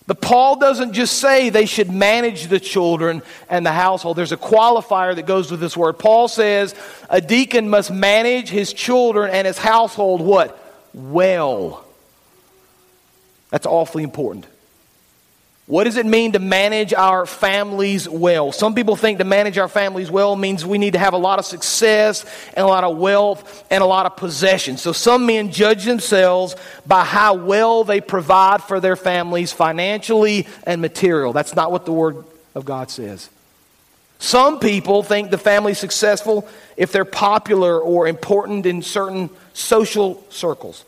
But 0.07 0.21
Paul 0.21 0.57
doesn't 0.57 0.93
just 0.93 1.17
say 1.17 1.49
they 1.49 1.65
should 1.65 1.91
manage 1.91 2.49
the 2.49 2.61
children 2.61 3.23
and 3.49 3.65
the 3.65 3.73
household. 3.73 4.19
There's 4.19 4.31
a 4.31 4.37
qualifier 4.37 5.17
that 5.17 5.25
goes 5.25 5.51
with 5.51 5.61
this 5.61 5.75
word. 5.75 5.95
Paul 5.99 6.29
says 6.29 6.75
a 7.09 7.23
deacon 7.23 7.71
must 7.71 7.91
manage 7.91 8.51
his 8.51 8.75
children 8.75 9.31
and 9.31 9.47
his 9.47 9.57
household 9.57 10.21
what? 10.21 10.63
Well. 10.93 11.83
That's 13.49 13.65
awfully 13.65 14.03
important. 14.03 14.47
What 15.69 15.85
does 15.85 15.99
it 15.99 16.07
mean 16.07 16.33
to 16.33 16.39
manage 16.39 16.95
our 16.95 17.27
families 17.27 18.09
well? 18.09 18.53
Some 18.53 18.75
people 18.75 18.97
think 18.97 19.19
to 19.19 19.25
manage 19.25 19.59
our 19.59 19.69
families 19.69 20.11
well 20.11 20.35
means 20.35 20.65
we 20.65 20.79
need 20.79 20.95
to 20.95 20.99
have 20.99 21.13
a 21.13 21.19
lot 21.19 21.39
of 21.39 21.45
success 21.45 22.25
and 22.55 22.65
a 22.65 22.67
lot 22.67 22.85
of 22.85 22.97
wealth 22.97 23.67
and 23.71 23.83
a 23.83 23.87
lot 23.87 24.07
of 24.07 24.17
possessions. 24.17 24.81
So 24.81 24.93
some 24.93 25.27
men 25.27 25.53
judge 25.53 25.85
themselves 25.85 26.57
by 26.87 27.05
how 27.05 27.35
well 27.35 27.85
they 27.85 28.01
provide 28.01 28.63
for 28.63 28.81
their 28.81 28.97
families 28.97 29.53
financially 29.53 30.47
and 30.65 30.81
material. 30.81 31.35
That's 31.35 31.55
not 31.55 31.71
what 31.71 31.85
the 31.85 31.93
Word 31.93 32.25
of 32.55 32.65
God 32.65 32.91
says. 32.91 33.29
Some 34.19 34.61
people 34.61 35.03
think 35.03 35.31
the 35.31 35.37
family's 35.37 35.79
successful 35.79 36.49
if 36.79 36.93
they're 36.93 37.05
popular 37.05 37.79
or 37.79 38.09
important 38.09 38.65
in 38.65 38.81
certain 38.81 39.29
social 39.53 40.25
circles. 40.31 40.87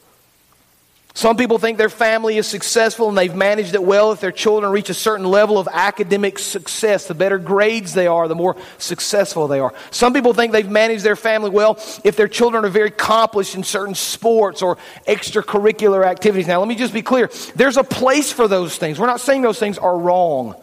Some 1.14 1.36
people 1.36 1.58
think 1.58 1.76
their 1.76 1.88
family 1.88 2.38
is 2.38 2.46
successful 2.46 3.08
and 3.08 3.18
they've 3.18 3.34
managed 3.34 3.74
it 3.74 3.82
well 3.82 4.12
if 4.12 4.20
their 4.20 4.30
children 4.30 4.70
reach 4.70 4.90
a 4.90 4.94
certain 4.94 5.26
level 5.26 5.58
of 5.58 5.68
academic 5.70 6.38
success. 6.38 7.06
The 7.06 7.14
better 7.14 7.38
grades 7.38 7.94
they 7.94 8.06
are, 8.06 8.28
the 8.28 8.36
more 8.36 8.56
successful 8.78 9.48
they 9.48 9.58
are. 9.58 9.74
Some 9.90 10.12
people 10.12 10.34
think 10.34 10.52
they've 10.52 10.68
managed 10.68 11.02
their 11.02 11.16
family 11.16 11.50
well 11.50 11.78
if 12.04 12.16
their 12.16 12.28
children 12.28 12.64
are 12.64 12.68
very 12.68 12.88
accomplished 12.88 13.56
in 13.56 13.64
certain 13.64 13.96
sports 13.96 14.62
or 14.62 14.78
extracurricular 15.08 16.06
activities. 16.06 16.46
Now, 16.46 16.61
let 16.61 16.68
me 16.68 16.76
just 16.76 16.94
be 16.94 17.02
clear 17.02 17.28
there's 17.56 17.76
a 17.76 17.84
place 17.84 18.32
for 18.32 18.46
those 18.46 18.76
things. 18.76 18.98
We're 18.98 19.06
not 19.06 19.20
saying 19.20 19.42
those 19.42 19.58
things 19.58 19.78
are 19.78 19.98
wrong. 19.98 20.54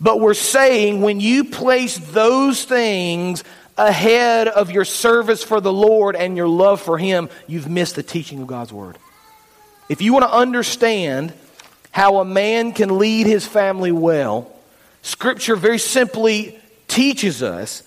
But 0.00 0.20
we're 0.20 0.34
saying 0.34 1.00
when 1.00 1.20
you 1.20 1.44
place 1.44 1.96
those 1.96 2.64
things 2.64 3.42
ahead 3.78 4.48
of 4.48 4.70
your 4.70 4.84
service 4.84 5.42
for 5.42 5.60
the 5.60 5.72
Lord 5.72 6.14
and 6.14 6.36
your 6.36 6.48
love 6.48 6.80
for 6.82 6.98
Him, 6.98 7.30
you've 7.46 7.70
missed 7.70 7.96
the 7.96 8.02
teaching 8.02 8.42
of 8.42 8.46
God's 8.46 8.72
Word. 8.72 8.98
If 9.88 10.00
you 10.00 10.12
want 10.12 10.24
to 10.24 10.32
understand 10.32 11.32
how 11.90 12.18
a 12.18 12.24
man 12.24 12.72
can 12.72 12.98
lead 12.98 13.26
his 13.26 13.46
family 13.46 13.92
well, 13.92 14.50
Scripture 15.02 15.56
very 15.56 15.78
simply 15.78 16.58
teaches 16.88 17.42
us 17.42 17.82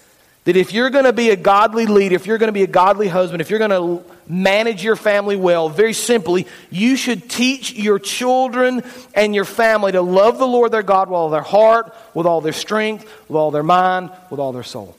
that 0.46 0.56
if 0.56 0.72
you're 0.72 0.90
going 0.90 1.04
to 1.04 1.12
be 1.12 1.32
a 1.32 1.36
godly 1.36 1.88
leader, 1.88 2.16
if 2.16 2.26
you're 2.26 2.38
going 2.38 2.48
to 2.48 2.54
be 2.54 2.64
a 2.64 2.68
godly 2.68 3.10
husband, 3.10 3.42
if 3.42 3.50
you're 3.50 3.60
going 3.60 3.72
to 3.72 4.02
manage 4.28 4.82
your 4.82 4.96
family 4.96 5.36
well, 5.36 5.68
very 5.68 5.92
simply, 5.92 6.48
you 6.70 6.96
should 6.96 7.30
teach 7.30 7.74
your 7.74 8.00
children 8.00 8.82
and 9.14 9.36
your 9.36 9.44
family 9.44 9.92
to 9.92 10.02
love 10.02 10.38
the 10.38 10.48
Lord 10.48 10.72
their 10.72 10.84
God 10.84 11.10
with 11.10 11.16
all 11.16 11.30
their 11.30 11.42
heart, 11.42 11.94
with 12.14 12.26
all 12.26 12.40
their 12.40 12.54
strength, 12.54 13.04
with 13.28 13.36
all 13.36 13.52
their 13.52 13.64
mind, 13.64 14.10
with 14.30 14.40
all 14.40 14.54
their 14.54 14.64
soul. 14.64 14.96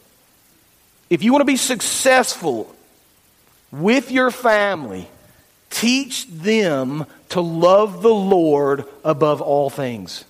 If 1.08 1.22
you 1.22 1.32
want 1.32 1.40
to 1.40 1.46
be 1.46 1.56
successful 1.56 2.74
with 3.70 4.10
your 4.10 4.30
family, 4.30 5.08
Teach 5.70 6.26
them 6.28 7.06
to 7.30 7.40
love 7.40 8.02
the 8.02 8.14
Lord 8.14 8.84
above 9.04 9.40
all 9.40 9.70
things. 9.70 10.24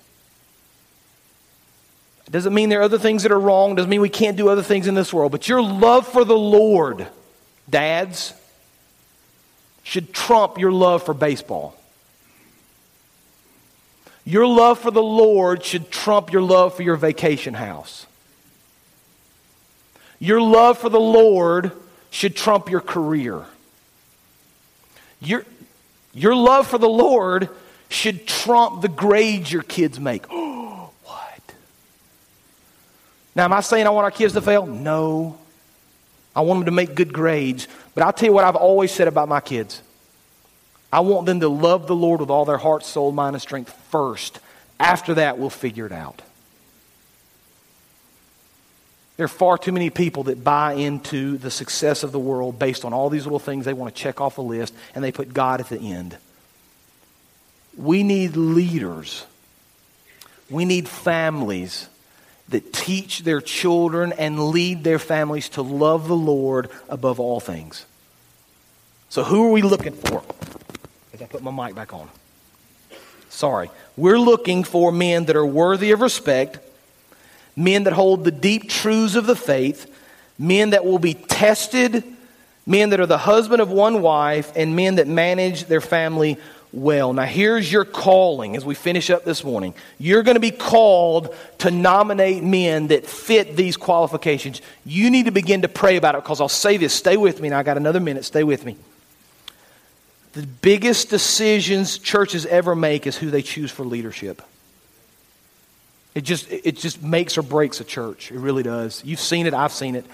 It 2.27 2.33
doesn't 2.33 2.53
mean 2.53 2.69
there 2.69 2.81
are 2.81 2.85
other 2.85 2.99
things 2.99 3.23
that 3.23 3.33
are 3.33 3.41
wrong, 3.41 3.75
doesn't 3.75 3.89
mean 3.89 4.03
we 4.03 4.11
can't 4.11 4.37
do 4.37 4.49
other 4.49 4.63
things 4.63 4.87
in 4.87 4.95
this 4.95 5.15
world, 5.15 5.33
but 5.33 5.49
your 5.49 5.63
love 5.63 6.07
for 6.07 6.25
the 6.25 6.37
Lord, 6.37 7.07
dads, 7.71 8.35
should 9.83 10.13
trump 10.13 10.59
your 10.59 10.71
love 10.71 11.03
for 11.03 11.15
baseball. 11.15 11.75
Your 14.27 14.47
love 14.47 14.79
for 14.79 14.91
the 14.91 15.03
Lord 15.03 15.65
should 15.65 15.91
trump 15.91 16.31
your 16.31 16.43
love 16.43 16.75
for 16.75 16.83
your 16.83 16.97
vacation 16.97 17.55
house. 17.55 18.07
Your 20.19 20.43
love 20.43 20.77
for 20.77 20.91
the 20.91 21.01
Lord 21.01 21.73
should 22.11 22.37
trump 22.37 22.69
your 22.69 22.83
career. 22.83 23.47
Your, 25.21 25.45
your 26.13 26.35
love 26.35 26.67
for 26.67 26.79
the 26.79 26.89
Lord 26.89 27.49
should 27.89 28.27
trump 28.27 28.83
the 28.83 28.89
grades 28.89 29.53
your 29.53 29.63
kids 29.63 29.99
make. 29.99 30.25
Oh, 30.31 30.91
what? 31.05 31.55
Now, 33.35 33.45
am 33.45 33.53
I 33.53 33.61
saying 33.61 33.87
I 33.87 33.91
want 33.91 34.05
our 34.05 34.11
kids 34.11 34.35
to 34.35 34.41
fail? 34.41 34.67
No. 34.67 35.39
I 36.37 36.43
want 36.43 36.61
them 36.61 36.67
to 36.67 36.73
make 36.73 36.95
good 36.95 37.13
grades. 37.13 37.67
But 37.95 38.05
I'll 38.05 38.13
tell 38.13 38.29
you 38.29 38.33
what 38.33 38.45
I've 38.45 38.57
always 38.57 38.93
said 38.93 39.09
about 39.09 39.29
my 39.29 39.41
kids 39.41 39.83
I 40.93 41.01
want 41.01 41.27
them 41.27 41.41
to 41.41 41.49
love 41.49 41.87
the 41.87 41.95
Lord 41.95 42.21
with 42.21 42.31
all 42.31 42.45
their 42.45 42.57
heart, 42.57 42.85
soul, 42.85 43.13
mind, 43.13 43.37
and 43.37 43.43
strength 43.43 43.73
first. 43.91 44.41
After 44.81 45.15
that, 45.15 45.39
we'll 45.39 45.51
figure 45.51 45.85
it 45.85 45.93
out. 45.93 46.23
There 49.19 49.25
are 49.25 49.29
far 49.29 49.59
too 49.59 49.73
many 49.73 49.91
people 49.91 50.23
that 50.25 50.45
buy 50.45 50.75
into 50.75 51.39
the 51.39 51.51
success 51.51 52.05
of 52.05 52.13
the 52.13 52.21
world 52.21 52.57
based 52.57 52.85
on 52.85 52.93
all 52.93 53.11
these 53.11 53.25
little 53.25 53.41
things 53.41 53.65
they 53.65 53.73
want 53.73 53.93
to 53.93 54.01
check 54.01 54.21
off 54.21 54.39
a 54.39 54.43
list 54.43 54.73
and 54.95 55.03
they 55.03 55.11
put 55.11 55.35
God 55.35 55.61
at 55.61 55.69
the 55.69 55.93
end. 55.93 56.17
We 57.77 58.05
need 58.05 58.37
leaders. 58.37 59.27
We 60.49 60.65
need 60.65 60.89
families 60.89 61.89
that 62.51 62.73
teach 62.73 63.25
their 63.25 63.41
children 63.41 64.13
and 64.13 64.51
lead 64.51 64.85
their 64.85 65.01
families 65.01 65.49
to 65.51 65.63
love 65.63 66.07
the 66.07 66.17
Lord 66.17 66.71
above 66.89 67.19
all 67.19 67.41
things. 67.41 67.87
So, 69.09 69.25
who 69.25 69.49
are 69.49 69.51
we 69.51 69.63
looking 69.63 69.95
for? 69.95 70.23
As 71.13 71.23
I 71.23 71.27
put 71.27 71.43
my 71.43 71.67
mic 71.67 71.75
back 71.75 71.93
on. 71.93 72.09
Sorry. 73.31 73.69
We're 73.97 74.19
looking 74.19 74.63
for 74.63 74.93
men 74.93 75.25
that 75.25 75.35
are 75.35 75.45
worthy 75.45 75.91
of 75.91 76.03
respect 76.03 76.61
men 77.59 77.85
that 77.85 77.93
hold 77.93 78.25
the 78.25 78.31
deep 78.31 78.69
truths 78.69 79.17
of 79.17 79.27
the 79.27 79.37
faith, 79.37 79.93
men 80.39 80.71
that 80.71 80.85
will 80.85 80.99
be 80.99 81.15
tested, 81.15 82.05
men 82.65 82.91
that 82.91 83.01
are 83.01 83.07
the 83.07 83.19
husband 83.19 83.61
of 83.61 83.71
one 83.71 84.01
wife, 84.01 84.53
and 84.55 84.77
men 84.77 84.95
that 84.95 85.09
manage 85.09 85.65
their 85.65 85.81
family 85.81 86.39
well. 86.73 87.13
Now, 87.13 87.25
here's 87.25 87.71
your 87.71 87.85
calling 87.85 88.55
as 88.55 88.65
we 88.65 88.75
finish 88.75 89.11
up 89.11 89.25
this 89.25 89.43
morning. 89.43 89.75
You're 89.99 90.23
going 90.23 90.37
to 90.37 90.41
be 90.41 90.51
called 90.51 91.35
to 91.59 91.71
nominate 91.71 92.45
men 92.45 92.89
that 92.89 93.07
fit 93.07 93.57
these 93.57 93.77
qualifications. 93.77 94.63
You 94.85 95.11
need 95.11 95.25
to 95.25 95.33
begin 95.33 95.63
to 95.63 95.69
pray 95.69 95.97
about 95.97 96.15
it 96.15 96.23
because 96.23 96.41
I'll 96.41 96.49
say 96.49 96.77
this. 96.77 96.95
Stay 96.95 97.17
with 97.17 97.41
me. 97.41 97.49
Now, 97.49 97.59
I 97.59 97.63
got 97.65 97.77
another 97.77 98.01
minute. 98.01 98.25
Stay 98.25 98.45
with 98.45 98.65
me. 98.65 98.77
The 100.35 100.47
biggest 100.47 101.11
decisions 101.11 101.99
churches 101.99 102.47
ever 102.47 102.77
make 102.77 103.07
is 103.07 103.17
who 103.17 103.31
they 103.31 103.43
choose 103.43 103.73
for 103.73 103.85
leadership. 103.85 104.43
It 106.19 106.25
just, 106.25 106.51
it 106.51 106.77
just 106.77 107.01
makes 107.01 107.39
or 107.39 107.43
breaks 107.43 107.81
a 107.81 107.85
church. 107.85 108.33
It 108.33 108.41
really 108.41 108.65
does. 108.65 109.05
You've 109.05 109.21
seen 109.21 109.47
it, 109.47 109.55
I've 109.55 109.71
seen 109.71 109.95
it. 109.95 110.05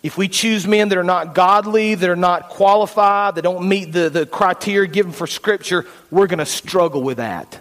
If 0.00 0.16
we 0.16 0.28
choose 0.28 0.64
men 0.64 0.90
that 0.90 0.98
are 0.98 1.02
not 1.02 1.34
godly, 1.34 1.96
that 1.96 2.08
are 2.08 2.14
not 2.14 2.50
qualified, 2.50 3.34
that 3.34 3.42
don't 3.42 3.68
meet 3.68 3.90
the, 3.90 4.10
the 4.10 4.26
criteria 4.26 4.88
given 4.88 5.10
for 5.10 5.26
Scripture, 5.26 5.86
we're 6.12 6.28
going 6.28 6.38
to 6.38 6.46
struggle 6.46 7.02
with 7.02 7.16
that. 7.16 7.60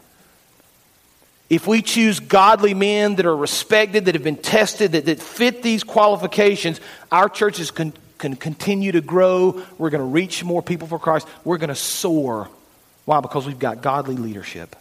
If 1.49 1.65
we 1.65 1.81
choose 1.81 2.19
godly 2.19 2.75
men 2.75 3.15
that 3.15 3.25
are 3.25 3.35
respected, 3.35 4.05
that 4.05 4.13
have 4.13 4.23
been 4.23 4.37
tested, 4.37 4.91
that, 4.91 5.05
that 5.05 5.19
fit 5.19 5.63
these 5.63 5.83
qualifications, 5.83 6.79
our 7.11 7.27
churches 7.27 7.71
can, 7.71 7.91
can 8.19 8.35
continue 8.35 8.91
to 8.91 9.01
grow. 9.01 9.63
We're 9.79 9.89
going 9.89 10.03
to 10.03 10.13
reach 10.13 10.43
more 10.43 10.61
people 10.61 10.87
for 10.87 10.99
Christ. 10.99 11.27
We're 11.43 11.57
going 11.57 11.69
to 11.69 11.75
soar. 11.75 12.49
Why? 13.05 13.19
Because 13.19 13.47
we've 13.47 13.57
got 13.57 13.81
godly 13.81 14.15
leadership. 14.15 14.75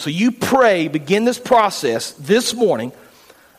So 0.00 0.08
you 0.08 0.32
pray, 0.32 0.88
begin 0.88 1.26
this 1.26 1.38
process 1.38 2.12
this 2.12 2.54
morning 2.54 2.92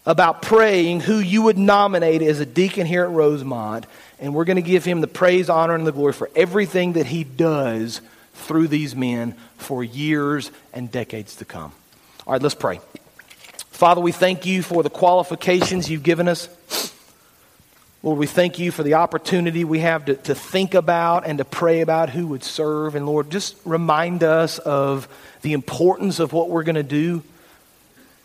about 0.08 0.42
praying 0.42 1.02
who 1.02 1.20
you 1.20 1.44
would 1.44 1.60
nominate 1.60 2.24
as 2.24 2.39
a 2.39 2.48
deacon 2.48 2.88
here 2.88 3.04
at 3.04 3.12
Rosemont. 3.12 3.86
And 4.18 4.34
we're 4.34 4.46
going 4.46 4.56
to 4.56 4.64
give 4.64 4.84
him 4.84 5.02
the 5.02 5.08
praise, 5.08 5.52
honor, 5.52 5.76
and 5.76 5.86
the 5.86 5.92
glory 5.92 6.14
for 6.14 6.32
everything 6.36 6.94
that 6.94 7.06
he 7.06 7.24
does 7.24 8.02
through 8.34 8.70
these 8.70 8.96
men 8.96 9.36
for 9.58 9.84
years 9.84 10.50
and 10.74 10.92
decades 10.92 11.36
to 11.36 11.46
come. 11.46 11.74
All 12.26 12.34
right, 12.34 12.42
let's 12.42 12.56
pray. 12.56 12.80
Father, 13.70 14.02
we 14.02 14.12
thank 14.12 14.48
you 14.48 14.64
for 14.64 14.82
the 14.82 14.89
qualifications 14.89 15.92
you've 15.92 16.02
given 16.02 16.28
us. 16.28 16.48
Lord, 18.04 18.18
we 18.18 18.26
thank 18.26 18.58
you 18.58 18.72
for 18.72 18.82
the 18.82 18.95
opportunity 18.95 19.64
we 19.64 19.80
have 19.80 20.06
to, 20.06 20.16
to 20.16 20.34
think 20.34 20.74
about 20.74 21.28
and 21.28 21.38
to 21.38 21.45
pray 21.45 21.82
about 21.82 22.10
who 22.10 22.28
would 22.28 22.43
serve. 22.43 22.95
And 22.95 23.06
Lord, 23.06 23.30
just 23.30 23.56
remind 23.64 24.24
us 24.24 24.58
of 24.58 25.08
the 25.43 25.54
importance 25.54 26.20
of 26.20 26.34
what 26.34 26.49
we're 26.49 26.64
going 26.64 26.76
to 26.76 26.84
do, 26.84 27.22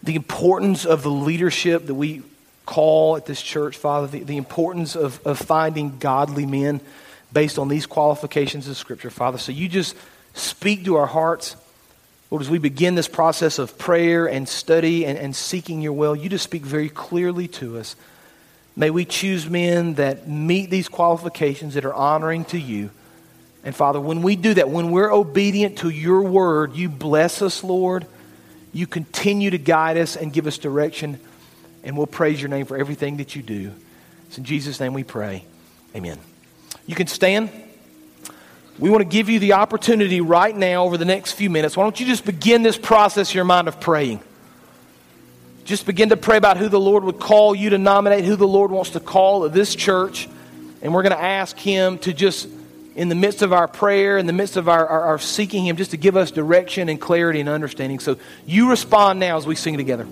the 0.02 0.14
importance 0.14 0.86
of 0.86 1.02
the 1.02 1.10
leadership 1.10 1.86
that 1.88 1.94
we 1.94 2.22
call 2.64 3.16
at 3.16 3.26
this 3.26 3.42
church, 3.42 3.76
Father, 3.76 4.06
the, 4.06 4.22
the 4.22 4.38
importance 4.38 4.96
of, 4.96 5.24
of 5.26 5.38
finding 5.38 5.98
godly 5.98 6.46
men 6.46 6.80
based 7.30 7.58
on 7.58 7.68
these 7.68 7.84
qualifications 7.84 8.68
of 8.68 8.78
Scripture, 8.78 9.10
Father. 9.10 9.36
So 9.36 9.52
you 9.52 9.68
just 9.68 9.94
speak 10.32 10.86
to 10.86 10.96
our 10.96 11.06
hearts. 11.06 11.54
Lord, 12.30 12.40
as 12.40 12.48
we 12.48 12.58
begin 12.58 12.94
this 12.94 13.08
process 13.08 13.58
of 13.58 13.76
prayer 13.76 14.26
and 14.26 14.48
study 14.48 15.04
and, 15.04 15.18
and 15.18 15.36
seeking 15.36 15.82
your 15.82 15.92
will, 15.92 16.16
you 16.16 16.30
just 16.30 16.44
speak 16.44 16.62
very 16.62 16.88
clearly 16.88 17.46
to 17.48 17.76
us. 17.76 17.94
May 18.76 18.90
we 18.90 19.06
choose 19.06 19.48
men 19.48 19.94
that 19.94 20.28
meet 20.28 20.68
these 20.68 20.88
qualifications 20.88 21.74
that 21.74 21.86
are 21.86 21.94
honoring 21.94 22.44
to 22.46 22.58
you. 22.58 22.90
And 23.64 23.74
Father, 23.74 23.98
when 23.98 24.22
we 24.22 24.36
do 24.36 24.54
that, 24.54 24.68
when 24.68 24.90
we're 24.90 25.10
obedient 25.10 25.78
to 25.78 25.88
your 25.88 26.22
word, 26.22 26.76
you 26.76 26.90
bless 26.90 27.40
us, 27.40 27.64
Lord. 27.64 28.06
You 28.72 28.86
continue 28.86 29.50
to 29.50 29.58
guide 29.58 29.96
us 29.96 30.14
and 30.14 30.32
give 30.32 30.46
us 30.46 30.58
direction. 30.58 31.18
And 31.82 31.96
we'll 31.96 32.06
praise 32.06 32.40
your 32.40 32.50
name 32.50 32.66
for 32.66 32.76
everything 32.76 33.16
that 33.16 33.34
you 33.34 33.42
do. 33.42 33.72
It's 34.28 34.36
in 34.36 34.44
Jesus' 34.44 34.78
name 34.78 34.92
we 34.92 35.04
pray. 35.04 35.44
Amen. 35.94 36.18
You 36.86 36.94
can 36.94 37.06
stand. 37.06 37.50
we 38.78 38.90
want 38.90 39.00
to 39.00 39.08
give 39.08 39.30
you 39.30 39.38
the 39.38 39.54
opportunity 39.54 40.20
right 40.20 40.54
now 40.54 40.84
over 40.84 40.98
the 40.98 41.04
next 41.06 41.32
few 41.32 41.48
minutes. 41.48 41.76
Why 41.76 41.84
don't 41.84 41.98
you 41.98 42.06
just 42.06 42.26
begin 42.26 42.62
this 42.62 42.76
process 42.76 43.30
in 43.30 43.36
your 43.36 43.44
mind 43.44 43.68
of 43.68 43.80
praying? 43.80 44.20
Just 45.66 45.84
begin 45.84 46.10
to 46.10 46.16
pray 46.16 46.36
about 46.36 46.58
who 46.58 46.68
the 46.68 46.78
Lord 46.78 47.02
would 47.02 47.18
call 47.18 47.52
you 47.52 47.70
to 47.70 47.78
nominate, 47.78 48.24
who 48.24 48.36
the 48.36 48.46
Lord 48.46 48.70
wants 48.70 48.90
to 48.90 49.00
call 49.00 49.48
this 49.48 49.74
church. 49.74 50.28
And 50.80 50.94
we're 50.94 51.02
going 51.02 51.16
to 51.16 51.20
ask 51.20 51.58
Him 51.58 51.98
to 51.98 52.12
just, 52.12 52.48
in 52.94 53.08
the 53.08 53.16
midst 53.16 53.42
of 53.42 53.52
our 53.52 53.66
prayer, 53.66 54.16
in 54.16 54.26
the 54.26 54.32
midst 54.32 54.56
of 54.56 54.68
our, 54.68 54.86
our, 54.86 55.00
our 55.02 55.18
seeking 55.18 55.66
Him, 55.66 55.74
just 55.74 55.90
to 55.90 55.96
give 55.96 56.16
us 56.16 56.30
direction 56.30 56.88
and 56.88 57.00
clarity 57.00 57.40
and 57.40 57.48
understanding. 57.48 57.98
So 57.98 58.16
you 58.46 58.70
respond 58.70 59.18
now 59.18 59.38
as 59.38 59.44
we 59.44 59.56
sing 59.56 59.76
together. 59.76 60.06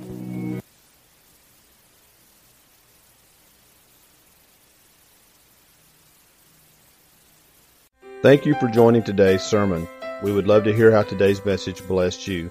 Thank 8.23 8.45
you 8.45 8.57
for 8.57 8.67
joining 8.67 9.05
today's 9.05 9.43
sermon. 9.45 9.87
We 10.21 10.33
would 10.33 10.49
love 10.49 10.65
to 10.65 10.75
hear 10.75 10.91
how 10.91 11.03
today's 11.03 11.45
message 11.45 11.87
blessed 11.87 12.27
you. 12.27 12.51